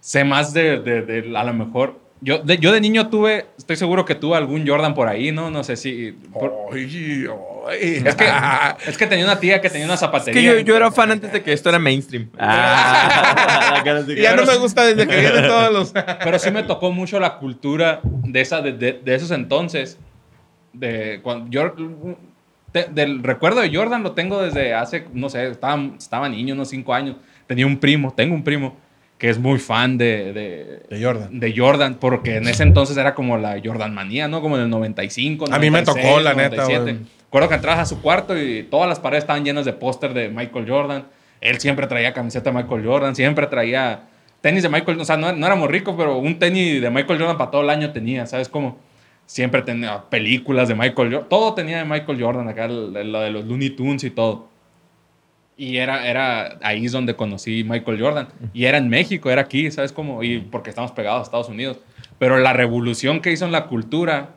Sé 0.00 0.24
más 0.24 0.52
de, 0.52 0.80
de- 0.80 1.02
de- 1.02 1.38
a 1.38 1.44
lo 1.44 1.52
mejor. 1.52 2.00
Yo 2.22 2.38
de, 2.38 2.56
yo 2.58 2.72
de 2.72 2.80
niño 2.80 3.08
tuve, 3.10 3.44
estoy 3.58 3.76
seguro 3.76 4.06
que 4.06 4.14
tuve 4.14 4.36
algún 4.38 4.66
Jordan 4.66 4.94
por 4.94 5.06
ahí, 5.06 5.32
¿no? 5.32 5.50
No 5.50 5.62
sé 5.62 5.76
si. 5.76 6.12
por- 6.32 6.52
Ay, 6.72 7.26
ay. 7.68 8.02
es, 8.06 8.14
que, 8.16 8.24
es 8.86 8.96
que 8.98 9.06
tenía 9.06 9.24
una 9.26 9.38
tía 9.38 9.60
que 9.60 9.68
tenía 9.68 9.84
una 9.84 9.94
Es 9.94 10.00
zapatería. 10.00 10.40
que 10.40 10.46
yo, 10.46 10.58
yo 10.60 10.76
era 10.76 10.90
fan 10.90 11.10
antes 11.10 11.30
de 11.32 11.42
que 11.42 11.52
esto 11.52 11.68
era 11.68 11.78
mainstream. 11.78 12.30
Ah, 12.38 13.82
Y 14.08 14.14
ya 14.22 14.34
no 14.34 14.44
me 14.46 14.56
gusta 14.56 14.84
desde 14.86 15.06
que 15.06 15.20
vienen 15.20 15.46
todos 15.46 15.72
los. 15.72 15.92
Pero 15.92 16.38
sí 16.38 16.50
me 16.50 16.62
tocó 16.62 16.90
mucho 16.90 17.20
la 17.20 17.36
cultura 17.38 18.00
de, 18.02 18.40
esa, 18.40 18.60
de, 18.62 18.72
de- 18.72 19.00
de 19.04 19.14
esos 19.14 19.30
entonces. 19.30 19.98
De, 20.72 21.20
cuando, 21.22 21.50
yo, 21.50 21.74
te- 22.72 22.88
del 22.90 23.22
recuerdo 23.22 23.60
de 23.60 23.74
Jordan 23.74 24.02
lo 24.02 24.12
tengo 24.12 24.42
desde 24.42 24.74
hace, 24.74 25.06
no 25.12 25.28
sé, 25.28 25.48
estaba, 25.48 25.82
estaba 25.98 26.28
niño, 26.28 26.54
unos 26.54 26.68
5 26.68 26.92
años. 26.94 27.16
Tenía 27.46 27.66
un 27.66 27.78
primo, 27.78 28.12
tengo 28.14 28.34
un 28.34 28.42
primo 28.44 28.76
que 29.18 29.30
es 29.30 29.38
muy 29.38 29.58
fan 29.58 29.96
de, 29.96 30.32
de, 30.32 30.82
De 30.90 31.02
Jordan. 31.02 31.40
de 31.40 31.54
Jordan, 31.56 31.94
porque 31.94 32.36
en 32.36 32.48
ese 32.48 32.62
entonces 32.62 32.96
era 32.96 33.14
como 33.14 33.38
la 33.38 33.60
Jordan 33.64 33.94
manía, 33.94 34.28
¿no? 34.28 34.42
Como 34.42 34.56
en 34.56 34.64
el 34.64 34.70
95. 34.70 35.46
A 35.50 35.58
mí 35.58 35.70
me 35.70 35.82
96, 35.82 36.06
tocó, 36.06 36.20
la 36.20 36.34
neta, 36.34 36.56
97. 36.56 36.82
güey. 36.82 37.06
Recuerdo 37.24 37.48
que 37.48 37.54
entrabas 37.54 37.80
a 37.80 37.86
su 37.86 38.02
cuarto 38.02 38.40
y 38.40 38.62
todas 38.64 38.88
las 38.88 39.00
paredes 39.00 39.24
estaban 39.24 39.44
llenas 39.44 39.64
de 39.64 39.72
póster 39.72 40.14
de 40.14 40.28
Michael 40.28 40.68
Jordan. 40.68 41.06
Él 41.40 41.58
siempre 41.60 41.86
traía 41.86 42.12
camiseta 42.12 42.50
de 42.50 42.56
Michael 42.56 42.86
Jordan, 42.86 43.16
siempre 43.16 43.46
traía 43.46 44.04
tenis 44.40 44.62
de 44.62 44.68
Michael, 44.68 45.00
o 45.00 45.04
sea, 45.04 45.16
no, 45.16 45.32
no 45.32 45.46
éramos 45.46 45.68
ricos, 45.68 45.94
pero 45.98 46.18
un 46.18 46.38
tenis 46.38 46.80
de 46.80 46.90
Michael 46.90 47.18
Jordan 47.18 47.36
para 47.36 47.50
todo 47.50 47.62
el 47.62 47.70
año 47.70 47.92
tenía, 47.92 48.26
¿sabes 48.26 48.48
cómo? 48.48 48.78
Siempre 49.26 49.62
tenía 49.62 50.04
películas 50.08 50.68
de 50.68 50.74
Michael 50.74 51.12
Jordan, 51.12 51.28
todo 51.28 51.54
tenía 51.54 51.78
de 51.78 51.84
Michael 51.84 52.22
Jordan, 52.22 52.48
acá 52.48 52.68
lo 52.68 52.90
de 52.90 53.30
los 53.30 53.44
Looney 53.44 53.70
Tunes 53.70 54.04
y 54.04 54.10
todo. 54.10 54.48
Y 55.58 55.78
era, 55.78 56.06
era 56.06 56.58
ahí 56.62 56.84
es 56.84 56.92
donde 56.92 57.16
conocí 57.16 57.64
Michael 57.64 58.00
Jordan. 58.00 58.28
Y 58.52 58.66
era 58.66 58.76
en 58.78 58.88
México, 58.90 59.30
era 59.30 59.42
aquí, 59.42 59.70
¿sabes 59.70 59.90
cómo? 59.92 60.22
Y 60.22 60.40
porque 60.40 60.68
estamos 60.70 60.92
pegados 60.92 61.20
a 61.20 61.22
Estados 61.24 61.48
Unidos. 61.48 61.78
Pero 62.18 62.38
la 62.38 62.52
revolución 62.52 63.20
que 63.20 63.32
hizo 63.32 63.46
en 63.46 63.52
la 63.52 63.66
cultura, 63.66 64.34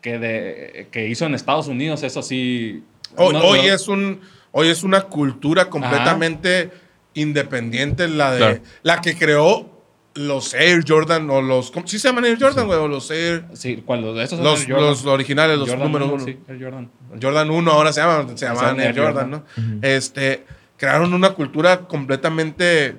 que, 0.00 0.18
de, 0.18 0.88
que 0.90 1.08
hizo 1.08 1.26
en 1.26 1.34
Estados 1.34 1.68
Unidos, 1.68 2.02
eso 2.02 2.22
sí... 2.22 2.82
Hoy, 3.16 3.34
no- 3.34 3.40
hoy 3.40 3.58
no- 3.66 3.74
es 3.74 3.86
un, 3.88 4.20
hoy 4.52 4.68
es 4.68 4.82
una 4.82 5.02
cultura 5.02 5.68
completamente 5.68 6.70
independiente, 7.14 8.08
la, 8.08 8.32
de, 8.32 8.38
Claro. 8.38 8.60
la 8.82 9.00
que 9.00 9.16
creó 9.16 9.75
los 10.16 10.54
Air 10.54 10.82
Jordan 10.86 11.28
o 11.30 11.40
los. 11.42 11.70
¿cómo- 11.70 11.86
¿Sí 11.86 11.98
se 11.98 12.08
llaman 12.08 12.24
Air 12.24 12.38
Jordan, 12.40 12.66
güey? 12.66 12.78
O 12.78 12.88
los 12.88 13.10
Air. 13.10 13.44
Sí, 13.54 13.82
cuando 13.86 14.20
esos 14.20 14.36
son 14.38 14.44
Los, 14.44 14.60
Air 14.62 14.70
Jordan. 14.72 14.86
los 14.90 15.06
originales, 15.06 15.58
los 15.58 15.68
Jordan 15.68 15.84
números 15.86 16.08
uno, 16.08 16.14
uno. 16.16 16.24
sí, 16.24 16.38
Air 16.48 16.62
Jordan. 16.62 16.90
Jordan 17.22 17.50
1 17.50 17.70
ahora 17.70 17.92
se 17.92 18.00
llaman, 18.00 18.36
se 18.36 18.46
llamaban 18.46 18.80
Air 18.80 18.88
Air 18.88 18.98
Jordan, 18.98 19.30
¿no? 19.30 19.44
Este, 19.82 20.44
crearon 20.76 21.14
una 21.14 21.30
cultura 21.30 21.80
completamente 21.86 22.96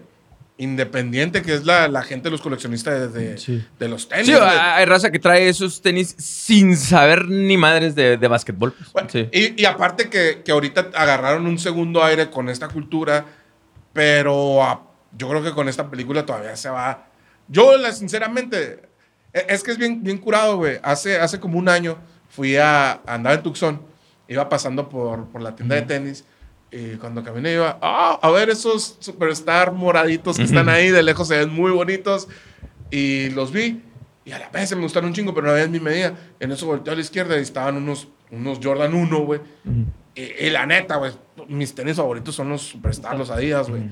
independiente, 0.59 1.43
que 1.43 1.53
es 1.53 1.65
la, 1.65 1.87
la 1.87 2.01
gente, 2.01 2.31
los 2.31 2.41
coleccionistas 2.41 3.13
de, 3.13 3.19
de- 3.31 3.37
Sí. 3.37 3.63
de 3.77 3.87
los 3.87 4.07
tenis. 4.09 4.25
Sí, 4.25 4.33
hay 4.33 4.85
raza 4.85 5.11
que 5.11 5.19
trae 5.19 5.47
esos 5.49 5.81
tenis 5.83 6.15
sin 6.17 6.75
saber 6.75 7.27
ni 7.27 7.57
madres 7.57 7.93
de, 7.93 8.17
de 8.17 8.27
básquetbol. 8.27 8.73
pues. 8.73 8.91
Bueno, 8.91 9.07
Sí. 9.11 9.27
y, 9.31 9.61
y 9.61 9.65
aparte 9.65 10.09
que, 10.09 10.41
que 10.43 10.51
ahorita 10.51 10.89
agarraron 10.95 11.45
un 11.45 11.59
segundo 11.59 12.03
aire 12.03 12.31
con 12.31 12.49
esta 12.49 12.67
cultura, 12.69 13.25
pero 13.93 14.81
yo 15.17 15.29
creo 15.29 15.43
que 15.43 15.51
con 15.51 15.69
esta 15.69 15.89
película 15.89 16.25
todavía 16.25 16.55
se 16.55 16.69
va. 16.69 17.06
Yo, 17.47 17.77
la, 17.77 17.91
sinceramente, 17.91 18.81
e- 19.33 19.45
es 19.49 19.63
que 19.63 19.71
es 19.71 19.77
bien, 19.77 20.03
bien 20.03 20.17
curado, 20.17 20.57
güey. 20.57 20.79
Hace, 20.83 21.19
hace 21.19 21.39
como 21.39 21.57
un 21.57 21.69
año 21.69 21.97
fui 22.29 22.57
a, 22.57 23.01
andar 23.05 23.35
en 23.35 23.43
Tucson, 23.43 23.81
iba 24.27 24.47
pasando 24.49 24.89
por, 24.89 25.27
por 25.27 25.41
la 25.41 25.55
tienda 25.55 25.75
de 25.75 25.81
tenis. 25.83 26.25
Y 26.71 26.95
cuando 26.97 27.23
caminé 27.23 27.53
iba, 27.53 27.79
ah, 27.81 28.19
a 28.21 28.29
ver 28.29 28.49
esos 28.49 28.97
superstar 28.99 29.71
moraditos 29.71 30.35
que 30.35 30.43
están 30.43 30.67
ahí, 30.67 30.89
de 30.89 31.01
lejos 31.01 31.27
se 31.29 31.37
ven 31.37 31.49
muy 31.49 31.71
bonitos. 31.71 32.27
Y 32.91 33.29
los 33.29 33.51
vi. 33.51 33.81
Y 34.25 34.31
a 34.33 34.39
la 34.39 34.49
vez 34.49 34.75
me 34.75 34.81
gustaron 34.81 35.07
un 35.07 35.13
chingo, 35.15 35.33
pero 35.33 35.47
no 35.47 35.53
había 35.53 35.63
en 35.63 35.71
mi 35.71 35.79
medida. 35.79 36.13
En 36.39 36.51
eso 36.51 36.65
volteé 36.65 36.91
a 36.91 36.95
la 36.95 37.01
izquierda 37.01 37.37
y 37.37 37.41
estaban 37.41 37.77
unos, 37.77 38.09
unos 38.31 38.59
Jordan 38.61 38.93
1, 38.93 39.19
güey. 39.19 39.39
y, 40.13 40.21
y 40.21 40.49
la 40.49 40.65
neta, 40.65 40.97
güey, 40.97 41.13
mis 41.47 41.73
tenis 41.73 41.95
favoritos 41.95 42.35
son 42.35 42.49
los 42.49 42.61
Superstar, 42.63 43.17
los 43.17 43.29
Adidas, 43.29 43.69
güey. 43.69 43.83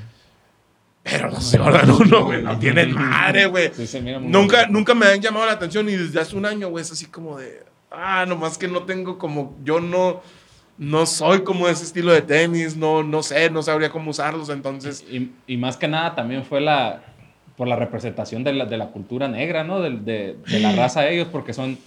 Pero 1.05 1.29
los 1.29 1.55
Jordan 1.55 1.89
1, 1.91 2.25
güey, 2.25 2.41
no 2.41 2.57
tienen 2.57 2.91
madre, 2.93 3.45
güey. 3.45 3.71
Sí, 3.73 3.85
Nunca, 4.31 4.65
nunca 4.67 4.95
me 4.95 5.05
han 5.05 5.21
llamado 5.21 5.45
la 5.45 5.51
atención 5.53 5.87
y 5.87 5.91
desde 5.93 6.19
hace 6.19 6.35
un 6.35 6.45
año, 6.47 6.67
güey, 6.69 6.81
es 6.81 6.91
así 6.91 7.05
como 7.05 7.37
de, 7.37 7.61
ah, 7.91 8.25
nomás 8.27 8.57
que 8.57 8.67
no 8.67 8.83
tengo 8.83 9.19
como, 9.19 9.55
yo 9.63 9.79
no, 9.79 10.21
no 10.79 11.05
soy 11.05 11.43
como 11.43 11.67
ese 11.67 11.83
estilo 11.83 12.11
de 12.11 12.23
tenis, 12.23 12.75
no, 12.75 13.03
no 13.03 13.21
sé, 13.21 13.51
no 13.51 13.61
sabría 13.61 13.91
cómo 13.91 14.09
usarlos, 14.09 14.49
entonces, 14.49 15.05
Y, 15.09 15.29
y 15.45 15.57
más 15.57 15.77
que 15.77 15.87
nada 15.87 16.15
también 16.15 16.43
fue 16.43 16.59
la 16.59 17.03
por 17.55 17.67
la 17.69 17.75
representación 17.77 18.43
de 18.43 18.51
la, 18.51 18.65
de 18.65 18.75
la 18.77 18.87
cultura 18.87 19.29
negra, 19.29 19.63
¿no? 19.63 19.79
De, 19.81 19.91
de- 19.91 20.35
de 20.45 20.59
la 20.59 20.73
raza 20.75 21.01
de 21.01 21.13
ellos, 21.13 21.29
porque 21.31 21.53
son, 21.53 21.77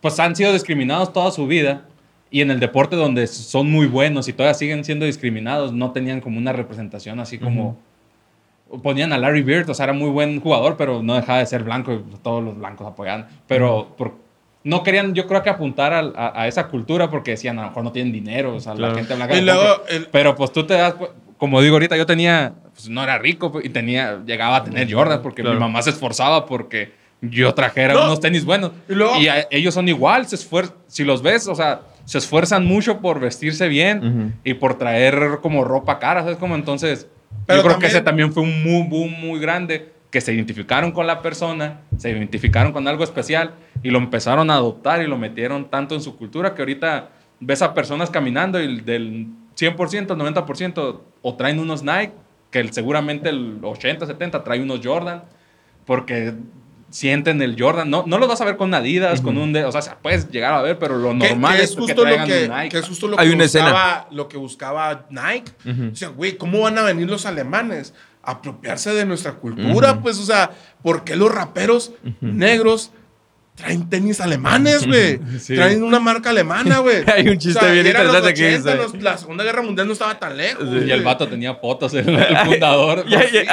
pues 0.00 0.20
han 0.20 0.36
sido 0.36 0.52
discriminados 0.52 1.12
toda 1.12 1.32
su 1.32 1.48
vida 1.48 1.82
y 2.30 2.42
en 2.42 2.50
el 2.52 2.60
deporte 2.60 2.94
donde 2.94 3.26
son 3.26 3.68
muy 3.70 3.86
buenos 3.86 4.28
y 4.28 4.32
todavía 4.32 4.54
siguen 4.54 4.84
siendo 4.84 5.04
discriminados, 5.06 5.72
no 5.72 5.90
tenían 5.92 6.20
como 6.20 6.38
una 6.38 6.52
representación 6.52 7.18
así 7.20 7.38
como... 7.38 7.76
Ponían 8.82 9.12
a 9.12 9.18
Larry 9.18 9.42
Bird, 9.42 9.70
o 9.70 9.74
sea, 9.74 9.84
era 9.84 9.92
muy 9.92 10.10
buen 10.10 10.40
jugador, 10.40 10.76
pero 10.76 11.02
no 11.02 11.14
dejaba 11.14 11.38
de 11.38 11.46
ser 11.46 11.62
blanco 11.62 11.92
y 11.92 12.02
todos 12.22 12.42
los 12.42 12.58
blancos 12.58 12.86
apoyaban. 12.86 13.28
Pero 13.46 13.94
por- 13.96 14.14
no 14.64 14.82
querían, 14.82 15.14
yo 15.14 15.28
creo 15.28 15.42
que 15.44 15.50
apuntar 15.50 15.92
al- 15.92 16.12
a, 16.16 16.42
a 16.42 16.48
esa 16.48 16.66
cultura 16.66 17.08
porque 17.08 17.32
decían, 17.32 17.56
a 17.58 17.62
lo 17.62 17.68
mejor 17.68 17.84
no 17.84 17.92
tienen 17.92 18.12
dinero, 18.12 18.56
o 18.56 18.60
sea, 18.60 18.74
Claro. 18.74 18.94
la 18.94 18.98
gente 18.98 19.14
blanca... 19.14 19.34
y 19.36 19.46
tampoco". 19.46 19.64
luego, 19.68 19.82
el- 19.88 20.06
Pero 20.10 20.34
pues 20.34 20.52
tú 20.52 20.66
te 20.66 20.74
das, 20.74 20.94
como 21.38 21.60
digo 21.62 21.76
ahorita, 21.76 21.96
yo 21.96 22.06
tenía, 22.06 22.54
pues 22.74 22.88
no 22.88 23.04
era 23.04 23.18
rico 23.18 23.52
pues, 23.52 23.64
y 23.64 23.68
tenía, 23.68 24.20
llegaba 24.26 24.56
a 24.56 24.64
tener 24.64 24.92
Jordan 24.92 25.22
porque 25.22 25.42
Claro. 25.42 25.54
mi 25.56 25.60
mamá 25.60 25.82
se 25.82 25.90
esforzaba 25.90 26.46
porque 26.46 26.92
yo 27.20 27.54
trajera 27.54 27.94
No. 27.94 28.06
unos 28.06 28.18
tenis 28.18 28.44
buenos. 28.44 28.72
Y 28.88 28.94
luego- 28.94 29.14
a- 29.14 29.46
ellos 29.52 29.72
son 29.74 29.86
igual, 29.88 30.26
se 30.26 30.34
esfuer- 30.34 30.72
si 30.88 31.04
los 31.04 31.22
ves, 31.22 31.46
o 31.46 31.54
sea, 31.54 31.82
se 32.04 32.18
esfuerzan 32.18 32.66
mucho 32.66 32.98
por 32.98 33.20
vestirse 33.20 33.68
bien 33.68 33.98
Ujú. 33.98 34.32
y 34.42 34.54
por 34.54 34.76
traer 34.76 35.38
como 35.40 35.62
ropa 35.62 36.00
cara, 36.00 36.22
¿sabes? 36.22 36.38
Como 36.38 36.56
entonces, 36.56 37.06
Pero 37.46 37.58
yo 37.58 37.62
creo 37.62 37.72
también- 37.74 37.80
que 37.80 37.86
ese 37.86 38.00
también 38.02 38.32
fue 38.32 38.42
un 38.42 38.62
muy 38.62 38.88
boom 38.88 39.12
muy 39.20 39.38
grande 39.40 39.92
que 40.10 40.20
se 40.20 40.32
identificaron 40.32 40.92
con 40.92 41.06
la 41.06 41.20
persona, 41.22 41.80
se 41.98 42.10
identificaron 42.10 42.72
con 42.72 42.86
algo 42.88 43.04
especial 43.04 43.54
y 43.82 43.90
lo 43.90 43.98
empezaron 43.98 44.50
a 44.50 44.54
adoptar 44.54 45.02
y 45.02 45.06
lo 45.06 45.18
metieron 45.18 45.68
tanto 45.68 45.94
en 45.94 46.00
su 46.00 46.16
cultura 46.16 46.54
que 46.54 46.62
ahorita 46.62 47.10
ves 47.40 47.60
a 47.62 47.74
personas 47.74 48.08
caminando 48.10 48.60
y 48.60 48.80
del 48.80 49.26
100%, 49.54 50.12
el 50.14 50.18
90% 50.18 51.02
o 51.22 51.34
traen 51.34 51.58
unos 51.58 51.82
Nike, 51.82 52.12
que 52.50 52.72
seguramente 52.72 53.28
el 53.28 53.58
80, 53.62 54.06
70 54.06 54.42
trae 54.44 54.60
unos 54.62 54.80
Jordan, 54.82 55.24
porque 55.84 56.34
sienten 56.96 57.42
el 57.42 57.56
Jordan. 57.60 57.90
No, 57.90 58.04
no 58.06 58.18
los 58.18 58.26
vas 58.28 58.40
a 58.40 58.44
ver 58.46 58.56
con 58.56 58.72
Adidas, 58.72 59.20
con 59.20 59.36
un... 59.36 59.52
de- 59.52 59.64
o 59.64 59.70
sea, 59.72 59.82
se 59.82 59.90
puedes 60.02 60.30
llegar 60.30 60.54
a 60.54 60.62
ver, 60.62 60.78
pero 60.78 60.96
lo 60.96 61.10
que- 61.10 61.28
normal 61.28 61.56
que 61.58 61.62
es, 61.64 61.70
que 61.72 61.76
justo 61.76 61.94
lo 61.96 62.02
traigan 62.02 62.26
que, 62.26 62.44
un 62.44 62.56
Nike. 62.56 62.68
que 62.70 62.78
es 62.78 62.88
justo 62.88 63.08
lo 63.08 63.20
Hay 63.20 63.28
que 63.28 63.34
una 63.34 63.44
buscaba, 63.44 64.08
lo 64.10 64.28
que 64.28 64.36
buscaba 64.38 65.06
Nike. 65.10 65.52
O 65.92 65.94
sea, 65.94 66.08
güey, 66.08 66.36
¿cómo 66.38 66.60
van 66.60 66.78
a 66.78 66.82
venir 66.82 67.08
los 67.10 67.26
alemanes 67.26 67.92
a 68.22 68.32
apropiarse 68.32 68.94
de 68.94 69.04
nuestra 69.04 69.32
cultura? 69.34 70.00
Pues, 70.00 70.18
o 70.18 70.24
sea, 70.24 70.50
¿por 70.82 71.04
qué 71.04 71.16
los 71.16 71.30
raperos 71.34 71.92
negros 72.20 72.92
traen 73.56 73.88
tenis 73.90 74.20
alemanes, 74.20 74.86
güey. 74.86 75.18
Sí. 75.40 75.54
Traen 75.56 75.82
una 75.82 75.98
marca 75.98 76.30
alemana, 76.30 76.78
güey. 76.78 77.02
Hay 77.12 77.26
un 77.28 77.38
chiste 77.38 77.70
bien 77.72 77.86
eran 77.86 78.06
los 78.06 78.14
interesante 78.16 78.34
que 78.34 78.54
80, 78.56 78.70
dice. 78.74 78.82
los- 78.94 79.02
la 79.02 79.18
Segunda 79.18 79.42
Guerra 79.44 79.62
Mundial 79.62 79.86
no 79.86 79.92
estaba 79.94 80.18
tan 80.18 80.36
lejos. 80.36 80.68
Sí. 80.70 80.84
Y 80.86 80.90
el 80.90 81.02
vato 81.02 81.26
tenía 81.26 81.54
fotos, 81.54 81.92
el, 81.94 82.08
el 82.08 82.36
fundador. 82.44 83.04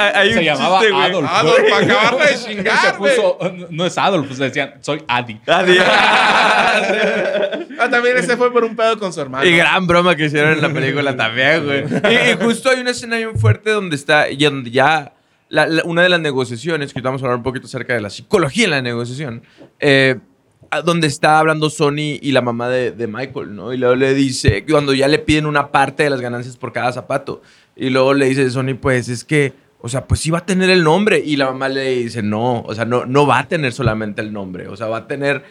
Hay 0.04 0.32
se 0.34 0.44
llamaba 0.44 0.80
chiste. 0.80 0.94
Adolf. 0.94 1.28
Adolf, 1.30 1.70
para 1.70 1.84
acabarla 1.86 2.26
de 2.26 2.36
Se 2.36 2.48
chingar, 2.48 2.96
güey. 2.98 3.16
puso, 3.16 3.38
no 3.70 3.86
es 3.86 3.98
Adolf, 3.98 4.26
pues 4.26 4.38
decían, 4.38 4.74
soy 4.80 5.02
Adi. 5.08 5.40
Adiós. 5.46 5.84
Ah, 7.78 7.88
también 7.90 8.16
ese 8.16 8.36
fue 8.36 8.52
por 8.52 8.64
un 8.64 8.76
pedo 8.76 8.98
con 8.98 9.12
su 9.12 9.20
hermano. 9.20 9.44
Y 9.44 9.56
gran 9.56 9.86
broma 9.86 10.14
que 10.16 10.26
hicieron 10.26 10.52
en 10.52 10.62
la 10.62 10.72
película 10.72 11.16
también, 11.16 11.64
güey. 11.64 11.84
Y, 11.84 12.30
y 12.30 12.36
justo 12.44 12.70
hay 12.70 12.80
una 12.80 12.90
escena 12.90 13.16
bien 13.16 13.38
fuerte 13.38 13.70
donde 13.70 13.96
está, 13.96 14.28
y 14.28 14.36
donde 14.36 14.70
ya 14.70 15.12
una 15.84 16.02
de 16.02 16.08
las 16.08 16.20
negociaciones, 16.20 16.92
que 16.92 17.00
vamos 17.00 17.22
a 17.22 17.26
hablar 17.26 17.38
un 17.38 17.42
poquito 17.42 17.66
acerca 17.66 17.94
de 17.94 18.00
la 18.00 18.10
psicología 18.10 18.64
en 18.64 18.70
la 18.70 18.82
negociación, 18.82 19.42
eh, 19.80 20.16
donde 20.84 21.06
está 21.06 21.38
hablando 21.38 21.70
Sony 21.70 22.18
y 22.20 22.32
la 22.32 22.40
mamá 22.40 22.68
de, 22.68 23.06
Michael, 23.06 23.54
¿no? 23.54 23.72
Y 23.72 23.76
luego 23.76 23.94
le 23.94 24.14
dice, 24.14 24.64
cuando 24.68 24.92
ya 24.94 25.08
le 25.08 25.18
piden 25.18 25.46
una 25.46 25.70
parte 25.70 26.02
de 26.02 26.10
las 26.10 26.20
ganancias 26.20 26.56
por 26.56 26.72
cada 26.72 26.92
zapato, 26.92 27.42
y 27.76 27.90
luego 27.90 28.14
le 28.14 28.26
dice 28.26 28.50
Sony, 28.50 28.74
pues 28.80 29.08
es 29.08 29.24
que, 29.24 29.52
o 29.80 29.88
sea, 29.88 30.06
pues 30.06 30.20
sí 30.20 30.30
va 30.30 30.38
a 30.38 30.46
tener 30.46 30.70
el 30.70 30.82
nombre, 30.82 31.22
y 31.24 31.36
la 31.36 31.46
mamá 31.46 31.68
le 31.68 31.96
dice, 31.96 32.22
no, 32.22 32.62
o 32.62 32.74
sea, 32.74 32.84
no, 32.84 33.04
no 33.06 33.26
va 33.26 33.40
a 33.40 33.48
tener 33.48 33.72
solamente 33.72 34.22
el 34.22 34.32
nombre, 34.32 34.68
o 34.68 34.76
sea, 34.76 34.86
va 34.88 34.98
a 34.98 35.06
tener, 35.06 35.44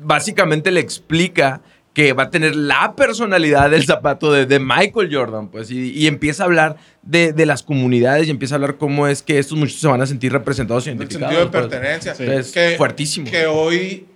básicamente 0.00 0.70
le 0.70 0.80
explica 0.80 1.60
que 1.92 2.14
va 2.14 2.24
a 2.24 2.30
tener 2.30 2.56
la 2.56 2.94
personalidad 2.96 3.70
del 3.70 3.84
zapato 3.84 4.32
de, 4.32 4.46
de 4.46 4.58
Michael 4.58 5.10
Jordan, 5.14 5.48
pues, 5.48 5.70
y, 5.70 5.90
y 5.92 6.06
empieza 6.06 6.44
a 6.44 6.46
hablar 6.46 6.76
de, 7.02 7.32
de 7.34 7.44
las 7.44 7.62
comunidades 7.62 8.26
y 8.28 8.30
empieza 8.30 8.54
a 8.54 8.56
hablar 8.56 8.76
cómo 8.78 9.06
es 9.08 9.22
que 9.22 9.38
estos 9.38 9.58
muchachos 9.58 9.80
se 9.82 9.88
van 9.88 10.00
a 10.00 10.06
sentir 10.06 10.32
representados 10.32 10.86
y 10.86 10.90
El 10.90 10.96
identificados. 10.96 11.34
sentido 11.34 11.50
de 11.50 11.52
pues. 11.52 11.70
pertenencia. 11.70 12.14
Sí. 12.14 12.24
Es 12.24 12.76
fuertísimo. 12.78 13.30
Que 13.30 13.46
hoy 13.46 14.06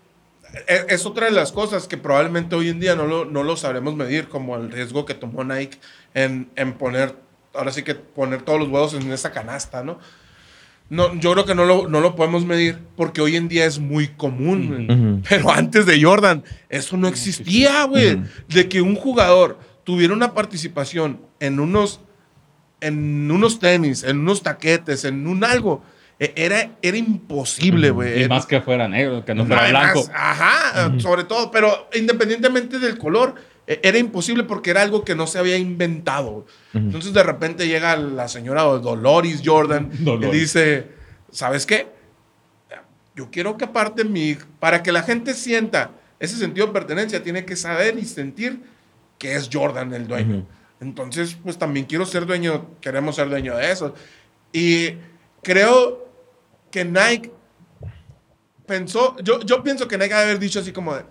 es, 0.67 0.87
es 0.89 1.05
otra 1.05 1.27
de 1.27 1.33
las 1.33 1.53
cosas 1.53 1.87
que 1.87 1.99
probablemente 1.99 2.57
hoy 2.57 2.71
en 2.71 2.81
día 2.81 2.97
no 2.97 3.07
lo, 3.07 3.27
no 3.27 3.43
lo 3.43 3.57
sabremos 3.57 3.95
medir, 3.95 4.29
como 4.29 4.57
el 4.57 4.71
riesgo 4.73 5.05
que 5.05 5.13
tomó 5.13 5.45
Nike 5.45 5.79
en, 6.15 6.49
en 6.57 6.73
poner, 6.73 7.15
ahora 7.53 7.73
sí 7.73 7.83
que 7.83 7.95
poner 7.95 8.41
todos 8.41 8.59
los 8.59 8.69
huevos 8.71 8.95
en 8.95 9.13
esa 9.13 9.33
canasta, 9.33 9.85
¿no? 9.85 9.99
No, 10.89 11.15
yo 11.19 11.33
creo 11.33 11.45
que 11.45 11.55
no 11.57 11.65
lo, 11.65 11.89
no 11.89 12.01
lo 12.01 12.15
podemos 12.15 12.45
medir 12.45 12.79
porque 12.97 13.21
hoy 13.21 13.35
en 13.37 13.49
día 13.49 13.65
es 13.67 13.79
muy 13.81 14.09
común, 14.09 14.69
güey. 14.69 14.85
Ujú. 14.91 15.23
Pero 15.29 15.51
antes 15.51 15.85
de 15.87 16.01
Jordan, 16.01 16.45
eso 16.69 16.97
no 16.97 17.09
existía, 17.09 17.85
güey. 17.85 18.15
Ujú. 18.15 18.25
De 18.49 18.69
que 18.69 18.81
un 18.83 18.95
jugador 18.95 19.59
tuviera 19.83 20.15
una 20.15 20.33
participación 20.33 21.21
en 21.41 21.59
unos, 21.61 22.01
en 22.81 23.31
unos 23.31 23.59
tenis, 23.59 24.05
en 24.05 24.21
unos 24.21 24.43
taquetes, 24.43 25.05
en 25.05 25.27
un 25.27 25.43
algo, 25.45 25.83
e- 26.21 26.33
era, 26.37 26.71
era 26.83 26.97
imposible, 26.97 27.91
güey. 27.91 28.23
Y 28.23 28.29
más 28.29 28.47
que 28.47 28.61
fuera 28.61 28.87
negro, 28.89 29.25
que 29.25 29.35
no 29.35 29.45
fuera 29.45 29.65
Además, 29.65 29.93
blanco. 29.93 30.11
Ajá, 30.15 30.93
sobre 30.99 31.25
todo, 31.25 31.51
pero 31.51 31.89
independientemente 31.95 32.79
del 32.79 32.97
color, 32.97 33.35
era 33.67 33.99
imposible 33.99 34.45
porque 34.45 34.71
era 34.71 34.83
algo 34.83 35.05
que 35.05 35.15
no 35.15 35.27
se 35.27 35.39
había 35.39 35.57
inventado. 35.57 36.47
Entonces 36.73 37.13
de 37.13 37.23
repente 37.23 37.67
llega 37.67 37.97
la 37.97 38.29
señora 38.29 38.63
Dolores 38.63 39.43
Jordan 39.45 39.91
Dolores. 40.01 40.35
y 40.35 40.39
dice, 40.39 40.91
¿sabes 41.31 41.67
qué? 41.67 41.89
Yo 43.15 43.31
quiero 43.31 43.57
que 43.57 43.65
aparte 43.65 44.05
mi, 44.05 44.37
para 44.61 44.83
que 44.83 44.93
la 44.93 45.03
gente 45.03 45.35
sienta 45.35 45.91
ese 46.21 46.37
sentido 46.37 46.67
de 46.67 46.73
pertenencia, 46.73 47.23
tiene 47.23 47.45
que 47.45 47.57
saber 47.57 47.99
y 47.99 48.05
sentir 48.05 48.63
que 49.19 49.35
es 49.35 49.49
Jordan 49.51 49.93
el 49.95 50.07
dueño. 50.07 50.39
Ujú. 50.39 50.47
Entonces, 50.81 51.37
pues 51.43 51.57
también 51.59 51.87
quiero 51.87 52.05
ser 52.05 52.27
dueño, 52.27 52.77
queremos 52.81 53.17
ser 53.17 53.29
dueño 53.29 53.57
de 53.57 53.73
eso. 53.73 53.95
Y 54.53 54.91
creo 55.43 56.09
que 56.71 56.85
Nike 56.85 57.33
pensó, 58.67 59.17
yo, 59.23 59.41
yo 59.41 59.63
pienso 59.63 59.89
que 59.89 59.97
Nike 59.97 60.15
debe 60.15 60.25
haber 60.25 60.39
dicho 60.39 60.61
así 60.61 60.73
como 60.73 60.95
de, 60.95 61.05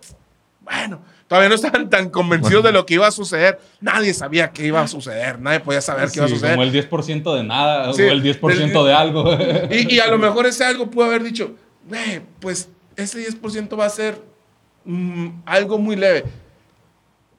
bueno, 0.62 1.02
todavía 1.28 1.50
no 1.50 1.56
estaban 1.56 1.90
tan 1.90 2.10
convencidos 2.10 2.64
de 2.64 2.72
lo 2.72 2.86
que 2.86 2.96
iba 2.96 3.08
a 3.08 3.12
suceder. 3.12 3.60
Nadie 3.82 4.14
sabía 4.14 4.52
qué 4.52 4.66
iba 4.68 4.82
a 4.82 4.88
suceder, 4.88 5.40
nadie 5.40 5.60
podía 5.60 5.82
saber 5.82 6.10
qué 6.12 6.20
iba 6.20 6.26
a 6.26 6.30
suceder. 6.30 6.52
como 6.56 6.64
el 6.64 6.72
10% 6.72 7.36
de 7.36 7.44
nada 7.44 7.94
Sí, 7.94 8.02
o 8.04 8.12
el 8.12 8.22
10% 8.24 8.84
del- 8.84 8.86
de 8.86 8.94
algo. 8.94 9.38
Y, 9.72 9.96
y 9.96 10.00
a 10.00 10.08
lo 10.08 10.18
mejor 10.18 10.46
ese 10.46 10.64
algo 10.66 10.90
pudo 10.90 11.06
haber 11.06 11.24
dicho, 11.24 11.56
"Güey, 11.88 12.22
pues 12.40 12.70
ese 12.96 13.20
10% 13.20 13.78
va 13.78 13.86
a 13.86 13.90
ser 13.90 14.22
mm, 14.86 15.42
algo 15.46 15.78
muy 15.80 15.96
leve. 15.96 16.24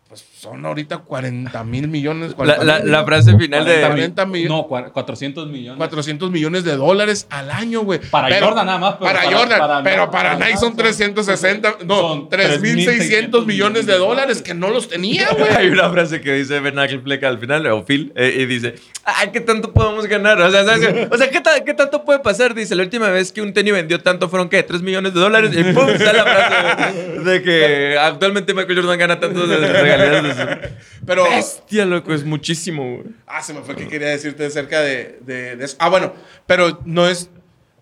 Pues 0.09 0.23
son 0.47 0.65
ahorita 0.65 0.99
40 0.99 1.65
mil 1.65 1.89
millones. 1.89 2.31
La, 2.31 2.37
40 2.37 2.65
la- 2.65 2.79
mil 2.81 2.91
la 2.93 2.99
millones, 3.03 3.07
frase 3.25 3.39
final 3.39 3.65
de... 3.65 3.81
40 3.81 4.27
millones. 4.27 4.49
No, 4.51 4.69
cua- 4.69 4.93
400 4.93 5.49
millones. 5.49 5.79
400 5.79 6.31
millones 6.31 6.65
de 6.65 6.77
dólares 6.77 7.27
al 7.31 7.51
año, 7.51 7.81
güey. 7.83 7.99
Para 8.01 8.39
Jordan 8.41 8.67
nada 8.67 8.79
más, 8.79 8.95
pero 8.95 9.07
Para, 9.07 9.23
para- 9.25 9.37
Jordan, 9.37 9.59
para- 9.59 9.83
pero 9.83 10.11
para, 10.11 10.31
para 10.39 10.47
Nike 10.47 10.59
son 10.59 10.71
Nike 10.77 10.93
son- 10.95 11.15
360, 11.15 11.77
no, 11.85 11.99
son 11.99 12.29
3.600 12.31 13.45
millones 13.47 13.87
de 13.87 13.95
dólares 13.99 14.43
que 14.43 14.55
no 14.55 14.71
los 14.71 14.89
tenía, 14.89 15.29
güey. 15.39 15.51
Hay 15.57 15.69
una 15.69 15.91
frase 15.91 16.21
que 16.21 16.33
dice 16.33 16.61
Ben 16.61 16.79
Affleck 16.79 17.25
al 17.25 17.39
final, 17.39 17.67
o 17.67 17.85
Phil, 17.85 18.13
eh, 18.17 18.37
y 18.39 18.47
dice, 18.47 18.75
ay, 19.05 19.31
¿qué 19.33 19.41
tanto 19.41 19.73
podemos 19.73 20.07
ganar? 20.07 20.41
O 20.41 20.51
sea, 20.51 20.65
¿sabes? 20.65 21.09
O 21.11 21.17
sea, 21.17 21.31
¿qué, 21.31 21.41
ta- 21.41 21.65
qué 21.65 21.75
tanto 21.75 22.05
puede 22.05 22.21
pasar? 22.21 22.55
Dice, 22.55 22.75
la 22.77 22.83
última 22.85 23.09
vez 23.11 23.33
que 23.33 23.43
un 23.43 23.53
tenis 23.53 23.73
vendió 23.73 24.01
tanto 24.01 24.29
fueron, 24.29 24.49
¿qué? 24.49 24.63
3 24.63 24.83
millones 24.83 25.15
de 25.15 25.21
dólares. 25.21 25.51
Y 25.55 25.65
pum, 25.73 25.87
sale 25.99 26.13
la 26.19 26.25
frase 26.25 26.95
de, 26.95 27.21
de 27.33 27.43
que 27.43 27.99
actualmente 27.99 28.55
Michael 28.55 28.77
Jordan 28.81 28.99
gana 28.99 29.19
tanto 29.21 29.47
de 29.47 29.57
regalías. 29.57 30.36
Pero, 31.07 31.25
Bestia, 31.25 31.85
loco, 31.87 32.13
es 32.13 32.25
muchísimo, 32.25 32.97
güey. 32.97 33.07
ah, 33.27 33.43
se 33.43 33.53
me 33.55 33.63
fue 33.63 33.77
que 33.77 33.89
quería 33.89 34.09
decirte 34.09 34.47
acerca 34.47 34.81
de, 34.81 35.19
de, 35.23 35.57
de 35.57 35.65
eso. 35.65 35.77
Ah, 35.79 35.89
bueno, 35.89 36.13
pero 36.47 36.81
no 36.85 37.07
es, 37.09 37.31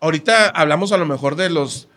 ahorita 0.00 0.48
hablamos 0.50 0.92
a 0.92 0.96
lo 0.96 1.06
mejor 1.06 1.36
de 1.36 1.50
los 1.50 1.88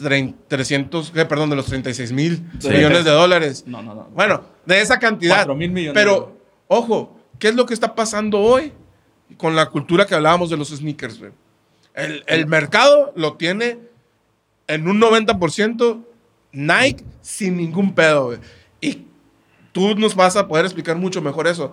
trein- 0.00 0.34
300, 0.48 1.12
eh, 1.16 1.24
perdón, 1.26 1.50
de 1.50 1.56
los 1.56 1.66
36 1.66 2.12
mil 2.12 2.42
Sí. 2.58 2.68
millones 2.68 3.04
de 3.04 3.10
dólares. 3.10 3.64
No, 3.66 3.82
no, 3.82 3.94
no. 3.94 4.04
Bueno, 4.14 4.44
de 4.66 4.80
esa 4.80 4.98
cantidad. 4.98 5.36
4 5.36 5.54
mil 5.54 5.70
millones. 5.70 5.94
Pero, 5.94 6.38
ojo, 6.68 7.18
¿qué 7.38 7.48
es 7.48 7.54
lo 7.54 7.66
que 7.66 7.74
está 7.74 7.94
pasando 7.94 8.38
hoy 8.40 8.72
con 9.36 9.54
la 9.56 9.66
cultura 9.66 10.06
que 10.06 10.14
hablábamos 10.14 10.50
de 10.50 10.56
los 10.56 10.68
sneakers, 10.68 11.18
güey? 11.18 11.32
El, 11.94 12.22
el 12.28 12.46
mercado 12.46 13.12
lo 13.16 13.34
tiene 13.34 13.78
en 14.68 14.86
un 14.88 15.00
90% 15.00 16.04
Nike 16.52 17.04
sin 17.20 17.56
ningún 17.56 17.94
pedo, 17.94 18.26
güey. 18.26 18.38
Tú 19.72 19.94
nos 19.96 20.14
vas 20.14 20.36
a 20.36 20.48
poder 20.48 20.64
explicar 20.64 20.96
mucho 20.96 21.20
mejor 21.22 21.46
eso. 21.46 21.72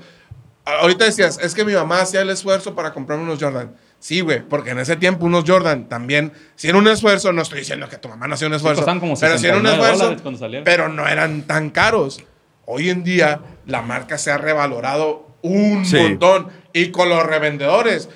Ahorita 0.66 1.06
decías, 1.06 1.40
es 1.42 1.56
que 1.56 1.64
mi 1.64 1.74
mamá 1.74 2.02
hacía 2.02 2.22
el 2.22 2.30
esfuerzo 2.30 2.76
para 2.76 2.92
comprarme 2.94 3.24
unos 3.24 3.42
Jordan. 3.42 3.74
Sí, 4.00 4.20
güey, 4.20 4.42
porque 4.42 4.72
en 4.72 4.80
ese 4.80 4.96
tiempo 4.98 5.26
unos 5.26 5.46
Jordan 5.48 5.88
también, 5.90 6.34
si 6.56 6.68
era 6.68 6.78
un 6.78 6.88
esfuerzo, 6.88 7.32
no 7.32 7.42
estoy 7.42 7.60
diciendo 7.60 7.88
que 7.90 7.98
tu 7.98 8.10
mamá 8.10 8.28
no 8.28 8.34
hacía 8.36 8.48
un 8.48 8.54
esfuerzo, 8.54 8.82
costaban 8.82 9.00
como 9.00 9.16
pero 9.18 9.38
si 9.38 9.48
era 9.48 9.58
un 9.58 9.64
69 9.64 9.74
esfuerzo, 9.82 10.04
dólares 10.04 10.22
cuando 10.22 10.40
salieron. 10.40 10.66
pero 10.66 10.90
no 10.90 11.08
eran 11.08 11.44
tan 11.44 11.70
caros. 11.70 12.22
Hoy 12.66 12.90
en 12.90 13.04
día 13.04 13.40
la 13.66 13.82
marca 13.82 14.18
se 14.18 14.30
ha 14.30 14.38
revalorado 14.38 15.26
un 15.42 15.86
Sí. 15.86 15.96
montón 15.98 16.50
y 16.74 16.92
con 16.92 17.08
los 17.10 17.24
revendedores 17.26 18.10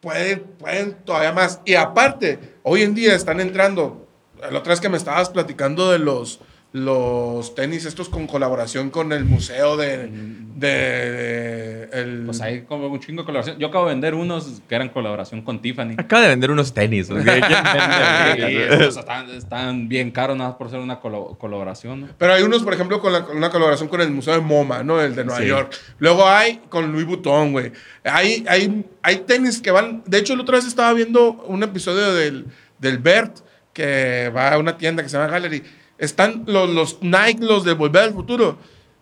pueden, 0.00 0.44
pueden 0.58 0.94
todavía 1.04 1.32
más. 1.32 1.60
Y 1.64 1.74
aparte, 1.74 2.38
hoy 2.62 2.82
en 2.82 2.94
día 2.94 3.14
están 3.14 3.40
entrando, 3.40 4.08
la 4.50 4.58
otra 4.58 4.70
vez 4.70 4.80
que 4.80 4.88
me 4.88 4.96
estabas 4.96 5.30
platicando 5.30 5.90
de 5.90 5.98
los, 5.98 6.40
los 6.72 7.54
tenis 7.56 7.84
estos 7.84 8.08
con 8.08 8.28
colaboración 8.28 8.90
con 8.90 9.12
el 9.12 9.24
museo 9.24 9.76
de... 9.76 10.06
de, 10.06 10.68
de- 10.68 11.88
el, 11.92 12.22
Pues 12.26 12.40
hay 12.40 12.62
como 12.62 12.86
un 12.86 13.00
chingo 13.00 13.22
de 13.22 13.26
colaboración. 13.26 13.58
Yo 13.58 13.66
acabo 13.66 13.86
de 13.86 13.94
vender 13.94 14.14
unos 14.14 14.62
que 14.68 14.74
eran 14.76 14.88
colaboración 14.90 15.42
con 15.42 15.60
Tiffany. 15.60 15.94
Acaba 15.98 16.22
de 16.22 16.28
vender 16.28 16.52
unos 16.52 16.72
tenis. 16.72 17.10
estos 17.10 17.24
están, 18.98 19.28
están 19.30 19.88
bien 19.88 20.12
caros 20.12 20.36
nada 20.36 20.50
más 20.50 20.58
por 20.58 20.70
ser 20.70 20.78
una 20.78 21.00
colo- 21.00 21.36
colaboración. 21.38 22.02
¿no? 22.02 22.08
Pero 22.16 22.34
hay 22.34 22.42
unos, 22.44 22.62
por 22.62 22.72
ejemplo, 22.74 23.00
con 23.00 23.12
la- 23.12 23.26
una 23.26 23.50
colaboración 23.50 23.88
con 23.88 24.00
el 24.00 24.10
Museo 24.10 24.34
de 24.34 24.40
MoMA, 24.40 24.84
¿no? 24.84 25.00
El 25.00 25.16
de 25.16 25.24
Nueva 25.24 25.40
Sí. 25.40 25.48
York. 25.48 25.72
Luego 25.98 26.28
hay 26.28 26.60
con 26.68 26.92
Louis 26.92 27.06
Vuitton, 27.06 27.50
güey. 27.52 27.72
Hay, 28.04 28.44
hay, 28.48 28.84
hay 29.02 29.16
tenis 29.26 29.60
que 29.60 29.72
van... 29.72 30.02
De 30.06 30.18
hecho, 30.18 30.36
la 30.36 30.42
otra 30.42 30.56
vez 30.56 30.66
estaba 30.66 30.92
viendo 30.92 31.32
un 31.48 31.62
episodio 31.64 32.12
del, 32.14 32.46
del 32.78 32.98
Bert, 32.98 33.38
que 33.72 34.30
va 34.34 34.52
a 34.52 34.58
una 34.58 34.76
tienda 34.78 35.02
que 35.02 35.08
se 35.08 35.16
llama 35.18 35.30
Gallery. 35.30 35.62
Están 36.00 36.44
los, 36.46 36.68
los 36.70 36.98
Nike, 37.02 37.44
los 37.44 37.64
de 37.64 37.74
Volver 37.74 38.04
al 38.04 38.14
Futuro, 38.14 38.58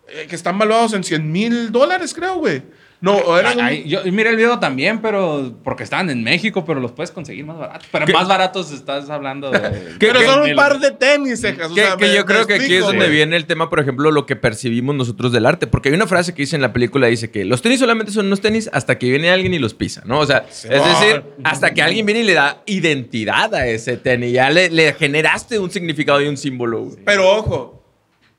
eh, 0.09 0.27
que 0.29 0.35
están 0.35 0.59
valuados 0.59 0.93
en 0.93 1.03
100 1.03 1.31
mil 1.31 1.71
dólares, 1.71 2.13
creo, 2.13 2.35
güey. 2.35 2.61
No, 3.01 3.37
eran... 3.39 3.57
Ay, 3.61 3.85
yo 3.87 4.01
miré 4.11 4.31
el 4.31 4.35
video 4.35 4.59
también, 4.59 5.01
pero 5.01 5.53
porque 5.63 5.83
estaban 5.83 6.09
en 6.09 6.21
México, 6.21 6.65
pero 6.65 6.81
los 6.81 6.91
puedes 6.91 7.11
conseguir 7.11 7.45
más 7.45 7.57
baratos. 7.57 7.87
Pero 7.91 8.05
¿Qué? 8.05 8.11
más 8.11 8.27
baratos 8.27 8.71
estás 8.73 9.09
hablando 9.09 9.49
de. 9.51 9.59
¿Qué- 9.97 10.07
pero 10.07 10.19
qué- 10.19 10.25
son 10.25 10.41
un 10.49 10.55
par 10.55 10.79
de 10.79 10.91
tenis, 10.91 11.39
cejas. 11.39 11.71
o 11.71 11.75
Que, 11.75 11.81
sea, 11.85 11.95
que 11.95 12.07
me- 12.07 12.13
yo 12.13 12.25
creo 12.25 12.45
que 12.45 12.55
aquí 12.55 12.75
es 12.75 12.81
donde 12.81 13.07
viene 13.07 13.37
el 13.37 13.45
tema, 13.45 13.69
por 13.69 13.79
ejemplo, 13.79 14.11
lo 14.11 14.25
que 14.25 14.35
percibimos 14.35 14.95
nosotros 14.95 15.31
del 15.31 15.45
arte. 15.45 15.65
Porque 15.65 15.87
hay 15.89 15.95
una 15.95 16.07
frase 16.07 16.33
que 16.33 16.41
dice 16.41 16.57
en 16.57 16.61
la 16.61 16.73
película, 16.73 17.07
dice 17.07 17.31
que 17.31 17.45
los 17.45 17.61
tenis 17.61 17.79
solamente 17.79 18.11
son 18.11 18.25
unos 18.25 18.41
tenis 18.41 18.69
hasta 18.73 18.97
que 18.99 19.09
viene 19.09 19.29
alguien 19.31 19.53
y 19.53 19.59
los 19.59 19.73
pisa, 19.73 20.01
¿no? 20.05 20.19
O 20.19 20.25
sea, 20.25 20.45
es 20.49 20.63
decir, 20.63 21.23
hasta 21.45 21.73
que 21.73 21.81
alguien 21.81 22.05
viene 22.05 22.21
y 22.21 22.25
le 22.25 22.33
da 22.33 22.61
identidad 22.65 23.53
a 23.55 23.65
ese 23.67 23.95
tenis. 23.95 24.33
Ya 24.33 24.49
le, 24.49 24.69
le 24.69 24.93
generaste 24.93 25.57
un 25.57 25.71
significado 25.71 26.21
y 26.21 26.27
un 26.27 26.35
símbolo. 26.35 26.89
Pero 27.05 27.29
ojo, 27.29 27.78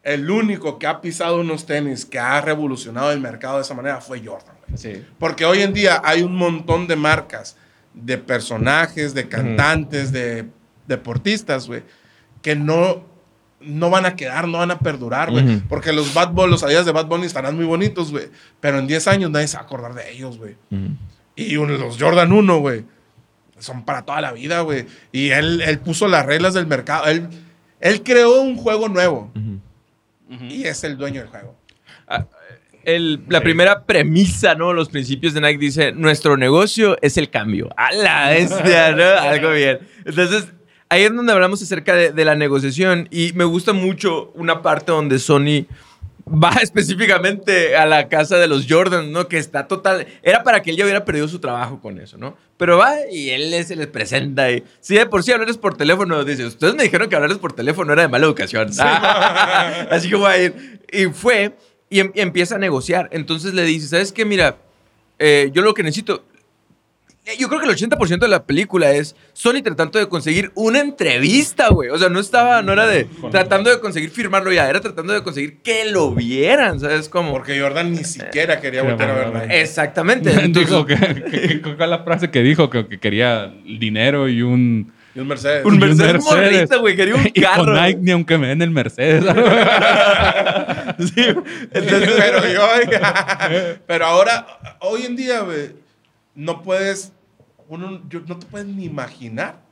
el 0.03 0.30
único 0.30 0.78
que 0.78 0.86
ha 0.86 1.01
pisado 1.01 1.40
unos 1.40 1.66
tenis 1.66 2.07
que 2.07 2.18
ha 2.18 2.40
revolucionado 2.40 3.12
el 3.12 3.20
mercado 3.20 3.57
de 3.57 3.62
esa 3.62 3.74
manera 3.74 4.01
fue 4.01 4.24
Jordan. 4.24 4.55
güey. 4.66 4.78
Sí. 4.78 5.05
Porque 5.18 5.44
hoy 5.44 5.61
en 5.62 5.72
día 5.74 6.01
hay 6.05 6.22
un 6.22 6.34
montón 6.36 6.86
de 6.86 6.96
marcas, 6.96 7.57
de 7.92 8.16
personajes, 8.18 9.12
de 9.14 9.28
cantantes, 9.28 10.11
de 10.12 10.46
deportistas, 10.86 11.66
güey, 11.66 11.82
que 12.42 12.57
no, 12.57 13.05
no 13.61 13.90
van 13.90 14.07
a 14.07 14.16
quedar, 14.16 14.48
no 14.48 14.59
van 14.59 14.70
a 14.70 14.78
perdurar, 14.78 15.30
güey. 15.30 15.61
Porque 15.68 15.92
los 15.92 16.14
Bad 16.14 16.30
Bunny, 16.32 16.51
los 16.53 16.61
salidas 16.61 16.86
de 16.86 16.92
Bad 16.92 17.07
Bunny 17.07 17.26
estarán 17.26 17.57
muy 17.57 17.64
bonitos, 17.66 18.11
güey. 18.11 18.28
Pero 18.61 18.78
en 18.78 18.86
10 18.86 19.07
años 19.09 19.30
nadie 19.30 19.48
se 19.48 19.57
va 19.57 19.62
a 19.62 19.66
acordar 19.66 19.92
de 19.94 20.11
ellos, 20.12 20.38
güey. 20.38 20.57
Y 21.36 21.57
un- 21.57 21.78
los 21.78 21.98
Jordan 22.01 22.32
1, 22.32 22.59
güey, 22.59 22.84
son 23.59 23.84
para 23.84 24.03
toda 24.07 24.20
la 24.22 24.32
vida, 24.32 24.62
güey. 24.62 24.86
Y 25.12 25.30
él, 25.30 25.61
él 25.61 25.78
puso 25.80 26.09
las 26.09 26.24
reglas 26.24 26.55
del 26.55 26.66
mercado. 26.66 27.05
Él, 27.07 27.28
él 27.80 28.03
creó 28.03 28.40
un 28.40 28.57
juego 28.57 28.88
nuevo. 28.88 29.30
Y 30.49 30.64
es 30.64 30.85
el 30.85 30.97
dueño 30.97 31.20
del 31.22 31.28
juego. 31.31 31.59
Ah, 32.07 32.26
el- 32.85 33.24
la 33.28 33.41
primera 33.43 33.85
premisa, 33.85 34.55
¿no? 34.55 34.72
Los 34.72 34.89
principios 34.89 35.35
de 35.35 35.41
Nike 35.41 35.59
dice, 35.59 35.93
nuestro 35.93 36.37
negocio 36.37 36.97
es 37.03 37.16
el 37.18 37.28
cambio. 37.31 37.68
¡A 37.76 37.93
la 37.93 38.31
bestia, 38.31 38.93
¿no? 38.93 39.05
Algo 39.20 39.51
bien. 39.53 39.81
Entonces, 40.05 40.47
ahí 40.89 41.03
es 41.03 41.14
donde 41.14 41.33
hablamos 41.33 41.62
acerca 41.62 41.95
de, 41.95 42.12
de 42.12 42.24
la 42.24 42.35
negociación 42.37 43.07
y 43.11 43.33
me 43.35 43.45
gusta 43.45 43.72
mucho 43.72 44.31
una 44.35 44.62
parte 44.62 44.93
donde 44.93 45.18
Sony 45.18 45.66
va 46.31 46.51
específicamente 46.62 47.76
a 47.76 47.87
la 47.87 48.09
casa 48.09 48.39
de 48.39 48.47
los 48.47 48.66
Jordan, 48.68 49.12
¿no? 49.12 49.28
Que 49.28 49.39
está 49.39 49.66
total... 49.66 50.07
Era 50.22 50.43
para 50.43 50.62
que 50.62 50.70
él 50.70 50.76
ya 50.76 50.85
hubiera 50.85 51.05
perdido 51.05 51.28
su 51.28 51.39
trabajo 51.39 51.81
con 51.81 51.99
eso, 51.99 52.16
¿no? 52.16 52.37
Pero 52.57 52.78
va 52.78 52.95
y 53.11 53.31
él 53.31 53.53
se 53.64 53.76
les 53.76 53.87
presenta 53.89 54.51
y... 54.51 54.62
Sí, 54.81 54.95
de 54.95 55.07
por 55.07 55.22
sí 55.22 55.33
hablarles 55.33 55.59
por 55.59 55.76
teléfono, 55.76 56.22
dice, 56.24 56.47
ustedes 56.47 56.74
me 56.74 56.85
dijeron 56.85 57.09
que 57.09 57.16
hablarles 57.16 57.39
por 57.39 57.53
teléfono 57.53 57.93
era 57.93 58.03
de 58.03 58.09
mala 58.09 58.26
educación. 58.26 58.70
Así 59.91 60.09
que 60.09 60.16
voy 60.16 60.31
a 60.31 60.43
ir. 60.43 60.81
Y 60.93 61.07
fue 61.07 61.57
y, 61.89 62.01
em- 62.01 62.12
y 62.14 62.20
empieza 62.20 62.57
a 62.57 62.59
negociar. 62.59 63.09
Entonces 63.12 63.55
le 63.55 63.64
dice, 63.64 63.89
¿sabes 63.89 64.12
qué? 64.12 64.24
Mira, 64.24 64.57
eh, 65.18 65.51
yo 65.53 65.62
lo 65.62 65.74
que 65.74 65.83
necesito... 65.83 66.24
eh, 67.33 67.37
Yo 67.39 67.49
creo 67.49 67.61
que 67.61 67.66
el 67.66 67.74
80% 67.74 68.18
de 68.18 68.28
la 68.28 68.45
película 68.45 68.91
es 68.93 69.14
Sony 69.33 69.62
tratando 69.62 69.99
de 69.99 70.09
conseguir 70.09 70.51
una 70.55 70.81
entrevista, 70.81 71.68
güey. 71.68 71.91
O 71.91 71.99
sea, 71.99 72.09
no 72.09 72.20
estaba, 72.20 72.62
no 72.62 72.72
era 72.72 72.87
de 72.87 73.07
tratando 73.31 73.70
de 73.70 73.81
conseguir 73.81 74.11
firmarlo 74.11 74.53
ya, 74.53 74.68
era 74.68 74.81
tratando 74.81 75.12
de 75.12 75.22
conseguir 75.22 75.62
que 75.62 75.85
lo 75.91 76.12
vieran, 76.14 76.81
¿sabes 76.81 77.09
cómo? 77.09 77.33
Porque 77.33 77.61
Jordan 77.61 77.93
ni 77.93 78.05
siquiera 78.05 78.61
quería 78.61 78.83
volver 78.83 79.09
a 79.11 79.14
bueno, 79.14 79.33
ver 79.33 79.43
Nike. 79.49 79.61
Exactamente. 79.61 80.31
dijo 80.37 80.41
Entonces, 80.43 80.87
que, 80.87 81.24
que- 81.31 81.49
que- 81.49 81.61
¿cuál 81.62 81.76
fue 81.76 81.87
la 81.87 81.99
frase 82.05 82.31
que 82.31 82.43
dijo? 82.43 82.68
Que, 82.70 82.87
que 82.87 82.99
quería 83.01 83.53
dinero 83.64 84.28
y 84.28 84.43
un... 84.43 84.93
Y 85.12 85.18
un 85.18 85.26
Mercedes. 85.26 85.64
Un 85.64 85.74
y 85.74 85.78
Mercedes 85.78 86.22
morrito, 86.24 86.81
güey, 86.81 86.95
quería 86.95 87.16
un 87.16 87.26
Y 87.35 87.41
carro. 87.41 87.64
con 87.64 87.74
Nike 87.74 87.99
ni 88.01 88.11
aunque 88.12 88.39
me 88.39 88.47
den 88.47 88.62
el 88.62 88.70
Mercedes. 88.70 89.24
sí, 90.99 91.22
entonces- 91.72 92.11
pero 92.16 92.53
yo, 92.53 92.68
pero 93.87 94.07
ahora, 94.07 94.47
hoy 94.81 95.05
en 95.07 95.16
día, 95.16 95.41
güey, 95.41 95.72
no 96.35 96.62
puedes, 96.62 97.12
uno, 97.71 98.03
yo- 98.11 98.21
no 98.27 98.39
te 98.39 98.45
puedes 98.47 98.66
ni 98.68 98.85
imaginar 98.85 99.62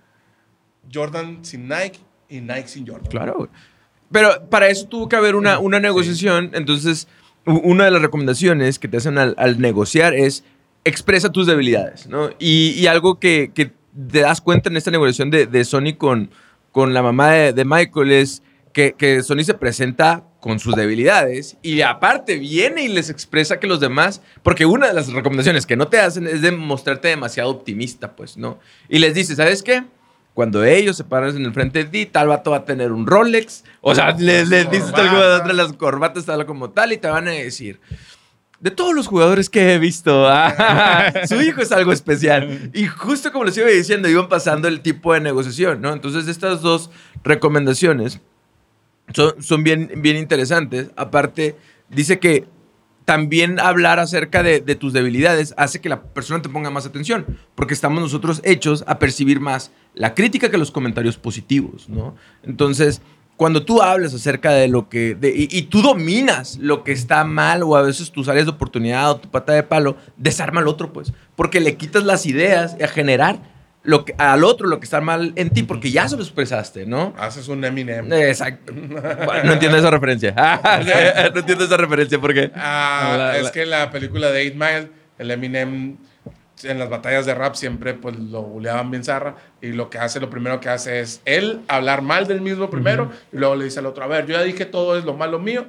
Jordan 0.92 1.44
sin 1.44 1.68
Nike 1.68 2.00
y 2.28 2.40
Nike 2.40 2.68
sin 2.68 2.86
Jordan. 2.86 3.10
Claro, 3.10 3.34
güey. 3.36 3.50
Pero 4.10 4.48
para 4.48 4.68
eso 4.68 4.86
tuvo 4.88 5.08
que 5.08 5.16
haber 5.16 5.36
una, 5.36 5.58
una 5.58 5.80
negociación. 5.80 6.50
Entonces, 6.54 7.08
una 7.44 7.84
de 7.84 7.90
las 7.90 8.00
recomendaciones 8.00 8.78
que 8.78 8.88
te 8.88 8.96
hacen 8.96 9.18
al, 9.18 9.34
al 9.38 9.60
negociar 9.60 10.14
es 10.14 10.44
expresa 10.84 11.30
tus 11.30 11.46
debilidades, 11.46 12.06
¿no? 12.08 12.30
Y, 12.38 12.70
y 12.70 12.86
algo 12.86 13.18
que, 13.20 13.50
que 13.54 13.66
te 14.10 14.20
das 14.20 14.40
cuenta 14.40 14.70
en 14.70 14.76
esta 14.78 14.90
negociación 14.90 15.30
de, 15.30 15.46
de 15.46 15.64
Sony 15.64 15.94
con, 15.98 16.30
con 16.72 16.94
la 16.94 17.02
mamá 17.02 17.30
de, 17.32 17.52
de 17.52 17.64
Michael 17.66 18.12
es 18.12 18.42
que, 18.72 18.92
que 18.94 19.22
Sony 19.22 19.42
se 19.44 19.54
presenta 19.54 20.24
con 20.40 20.60
sus 20.60 20.76
debilidades 20.76 21.56
y 21.62 21.80
aparte 21.80 22.36
viene 22.36 22.84
y 22.84 22.88
les 22.88 23.10
expresa 23.10 23.58
que 23.58 23.66
los 23.66 23.80
demás, 23.80 24.22
porque 24.42 24.66
una 24.66 24.86
de 24.86 24.94
las 24.94 25.12
recomendaciones 25.12 25.66
que 25.66 25.76
no 25.76 25.88
te 25.88 25.98
hacen 25.98 26.26
es 26.26 26.42
de 26.42 26.52
mostrarte 26.52 27.08
demasiado 27.08 27.50
optimista, 27.50 28.14
pues, 28.14 28.36
¿no? 28.36 28.58
Y 28.88 28.98
les 28.98 29.14
dice, 29.14 29.34
¿sabes 29.34 29.62
qué? 29.62 29.84
Cuando 30.34 30.62
ellos 30.62 30.96
se 30.96 31.02
paran 31.02 31.36
en 31.36 31.44
el 31.44 31.52
frente 31.52 31.80
de 31.80 31.90
ti, 31.90 32.06
tal 32.06 32.28
vato 32.28 32.52
va 32.52 32.58
a 32.58 32.64
tener 32.64 32.92
un 32.92 33.08
Rolex. 33.08 33.64
O 33.80 33.92
sea, 33.96 34.12
les, 34.12 34.48
les 34.48 34.70
dices 34.70 34.92
de 34.92 35.02
otra 35.02 35.52
las 35.52 35.72
corbatas, 35.72 36.26
tal 36.26 36.46
como 36.46 36.70
tal, 36.70 36.92
y 36.92 36.98
te 36.98 37.08
van 37.08 37.26
a 37.26 37.32
decir, 37.32 37.80
de 38.60 38.70
todos 38.70 38.94
los 38.94 39.08
jugadores 39.08 39.50
que 39.50 39.74
he 39.74 39.78
visto, 39.80 40.26
ah, 40.28 41.12
su 41.26 41.42
hijo 41.42 41.60
es 41.60 41.72
algo 41.72 41.90
especial. 41.90 42.70
Y 42.72 42.86
justo 42.86 43.32
como 43.32 43.46
les 43.46 43.56
iba 43.56 43.66
diciendo, 43.66 44.08
iban 44.08 44.28
pasando 44.28 44.68
el 44.68 44.80
tipo 44.80 45.12
de 45.12 45.18
negociación, 45.18 45.80
¿no? 45.80 45.92
Entonces, 45.92 46.28
estas 46.28 46.62
dos 46.62 46.90
recomendaciones 47.24 48.20
son, 49.14 49.42
son 49.42 49.62
bien, 49.64 49.90
bien 49.96 50.16
interesantes. 50.16 50.90
Aparte, 50.96 51.56
dice 51.88 52.18
que 52.18 52.46
también 53.04 53.58
hablar 53.58 53.98
acerca 53.98 54.42
de, 54.42 54.60
de 54.60 54.74
tus 54.74 54.92
debilidades 54.92 55.54
hace 55.56 55.80
que 55.80 55.88
la 55.88 56.02
persona 56.02 56.42
te 56.42 56.50
ponga 56.50 56.68
más 56.70 56.84
atención, 56.84 57.24
porque 57.54 57.72
estamos 57.72 58.02
nosotros 58.02 58.42
hechos 58.44 58.84
a 58.86 58.98
percibir 58.98 59.40
más 59.40 59.70
la 59.94 60.14
crítica 60.14 60.50
que 60.50 60.58
los 60.58 60.70
comentarios 60.70 61.16
positivos, 61.16 61.88
¿no? 61.88 62.14
Entonces, 62.42 63.00
cuando 63.38 63.64
tú 63.64 63.80
hablas 63.80 64.12
acerca 64.12 64.50
de 64.52 64.68
lo 64.68 64.90
que, 64.90 65.14
de- 65.14 65.30
y, 65.34 65.48
y 65.50 65.62
tú 65.62 65.80
dominas 65.80 66.58
lo 66.60 66.84
que 66.84 66.92
está 66.92 67.24
mal 67.24 67.62
o 67.62 67.76
a 67.76 67.82
veces 67.82 68.10
tus 68.10 68.28
áreas 68.28 68.44
de 68.44 68.52
oportunidad 68.52 69.10
o 69.12 69.16
tu 69.16 69.30
pata 69.30 69.54
de 69.54 69.62
palo, 69.62 69.96
desarma 70.18 70.60
al 70.60 70.68
otro, 70.68 70.92
pues, 70.92 71.14
porque 71.34 71.60
le 71.60 71.76
quitas 71.76 72.04
las 72.04 72.26
ideas 72.26 72.76
a 72.82 72.88
generar 72.88 73.40
lo 73.88 74.04
que, 74.04 74.14
al 74.18 74.44
otro 74.44 74.68
lo 74.68 74.78
que 74.80 74.84
está 74.84 75.00
mal 75.00 75.32
en 75.36 75.48
ti, 75.48 75.62
porque 75.62 75.90
ya 75.90 76.06
se 76.08 76.16
lo 76.16 76.22
expresaste, 76.22 76.84
¿no? 76.84 77.14
Haces 77.16 77.48
un 77.48 77.64
Eminem. 77.64 78.12
Exacto. 78.12 78.72
Bueno, 78.74 79.42
no 79.44 79.52
entiendo 79.54 79.78
esa 79.78 79.90
referencia. 79.90 80.34
no 81.32 81.40
entiendo 81.40 81.64
esa 81.64 81.76
referencia 81.78 82.18
porque... 82.20 82.50
Ah, 82.54 83.14
La- 83.16 83.36
es 83.38 83.44
la- 83.44 83.52
que 83.52 83.62
en 83.62 83.70
la 83.70 83.90
película 83.90 84.30
de 84.30 84.46
8 84.48 84.54
Mile, 84.56 84.90
el 85.18 85.30
Eminem 85.30 85.96
en 86.64 86.78
las 86.78 86.90
batallas 86.90 87.24
de 87.24 87.34
rap 87.34 87.54
siempre 87.54 87.94
pues 87.94 88.18
lo 88.18 88.42
buleaban 88.42 88.90
bien 88.90 89.04
zarra 89.04 89.36
y 89.62 89.68
lo 89.68 89.88
que 89.90 89.98
hace, 89.98 90.18
lo 90.20 90.28
primero 90.28 90.58
que 90.60 90.68
hace 90.68 91.00
es 91.00 91.22
él 91.24 91.60
hablar 91.68 92.02
mal 92.02 92.26
del 92.26 92.40
mismo 92.40 92.68
primero 92.68 93.10
y 93.32 93.36
luego 93.38 93.54
le 93.54 93.64
dice 93.64 93.78
al 93.78 93.86
otro, 93.86 94.02
a 94.04 94.08
ver, 94.08 94.26
yo 94.26 94.34
ya 94.34 94.42
dije 94.42 94.66
todo 94.66 94.98
es 94.98 95.04
lo 95.04 95.14
malo 95.14 95.38
mío, 95.38 95.66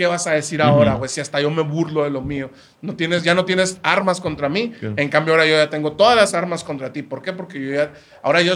¿qué 0.00 0.06
vas 0.06 0.26
a 0.26 0.30
decir 0.30 0.62
ahora, 0.62 0.94
güey? 0.94 1.10
Si 1.10 1.20
hasta 1.20 1.42
yo 1.42 1.50
me 1.50 1.60
burlo 1.60 2.04
de 2.04 2.08
lo 2.10 2.22
mío. 2.22 2.48
No 2.80 2.96
tienes, 2.96 3.22
ya 3.22 3.34
no 3.34 3.44
tienes 3.44 3.78
armas 3.82 4.18
contra 4.18 4.48
mí, 4.48 4.72
en 4.96 5.08
cambio 5.10 5.34
ahora 5.34 5.44
yo 5.44 5.56
ya 5.56 5.68
tengo 5.68 5.92
todas 5.92 6.16
las 6.16 6.32
armas 6.32 6.64
contra 6.64 6.90
ti. 6.90 7.02
¿Por 7.02 7.20
qué? 7.20 7.34
Porque 7.34 7.60
yo 7.62 7.74
ya, 7.74 7.92
ahora 8.22 8.40
yo 8.40 8.54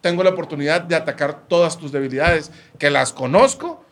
tengo 0.00 0.22
la 0.22 0.30
oportunidad 0.30 0.82
de 0.82 0.94
atacar 0.94 1.48
todas 1.48 1.76
tus 1.78 1.90
debilidades, 1.90 2.52
que 2.78 2.90
las 2.90 3.12
conozco 3.12 3.84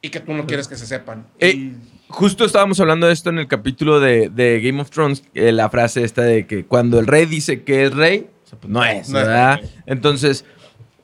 y 0.00 0.10
que 0.10 0.20
tú 0.20 0.34
no 0.34 0.46
quieres 0.46 0.68
que 0.68 0.76
se 0.76 0.86
sepan. 0.86 1.26
Eh, 1.40 1.50
Y- 1.50 1.76
Justo 2.08 2.44
estábamos 2.44 2.78
hablando 2.78 3.08
de 3.08 3.12
esto 3.12 3.30
en 3.30 3.38
el 3.40 3.48
capítulo 3.48 3.98
de, 3.98 4.28
de 4.28 4.60
Game 4.60 4.80
of 4.80 4.90
Thrones, 4.90 5.24
eh, 5.34 5.50
la 5.50 5.68
frase 5.68 6.04
esta 6.04 6.22
de 6.22 6.46
que 6.46 6.64
cuando 6.64 7.00
el 7.00 7.08
rey 7.08 7.26
dice 7.26 7.64
que 7.64 7.86
es 7.86 7.92
rey, 7.92 8.30
o 8.44 8.48
sea, 8.48 8.60
pues 8.60 8.72
no 8.72 8.84
es, 8.84 9.08
No 9.08 9.18
es 9.18 9.26
¿verdad? 9.26 9.56
rey. 9.58 9.70
Entonces, 9.86 10.44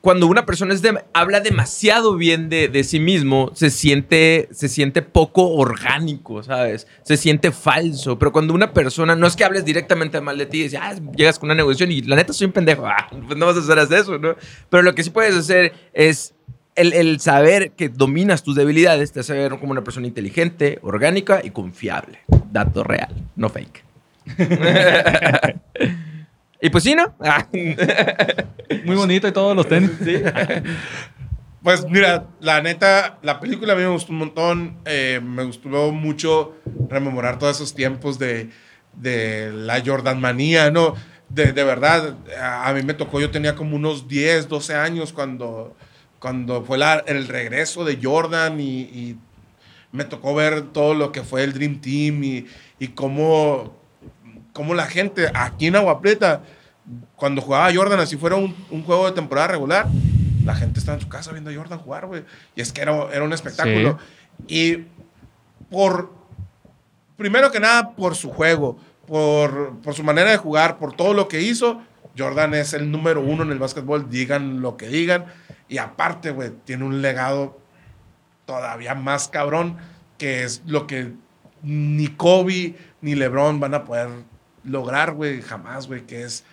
cuando 0.02 0.26
una 0.26 0.44
persona 0.44 0.74
es 0.74 0.82
de- 0.82 1.02
habla 1.14 1.40
demasiado 1.40 2.16
bien 2.16 2.48
de, 2.50 2.68
de 2.68 2.84
sí 2.84 3.00
mismo, 3.00 3.50
se 3.54 3.70
siente, 3.70 4.48
se 4.52 4.68
siente 4.68 5.00
poco 5.00 5.48
orgánico, 5.54 6.42
¿sabes? 6.42 6.86
Se 7.04 7.16
siente 7.16 7.52
falso. 7.52 8.18
Pero 8.18 8.32
cuando 8.32 8.52
una 8.52 8.72
persona, 8.74 9.16
no 9.16 9.26
es 9.26 9.36
que 9.36 9.44
hables 9.44 9.64
directamente 9.64 10.20
mal 10.20 10.36
de 10.36 10.46
ti, 10.46 10.58
y 10.58 10.62
dices, 10.64 10.80
ah, 10.82 10.94
llegas 11.16 11.38
con 11.38 11.46
una 11.46 11.54
negociación 11.54 11.92
y 11.92 12.02
la 12.02 12.16
neta 12.16 12.32
soy 12.34 12.48
un 12.48 12.52
pendejo, 12.52 12.84
ah, 12.86 13.08
pues 13.26 13.38
no 13.38 13.46
vas 13.46 13.56
a 13.56 13.60
hacer 13.60 13.78
eso, 13.98 14.18
¿no? 14.18 14.34
Pero 14.68 14.82
lo 14.82 14.94
que 14.94 15.02
sí 15.04 15.10
puedes 15.10 15.34
hacer 15.36 15.72
es 15.94 16.34
el, 16.74 16.92
el 16.94 17.20
saber 17.20 17.70
que 17.70 17.88
dominas 17.88 18.42
tus 18.42 18.56
debilidades 18.56 19.12
te 19.12 19.20
hace 19.20 19.34
ver 19.34 19.50
como 19.60 19.70
una 19.72 19.84
persona 19.84 20.06
inteligente, 20.08 20.80
orgánica 20.82 21.40
y 21.44 21.50
confiable. 21.50 22.18
Dato 22.50 22.82
real, 22.82 23.14
no 23.36 23.48
fake. 23.50 23.84
y 26.62 26.70
pues 26.70 26.84
sí, 26.84 26.94
¿no? 26.94 27.14
Ah. 27.20 27.46
Muy 28.86 28.96
bonito 28.96 29.28
y 29.28 29.32
todos 29.32 29.54
los 29.54 29.68
tenis. 29.68 29.90
Pues 31.62 31.84
mira, 31.88 32.26
la 32.40 32.60
neta, 32.60 33.18
la 33.22 33.38
película 33.38 33.74
a 33.74 33.76
mí 33.76 33.82
me 33.82 33.88
gustó 33.90 34.10
un 34.12 34.18
montón. 34.18 34.78
eh, 34.84 35.20
me 35.22 35.44
gustó 35.44 35.68
mucho 35.92 36.56
rememorar 36.88 37.38
todos 37.38 37.54
esos 37.56 37.72
tiempos 37.72 38.18
de, 38.18 38.50
de 38.94 39.52
la 39.52 39.80
Jordan 39.84 40.20
manía, 40.20 40.72
¿no? 40.72 40.94
De, 41.28 41.52
de 41.52 41.62
verdad, 41.62 42.16
a, 42.36 42.68
a 42.68 42.74
mí 42.74 42.82
me 42.82 42.94
tocó, 42.94 43.20
yo 43.20 43.30
tenía 43.30 43.54
como 43.54 43.76
unos 43.76 44.08
10, 44.08 44.48
12 44.48 44.74
años 44.74 45.12
cuando, 45.12 45.76
cuando 46.18 46.64
fue 46.64 46.78
la- 46.78 47.04
el 47.06 47.28
regreso 47.28 47.84
de 47.84 47.96
Jordan 48.02 48.60
y, 48.60 48.80
y 48.80 49.16
me 49.92 50.02
tocó 50.04 50.34
ver 50.34 50.62
todo 50.72 50.94
lo 50.94 51.12
que 51.12 51.22
fue 51.22 51.44
el 51.44 51.52
Dream 51.52 51.80
Team 51.80 52.24
y, 52.24 52.46
y 52.80 52.88
cómo, 52.88 53.76
cómo 54.52 54.74
la 54.74 54.86
gente 54.86 55.30
aquí 55.34 55.66
en 55.66 55.76
Agua 55.76 56.00
Prieta, 56.00 56.42
cuando 57.16 57.40
jugaba 57.40 57.72
Jordan, 57.74 58.00
así 58.00 58.16
fuera 58.16 58.36
un, 58.36 58.54
un 58.70 58.82
juego 58.84 59.06
de 59.06 59.12
temporada 59.12 59.48
regular, 59.48 59.86
la 60.44 60.54
gente 60.54 60.80
estaba 60.80 60.96
en 60.96 61.02
su 61.02 61.08
casa 61.08 61.32
viendo 61.32 61.50
a 61.50 61.54
Jordan 61.54 61.78
jugar, 61.78 62.06
güey. 62.06 62.24
Y 62.54 62.60
es 62.60 62.72
que 62.72 62.82
era, 62.82 63.08
era 63.12 63.24
un 63.24 63.32
espectáculo. 63.32 63.98
Y 64.46 64.84
por, 65.70 66.12
primero 67.16 67.50
que 67.50 67.60
nada, 67.60 67.92
por 67.94 68.14
su 68.14 68.30
juego, 68.30 68.78
por, 69.06 69.78
por 69.80 69.94
su 69.94 70.02
manera 70.02 70.30
de 70.30 70.36
jugar, 70.36 70.78
por 70.78 70.94
todo 70.94 71.14
lo 71.14 71.28
que 71.28 71.40
hizo, 71.40 71.82
Jordan 72.18 72.54
es 72.54 72.72
el 72.74 72.90
número 72.90 73.20
uno 73.20 73.42
en 73.42 73.52
el 73.52 73.58
básquetbol, 73.58 74.10
digan 74.10 74.60
lo 74.60 74.76
que 74.76 74.88
digan. 74.88 75.26
Y 75.68 75.78
aparte, 75.78 76.30
güey, 76.30 76.50
tiene 76.64 76.84
un 76.84 77.00
legado 77.00 77.58
todavía 78.44 78.94
más 78.94 79.28
cabrón, 79.28 79.78
que 80.18 80.44
es 80.44 80.62
lo 80.66 80.86
que 80.86 81.12
ni 81.62 82.08
Kobe 82.08 82.74
ni 83.00 83.14
LeBron 83.14 83.60
van 83.60 83.74
a 83.74 83.84
poder 83.84 84.08
lograr, 84.64 85.12
güey, 85.12 85.40
jamás, 85.42 85.86
güey, 85.86 86.02
que 86.06 86.22
es 86.22 86.44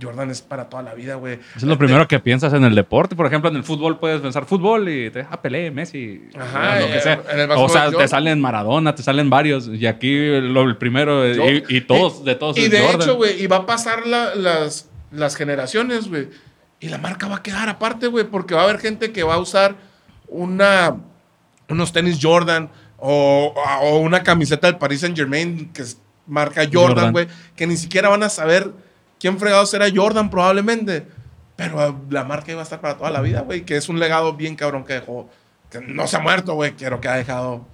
Jordan 0.00 0.30
es 0.30 0.40
para 0.40 0.70
toda 0.70 0.82
la 0.82 0.94
vida, 0.94 1.16
güey. 1.16 1.38
Es 1.54 1.62
lo 1.62 1.76
primero 1.76 2.08
que 2.08 2.18
piensas 2.18 2.54
en 2.54 2.64
el 2.64 2.74
deporte. 2.74 3.14
Por 3.14 3.26
ejemplo, 3.26 3.50
en 3.50 3.56
el 3.56 3.64
fútbol 3.64 3.98
puedes 3.98 4.20
pensar 4.22 4.46
fútbol 4.46 4.88
y 4.88 5.10
te 5.10 5.26
ah, 5.30 5.42
Pelé, 5.42 5.70
Messi, 5.70 6.22
Ajá, 6.34 6.80
lo 6.80 6.86
que 6.86 6.96
eh, 6.96 7.00
sea. 7.00 7.20
o 7.56 7.68
sea, 7.68 7.90
te 7.90 8.08
salen 8.08 8.40
Maradona, 8.40 8.94
te 8.94 9.02
salen 9.02 9.28
varios. 9.28 9.68
Y 9.68 9.86
aquí 9.86 10.16
lo, 10.40 10.62
el 10.62 10.78
primero, 10.78 11.30
Yo- 11.32 11.50
y, 11.50 11.64
y 11.68 11.80
todos, 11.82 12.24
de 12.24 12.34
todos 12.34 12.56
Y 12.56 12.62
es 12.64 12.70
de 12.70 12.80
Jordan. 12.80 13.02
hecho, 13.02 13.16
güey, 13.16 13.42
y 13.42 13.46
va 13.46 13.56
a 13.58 13.66
pasar 13.66 14.06
la- 14.06 14.34
las, 14.34 14.88
las 15.10 15.36
generaciones, 15.36 16.08
güey. 16.08 16.28
Y 16.80 16.88
la 16.88 16.96
marca 16.98 17.28
va 17.28 17.36
a 17.36 17.42
quedar 17.42 17.68
aparte, 17.68 18.06
güey, 18.06 18.24
porque 18.24 18.54
va 18.54 18.62
a 18.62 18.64
haber 18.64 18.78
gente 18.78 19.12
que 19.12 19.22
va 19.22 19.34
a 19.34 19.38
usar 19.38 19.76
una, 20.28 20.96
unos 21.68 21.92
tenis 21.92 22.18
Jordan 22.20 22.70
o, 22.96 23.52
o 23.82 23.98
una 23.98 24.22
camiseta 24.22 24.66
del 24.68 24.78
Paris 24.78 25.00
Saint 25.00 25.16
Germain 25.16 25.70
que 25.72 25.82
es 25.82 26.00
marca 26.26 26.68
Jordan, 26.70 27.12
güey, 27.12 27.28
que 27.56 27.66
ni 27.66 27.76
siquiera 27.76 28.08
van 28.08 28.22
a 28.22 28.28
saber 28.28 28.70
quién 29.18 29.38
fregados 29.38 29.72
era 29.74 29.86
Jordan 29.94 30.30
probablemente. 30.30 31.06
Pero 31.56 32.00
la 32.10 32.24
marca 32.24 32.50
iba 32.50 32.60
a 32.60 32.64
estar 32.64 32.80
para 32.80 32.96
toda 32.96 33.10
la 33.10 33.20
vida, 33.20 33.42
güey, 33.42 33.64
que 33.64 33.76
es 33.76 33.88
un 33.88 34.00
legado 34.00 34.34
bien 34.34 34.56
cabrón 34.56 34.84
que 34.84 34.94
dejó. 34.94 35.28
Que 35.70 35.80
no 35.80 36.06
se 36.06 36.16
ha 36.16 36.20
muerto, 36.20 36.54
güey, 36.54 36.74
pero 36.78 37.00
que 37.00 37.08
ha 37.08 37.14
dejado. 37.14 37.66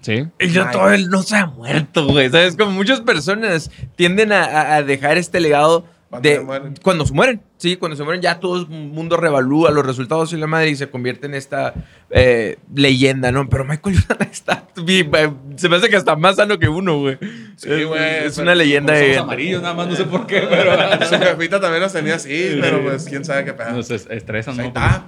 Sí. 0.00 0.26
Y 0.38 0.48
yo 0.48 0.70
todo 0.70 0.90
él 0.92 1.08
no 1.08 1.22
se 1.22 1.36
ha 1.36 1.46
muerto, 1.46 2.06
güey. 2.06 2.30
¿Sabes? 2.30 2.56
Como 2.56 2.72
muchas 2.72 3.00
personas 3.00 3.70
tienden 3.96 4.32
a, 4.32 4.82
dejar 4.82 5.18
este 5.18 5.40
legado 5.40 5.86
de 6.20 6.34
se 6.36 6.40
mueren. 6.40 6.74
cuando 6.82 7.06
se 7.06 7.12
mueren. 7.12 7.40
Sí, 7.56 7.76
cuando 7.76 7.96
se 7.96 8.02
mueren 8.04 8.20
ya 8.20 8.40
todo 8.40 8.60
el 8.60 8.66
mundo 8.68 9.16
revalúa 9.16 9.70
los 9.70 9.86
resultados 9.86 10.32
y 10.32 10.36
la 10.36 10.46
madre 10.46 10.68
y 10.70 10.76
se 10.76 10.88
convierte 10.90 11.26
en 11.26 11.34
esta 11.34 11.72
eh, 12.10 12.58
leyenda, 12.74 13.32
¿no? 13.32 13.48
Pero 13.48 13.64
Michael 13.64 13.96
Jordan 14.06 14.28
está 14.32 14.64
eh, 14.86 15.30
se 15.56 15.68
me 15.68 15.76
hace 15.76 15.88
que 15.88 15.96
está 15.96 16.16
más 16.16 16.36
sano 16.36 16.58
que 16.58 16.68
uno, 16.68 16.98
güey. 17.00 17.18
Sí, 17.56 17.70
Es- 17.70 17.86
güey, 17.86 18.24
Es 18.26 18.38
una 18.38 18.54
leyenda 18.54 18.92
de 18.94 19.16
amarillos, 19.18 19.62
nada 19.62 19.74
más, 19.74 19.86
no 19.88 19.96
sé 19.96 20.04
por 20.04 20.26
qué, 20.26 20.46
pero 20.48 20.72
Su 21.08 21.14
jefita 21.18 21.60
también 21.60 21.82
los 21.82 21.92
tenía 21.92 22.16
así, 22.16 22.58
pero 22.60 22.82
pues 22.82 23.04
quién 23.04 23.24
sabe 23.24 23.44
qué 23.44 23.52
pedo. 23.54 23.70
nos 23.72 23.90
es- 23.90 24.06
estresan, 24.10 24.56
¿no? 24.56 24.64
está. 24.64 25.06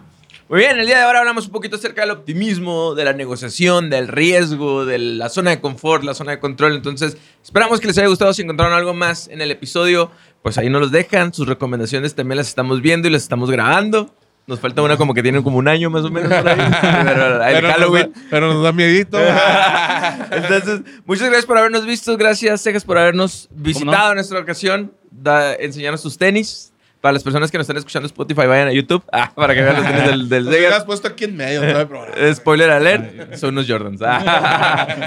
Muy 0.49 0.61
bien, 0.61 0.79
el 0.79 0.87
día 0.87 0.99
de 0.99 1.03
ahora 1.03 1.19
hablamos 1.19 1.47
un 1.47 1.51
poquito 1.53 1.75
acerca 1.75 2.03
del 2.03 2.13
optimismo, 2.13 2.95
de 2.95 3.05
la 3.05 3.13
negociación, 3.13 3.91
del 3.91 4.07
riesgo, 4.07 4.85
de 4.87 4.97
la 5.01 5.29
zona 5.29 5.51
de 5.51 5.61
confort, 5.61 6.05
la 6.05 6.15
zona 6.15 6.31
de 6.31 6.39
control. 6.39 6.77
Entonces, 6.77 7.17
esperamos 7.43 7.81
que 7.81 7.89
les 7.89 7.99
haya 7.99 8.07
gustado. 8.07 8.33
Si 8.33 8.43
encontraron 8.43 8.73
algo 8.73 8.95
más 8.95 9.27
en 9.27 9.41
el 9.41 9.51
episodio, 9.51 10.13
pues 10.47 10.59
ahí 10.59 10.71
nos 10.71 10.81
los 10.81 10.93
dejan. 10.93 11.35
Sus 11.35 11.49
recomendaciones 11.49 12.15
también 12.15 12.37
las 12.37 12.47
estamos 12.47 12.81
viendo 12.81 13.09
y 13.09 13.11
las 13.11 13.23
estamos 13.23 13.51
grabando. 13.51 14.15
Nos 14.47 14.61
falta 14.61 14.81
una 14.81 14.97
como 14.97 15.13
que 15.13 15.21
tiene 15.21 15.43
como 15.43 15.59
un 15.59 15.67
año 15.67 15.91
más 15.91 16.05
o 16.05 16.11
menos 16.13 16.33
por 16.33 16.49
ahí. 16.49 16.57
Pero, 17.05 17.43
el 17.43 17.53
Pero 17.53 17.63
nos, 17.63 17.73
Halloween. 17.73 18.13
da, 18.13 18.21
pero 18.31 18.55
nos 18.55 18.63
da 18.63 18.71
miedito. 18.71 19.19
Entonces, 20.31 20.83
muchas 21.05 21.27
gracias 21.27 21.47
por 21.47 21.59
habernos 21.59 21.85
visto. 21.85 22.17
Gracias, 22.17 22.63
Cejas, 22.63 22.85
por 22.85 22.97
habernos 22.97 23.49
visitado 23.51 24.07
no? 24.07 24.13
en 24.13 24.19
esta 24.21 24.39
ocasión. 24.39 24.93
Da, 25.11 25.53
enseñarnos 25.55 26.01
tus 26.03 26.17
tenis. 26.17 26.73
Para 27.01 27.15
las 27.15 27.25
personas 27.25 27.51
que 27.51 27.59
nos 27.59 27.65
están 27.65 27.79
escuchando 27.79 28.07
en 28.07 28.11
Spotify, 28.11 28.47
vayan 28.47 28.69
a 28.69 28.73
YouTube 28.73 29.03
ah, 29.13 29.33
para 29.35 29.53
que 29.53 29.63
vean 29.63 29.77
los 29.77 29.85
tenis 29.85 30.05
del, 30.05 30.29
del 30.29 30.49
Cejas. 30.49 30.85
puesto 30.85 31.09
aquí 31.09 31.25
en 31.25 31.37
medio 31.37 31.63
el 31.65 31.87
programa. 31.89 32.15
Eh, 32.17 32.35
Spoiler 32.35 32.71
alert, 32.71 33.35
son 33.35 33.51
unos 33.51 33.69
Jordans. 33.69 34.01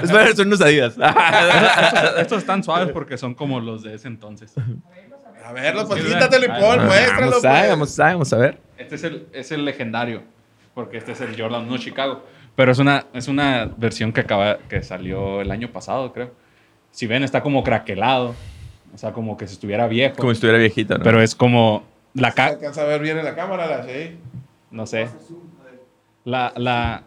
Spoiler, 0.06 0.36
son 0.36 0.48
unos 0.48 0.60
Adidas. 0.60 0.96
Estos, 0.98 2.18
estos 2.18 2.38
están 2.38 2.62
suaves 2.62 2.90
porque 2.92 3.16
son 3.16 3.34
como 3.34 3.58
los 3.58 3.82
de 3.82 3.94
ese 3.94 4.08
entonces. 4.08 4.52
A 5.44 5.52
verlo, 5.52 5.86
pues 5.86 6.04
quítatelo 6.04 6.44
y 6.44 6.48
pon, 6.48 6.86
muéstralo. 6.86 7.40
vamos, 7.42 7.44
a, 7.44 7.50
pues. 7.50 7.68
vamos, 7.70 8.00
a, 8.00 8.04
vamos 8.04 8.32
a 8.32 8.36
ver. 8.36 8.58
Este 8.78 8.94
es 8.94 9.04
el, 9.04 9.26
es 9.32 9.52
el 9.52 9.64
legendario, 9.64 10.22
porque 10.74 10.98
este 10.98 11.12
es 11.12 11.20
el 11.20 11.40
Jordan 11.40 11.66
1 11.66 11.78
Chicago. 11.78 12.24
Pero 12.56 12.72
es 12.72 12.78
una, 12.78 13.06
es 13.12 13.28
una 13.28 13.70
versión 13.76 14.12
que, 14.12 14.20
acaba, 14.20 14.58
que 14.68 14.82
salió 14.82 15.40
el 15.40 15.50
año 15.50 15.72
pasado, 15.72 16.12
creo. 16.12 16.32
Si 16.90 17.06
ven, 17.06 17.22
está 17.22 17.42
como 17.42 17.62
craquelado. 17.62 18.34
O 18.92 18.98
sea, 18.98 19.12
como 19.12 19.36
que 19.36 19.46
si 19.46 19.54
estuviera 19.54 19.86
viejo. 19.86 20.16
Como 20.16 20.30
si 20.30 20.34
estuviera 20.34 20.58
viejito, 20.58 20.98
¿no? 20.98 21.04
Pero 21.04 21.22
es 21.22 21.34
como 21.34 21.84
la 22.14 22.30
Se 22.30 22.36
ca 22.36 22.46
alcanza 22.46 22.82
a 22.82 22.84
ver 22.84 23.00
bien 23.00 23.18
en 23.18 23.24
la 23.24 23.34
cámara, 23.34 23.66
la 23.66 23.84
sí. 23.84 24.18
No 24.70 24.86
sé. 24.86 25.08
La, 26.24 26.52
la... 26.56 27.02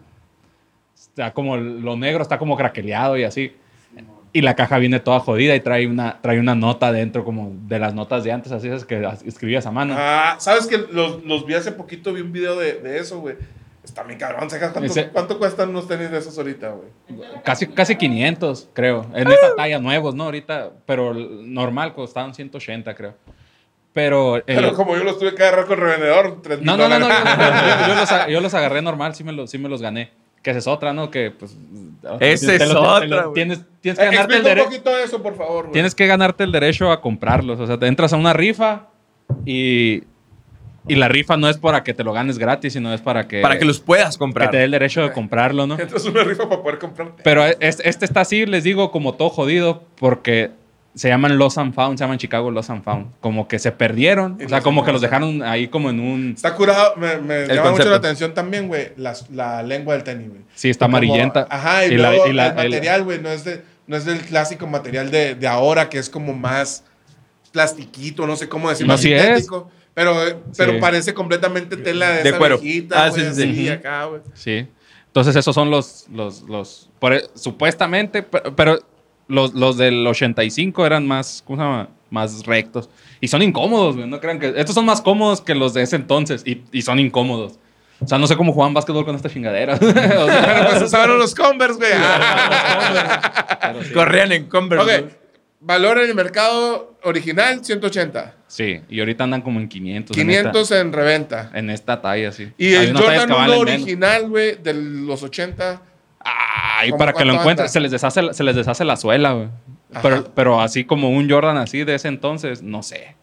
Está 0.95 1.33
como 1.33 1.57
lo 1.57 1.97
negro 1.97 2.23
está 2.23 2.37
como 2.37 2.55
craqueleado 2.55 3.17
y 3.17 3.23
así. 3.23 3.55
Y 4.35 4.41
la 4.41 4.55
caja 4.55 4.79
viene 4.79 4.99
toda 4.99 5.19
jodida 5.19 5.55
y 5.55 5.59
trae 5.59 5.85
una, 5.85 6.19
trae 6.21 6.39
una 6.39 6.55
nota 6.55 6.91
dentro 6.91 7.23
como 7.23 7.51
de 7.67 7.77
las 7.77 7.93
notas 7.93 8.23
de 8.23 8.31
antes, 8.31 8.51
así 8.51 8.67
esas 8.67 8.83
que 8.83 9.07
escribías 9.25 9.65
a 9.67 9.71
mano. 9.71 9.93
Ah, 9.95 10.37
¿sabes 10.39 10.65
que 10.65 10.79
los, 10.91 11.23
los 11.23 11.45
vi 11.45 11.53
hace 11.53 11.71
poquito? 11.71 12.11
Vi 12.13 12.21
un 12.21 12.31
video 12.31 12.57
de, 12.57 12.73
de 12.79 12.97
eso, 12.99 13.19
güey. 13.19 13.35
Está 13.83 14.01
bien 14.03 14.17
cabrón, 14.17 14.49
¿sabes 14.49 14.71
¿Cuánto, 14.71 14.91
Ese- 14.91 15.09
¿Cuánto 15.09 15.37
cuestan 15.37 15.69
unos 15.69 15.87
tenis 15.87 16.09
de 16.09 16.17
esos 16.17 16.35
ahorita, 16.37 16.69
güey? 16.69 16.89
Casi, 17.43 17.67
casi 17.67 17.95
500, 17.95 18.69
creo. 18.73 19.05
En 19.13 19.29
esta 19.29 19.55
talla 19.55 19.77
nuevos, 19.77 20.15
¿no? 20.15 20.23
Ahorita, 20.23 20.71
pero 20.87 21.11
el 21.11 21.53
normal 21.53 21.93
costaban 21.93 22.33
180, 22.33 22.95
creo. 22.95 23.13
Pero... 23.91 24.37
el- 24.37 24.43
Pero 24.45 24.73
como 24.73 24.95
yo 24.97 25.03
los 25.03 25.19
tuve 25.19 25.35
que 25.35 25.43
agarrar 25.43 25.65
con 25.67 25.77
revendedor, 25.79 26.41
3 26.41 26.61
No, 26.63 26.75
no, 26.75 26.87
no, 26.89 26.97
no. 26.97 27.07
Yo, 27.07 27.93
los, 27.99 28.27
yo 28.29 28.41
los 28.41 28.53
agarré 28.55 28.81
normal, 28.81 29.13
sí 29.13 29.23
me, 29.23 29.31
los, 29.33 29.51
sí 29.51 29.57
me 29.59 29.69
los 29.69 29.81
gané. 29.81 30.09
Que 30.43 30.51
esa 30.51 30.59
es 30.59 30.67
otra, 30.67 30.93
¿no? 30.93 31.09
Que 31.09 31.31
pues... 31.31 31.57
Esa 32.19 32.47
te 32.47 32.55
es 32.57 32.69
otra, 32.69 33.05
lo-. 33.05 33.31
Tienes, 33.31 33.61
tienes 33.81 33.97
que 33.97 34.05
ganarte 34.05 34.11
el 34.11 34.19
Explica 34.19 34.37
un 34.37 34.43
derecho... 34.43 34.65
poquito 34.65 34.95
de 34.95 35.03
eso, 35.03 35.23
por 35.23 35.35
favor, 35.35 35.61
güey. 35.63 35.71
Tienes 35.73 35.95
que 35.95 36.05
ganarte 36.05 36.43
el 36.43 36.51
derecho 36.51 36.91
a 36.91 37.01
comprarlos. 37.01 37.59
O 37.59 37.65
sea, 37.65 37.79
te 37.79 37.87
entras 37.87 38.13
a 38.13 38.17
una 38.17 38.33
rifa 38.33 38.87
y... 39.45 40.03
Y 40.85 40.95
la 40.95 41.07
rifa 41.07 41.37
no 41.37 41.47
es 41.47 41.57
para 41.57 41.81
que 41.81 41.93
te 41.93 42.03
lo 42.03 42.11
ganes 42.11 42.37
gratis, 42.37 42.73
sino 42.73 42.93
es 42.93 42.99
para 42.99 43.25
que... 43.25 43.39
Para 43.41 43.57
que 43.57 43.63
los 43.63 43.79
puedas 43.79 44.15
que 44.15 44.19
comprar. 44.19 44.51
te 44.51 44.57
dé 44.57 44.65
el 44.65 44.71
derecho 44.71 45.01
de 45.01 45.13
comprarlo, 45.13 45.65
¿no? 45.65 45.79
Entras 45.79 46.05
a 46.05 46.09
una 46.09 46.25
rifa 46.25 46.49
para 46.49 46.61
poder 46.61 46.77
comprarte. 46.77 47.23
Pero 47.23 47.45
es- 47.45 47.79
este 47.85 48.03
está 48.03 48.19
así, 48.19 48.45
les 48.45 48.65
digo, 48.65 48.91
como 48.91 49.13
todo 49.13 49.29
jodido, 49.29 49.83
porque 49.95 50.51
se 50.95 51.09
llaman 51.09 51.37
Lost 51.37 51.57
and 51.57 51.73
Found, 51.73 51.97
se 51.97 52.03
llaman 52.03 52.17
Chicago 52.19 52.51
Lost 52.51 52.69
and 52.69 52.83
Found. 52.83 53.07
Como 53.19 53.47
que 53.47 53.57
se 53.59 53.71
perdieron, 53.71 54.33
o 54.33 54.37
sea, 54.47 54.57
los 54.57 54.63
como 54.63 54.83
que 54.85 54.91
los 54.91 55.01
dejaron 55.01 55.41
ahí 55.41 55.67
como 55.67 55.89
en 55.89 55.99
un... 55.99 56.33
Está 56.35 56.53
curado, 56.55 56.95
me, 56.97 57.17
me 57.17 57.41
llama 57.47 57.53
mucho 57.53 57.63
concepto. 57.63 57.89
la 57.91 57.95
atención 57.97 58.33
también, 58.33 58.67
güey, 58.67 58.91
la, 58.97 59.13
la 59.31 59.63
lengua 59.63 59.95
del 59.95 60.03
tenis, 60.03 60.29
güey. 60.29 60.41
Sí, 60.53 60.69
está 60.69 60.85
Como- 60.85 60.97
amarillenta. 60.97 61.47
Ajá, 61.49 61.85
y, 61.85 61.93
Y 61.93 61.97
la- 61.97 62.09
luego 62.11 62.27
y 62.27 62.33
la- 62.33 62.47
el 62.47 62.55
material, 62.55 63.03
güey, 63.03 63.19
no, 63.21 63.29
es 63.29 63.43
de, 63.43 63.63
no 63.87 63.97
es 63.97 64.05
del 64.05 64.19
clásico 64.19 64.67
material 64.67 65.09
de, 65.09 65.33
de 65.35 65.47
ahora, 65.47 65.89
que 65.89 65.97
es 65.97 66.09
como 66.09 66.33
más 66.33 66.83
plastiquito, 67.51 68.25
no 68.27 68.35
sé 68.35 68.47
cómo 68.49 68.69
decirlo, 68.69 68.93
Así 68.93 69.13
es. 69.13 69.47
Pero, 69.95 70.15
pero 70.57 70.73
Sí. 70.73 70.77
parece 70.81 71.13
completamente 71.13 71.77
tela 71.77 72.09
de, 72.09 72.23
De 72.23 72.29
esa 72.29 72.37
cuero. 72.39 72.57
viejita, 72.57 73.05
Ah, 73.05 73.11
sí, 73.11 73.21
sí, 73.21 73.27
así, 73.27 73.55
sí. 73.55 73.69
acá, 73.69 74.05
güey. 74.05 74.21
Sí. 74.33 74.67
Entonces 75.07 75.35
esos 75.35 75.53
son 75.53 75.69
los... 75.69 76.07
los, 76.11 76.41
los 76.43 76.89
por- 76.99 77.13
e, 77.13 77.23
supuestamente, 77.35 78.23
pero, 78.23 78.55
pero 78.55 78.79
los, 79.27 79.53
los 79.53 79.77
del 79.77 80.05
85 80.05 80.85
eran 80.85 81.07
más, 81.07 81.43
¿cómo 81.45 81.57
se 81.57 81.63
llama? 81.63 81.89
Más 82.09 82.45
rectos. 82.45 82.89
Y 83.21 83.27
son 83.27 83.41
incómodos, 83.41 83.95
güey. 83.95 84.07
No 84.07 84.19
crean 84.19 84.39
que... 84.39 84.53
Estos 84.55 84.75
son 84.75 84.85
más 84.85 85.01
cómodos 85.01 85.41
que 85.41 85.55
los 85.55 85.73
de 85.73 85.81
ese 85.81 85.95
entonces 85.95 86.43
y, 86.45 86.61
y 86.71 86.81
son 86.83 86.99
incómodos. 86.99 87.59
O 87.99 88.07
sea, 88.07 88.17
no 88.17 88.27
sé 88.27 88.35
cómo 88.35 88.51
jugaban 88.53 88.73
básquetbol 88.73 89.05
con 89.05 89.15
esta 89.15 89.29
chingadera. 89.29 89.75
O 89.81 89.91
sea, 89.91 90.43
Pero 90.45 90.69
pues 90.69 90.83
usaban 90.83 91.09
Converse, 91.35 91.77
güey. 91.79 91.91
sí. 93.87 93.93
Corrían 93.93 94.31
en 94.31 94.45
Converse. 94.47 94.95
ok, 94.99 95.05
¿no? 95.05 95.23
valor 95.65 95.97
en 95.99 96.09
el 96.09 96.15
mercado 96.15 96.97
original, 97.03 97.63
180. 97.63 98.35
Sí, 98.47 98.81
y 98.89 98.99
ahorita 98.99 99.23
andan 99.23 99.41
como 99.41 99.59
en 99.59 99.69
500. 99.69 100.17
en 100.17 100.29
esta- 100.29 100.51
500 100.51 100.71
en 100.71 100.93
reventa. 100.93 101.51
En 101.53 101.69
esta 101.69 102.01
talla, 102.01 102.31
sí. 102.31 102.51
Y 102.57 102.75
Hay 102.75 102.87
el 102.87 102.97
Jordan 102.97 103.19
que 103.19 103.25
1 103.33 103.35
valen 103.35 103.59
menos. 103.59 103.73
original, 103.73 104.29
güey, 104.29 104.57
de 104.61 104.73
los 104.73 105.23
80. 105.23 105.81
Ay, 106.23 106.89
¿Cómo 106.89 106.99
para 106.99 107.13
que 107.13 107.25
lo 107.25 107.39
anda? 107.39 107.67
se 107.67 107.79
les 107.79 107.91
deshace, 107.91 108.33
se 108.33 108.43
les 108.43 108.55
deshace 108.55 108.85
la 108.85 108.95
suela, 108.95 109.33
güey. 109.33 109.47
Pero, 110.01 110.23
pero 110.33 110.59
así 110.61 110.85
como 110.85 111.09
un 111.09 111.29
Jordan 111.29 111.57
así 111.57 111.83
de 111.83 111.95
ese 111.95 112.07
entonces, 112.07 112.63
no 112.63 112.81
sé. 112.83 113.15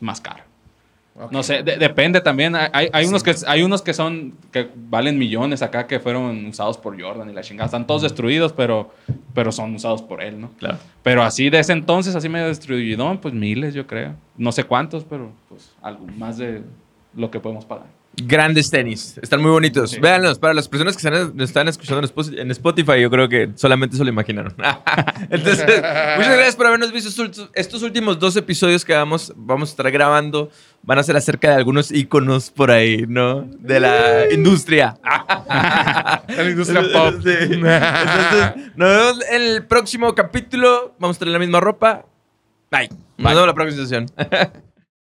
Más 0.00 0.20
caro. 0.20 0.44
No 1.30 1.44
sé, 1.44 1.62
de- 1.62 1.76
depende 1.76 2.20
también. 2.20 2.56
Hay, 2.56 2.68
hay, 2.72 2.88
hay 2.92 3.06
unos 3.06 3.22
que, 3.22 3.34
hay 3.46 3.62
unos 3.62 3.82
que 3.82 3.94
son, 3.94 4.34
que 4.50 4.68
valen 4.74 5.16
millones 5.16 5.62
acá 5.62 5.86
que 5.86 6.00
fueron 6.00 6.44
usados 6.46 6.76
por 6.76 7.00
Jordan 7.00 7.30
y 7.30 7.32
la 7.32 7.40
chingada. 7.42 7.66
Están 7.66 7.86
todos 7.86 8.02
destruidos, 8.02 8.52
pero, 8.52 8.92
pero 9.32 9.52
son 9.52 9.72
usados 9.76 10.02
por 10.02 10.20
él, 10.22 10.40
¿no? 10.40 10.50
Claro. 10.58 10.78
Pero 11.04 11.22
así 11.22 11.50
de 11.50 11.60
ese 11.60 11.72
entonces, 11.72 12.16
así 12.16 12.28
medio 12.28 12.48
destruido, 12.48 13.20
pues 13.20 13.32
miles, 13.32 13.74
yo 13.74 13.86
creo. 13.86 14.14
No 14.36 14.50
sé 14.50 14.64
cuántos, 14.64 15.04
pero 15.04 15.30
pues 15.48 15.72
algo 15.82 16.04
más 16.18 16.36
de 16.36 16.62
lo 17.14 17.30
que 17.30 17.38
podemos 17.38 17.64
pagar. 17.64 17.86
Grandes 18.16 18.70
tenis. 18.70 19.18
Están 19.20 19.42
muy 19.42 19.50
bonitos. 19.50 19.90
Sí. 19.90 20.00
Véanlos. 20.00 20.38
Para 20.38 20.54
las 20.54 20.68
personas 20.68 20.96
que 20.96 21.06
están, 21.08 21.36
nos 21.36 21.48
están 21.48 21.66
escuchando 21.68 22.00
en 22.00 22.08
Spo- 22.14 22.38
en 22.38 22.50
Spotify, 22.52 23.00
yo 23.00 23.10
creo 23.10 23.28
que 23.28 23.50
solamente 23.56 23.96
se 23.96 24.04
lo 24.04 24.08
imaginaron. 24.10 24.54
Entonces, 25.30 25.64
muchas 25.66 26.32
gracias 26.34 26.56
por 26.56 26.66
habernos 26.66 26.92
visto 26.92 27.08
estos- 27.08 27.50
estos 27.54 27.82
últimos 27.82 28.18
dos 28.18 28.36
episodios 28.36 28.84
que 28.84 28.94
vamos, 28.94 29.32
vamos 29.36 29.70
a 29.70 29.72
estar 29.72 29.90
grabando. 29.90 30.50
Van 30.82 30.98
a 30.98 31.02
ser 31.02 31.16
acerca 31.16 31.48
de 31.48 31.54
algunos 31.56 31.90
iconos 31.90 32.50
por 32.50 32.70
ahí, 32.70 33.04
¿no? 33.08 33.48
De 33.58 33.80
la 33.80 34.30
industria. 34.30 34.96
La 35.04 36.22
industria 36.48 36.82
pop. 36.92 37.14
Sí. 37.24 37.30
Entonces, 37.40 38.72
nos 38.76 38.88
vemos 38.90 39.24
en 39.30 39.42
el 39.42 39.64
próximo 39.66 40.14
capítulo. 40.14 40.94
Vamos 40.98 41.16
a 41.16 41.18
tener 41.20 41.32
la 41.32 41.38
misma 41.38 41.58
ropa. 41.60 42.04
Bye. 42.70 42.88
Nos 42.90 42.98
Bye. 43.16 43.34
vemos 43.34 43.46
la 43.46 43.54
próxima 43.54 43.82
sesión. 43.82 44.06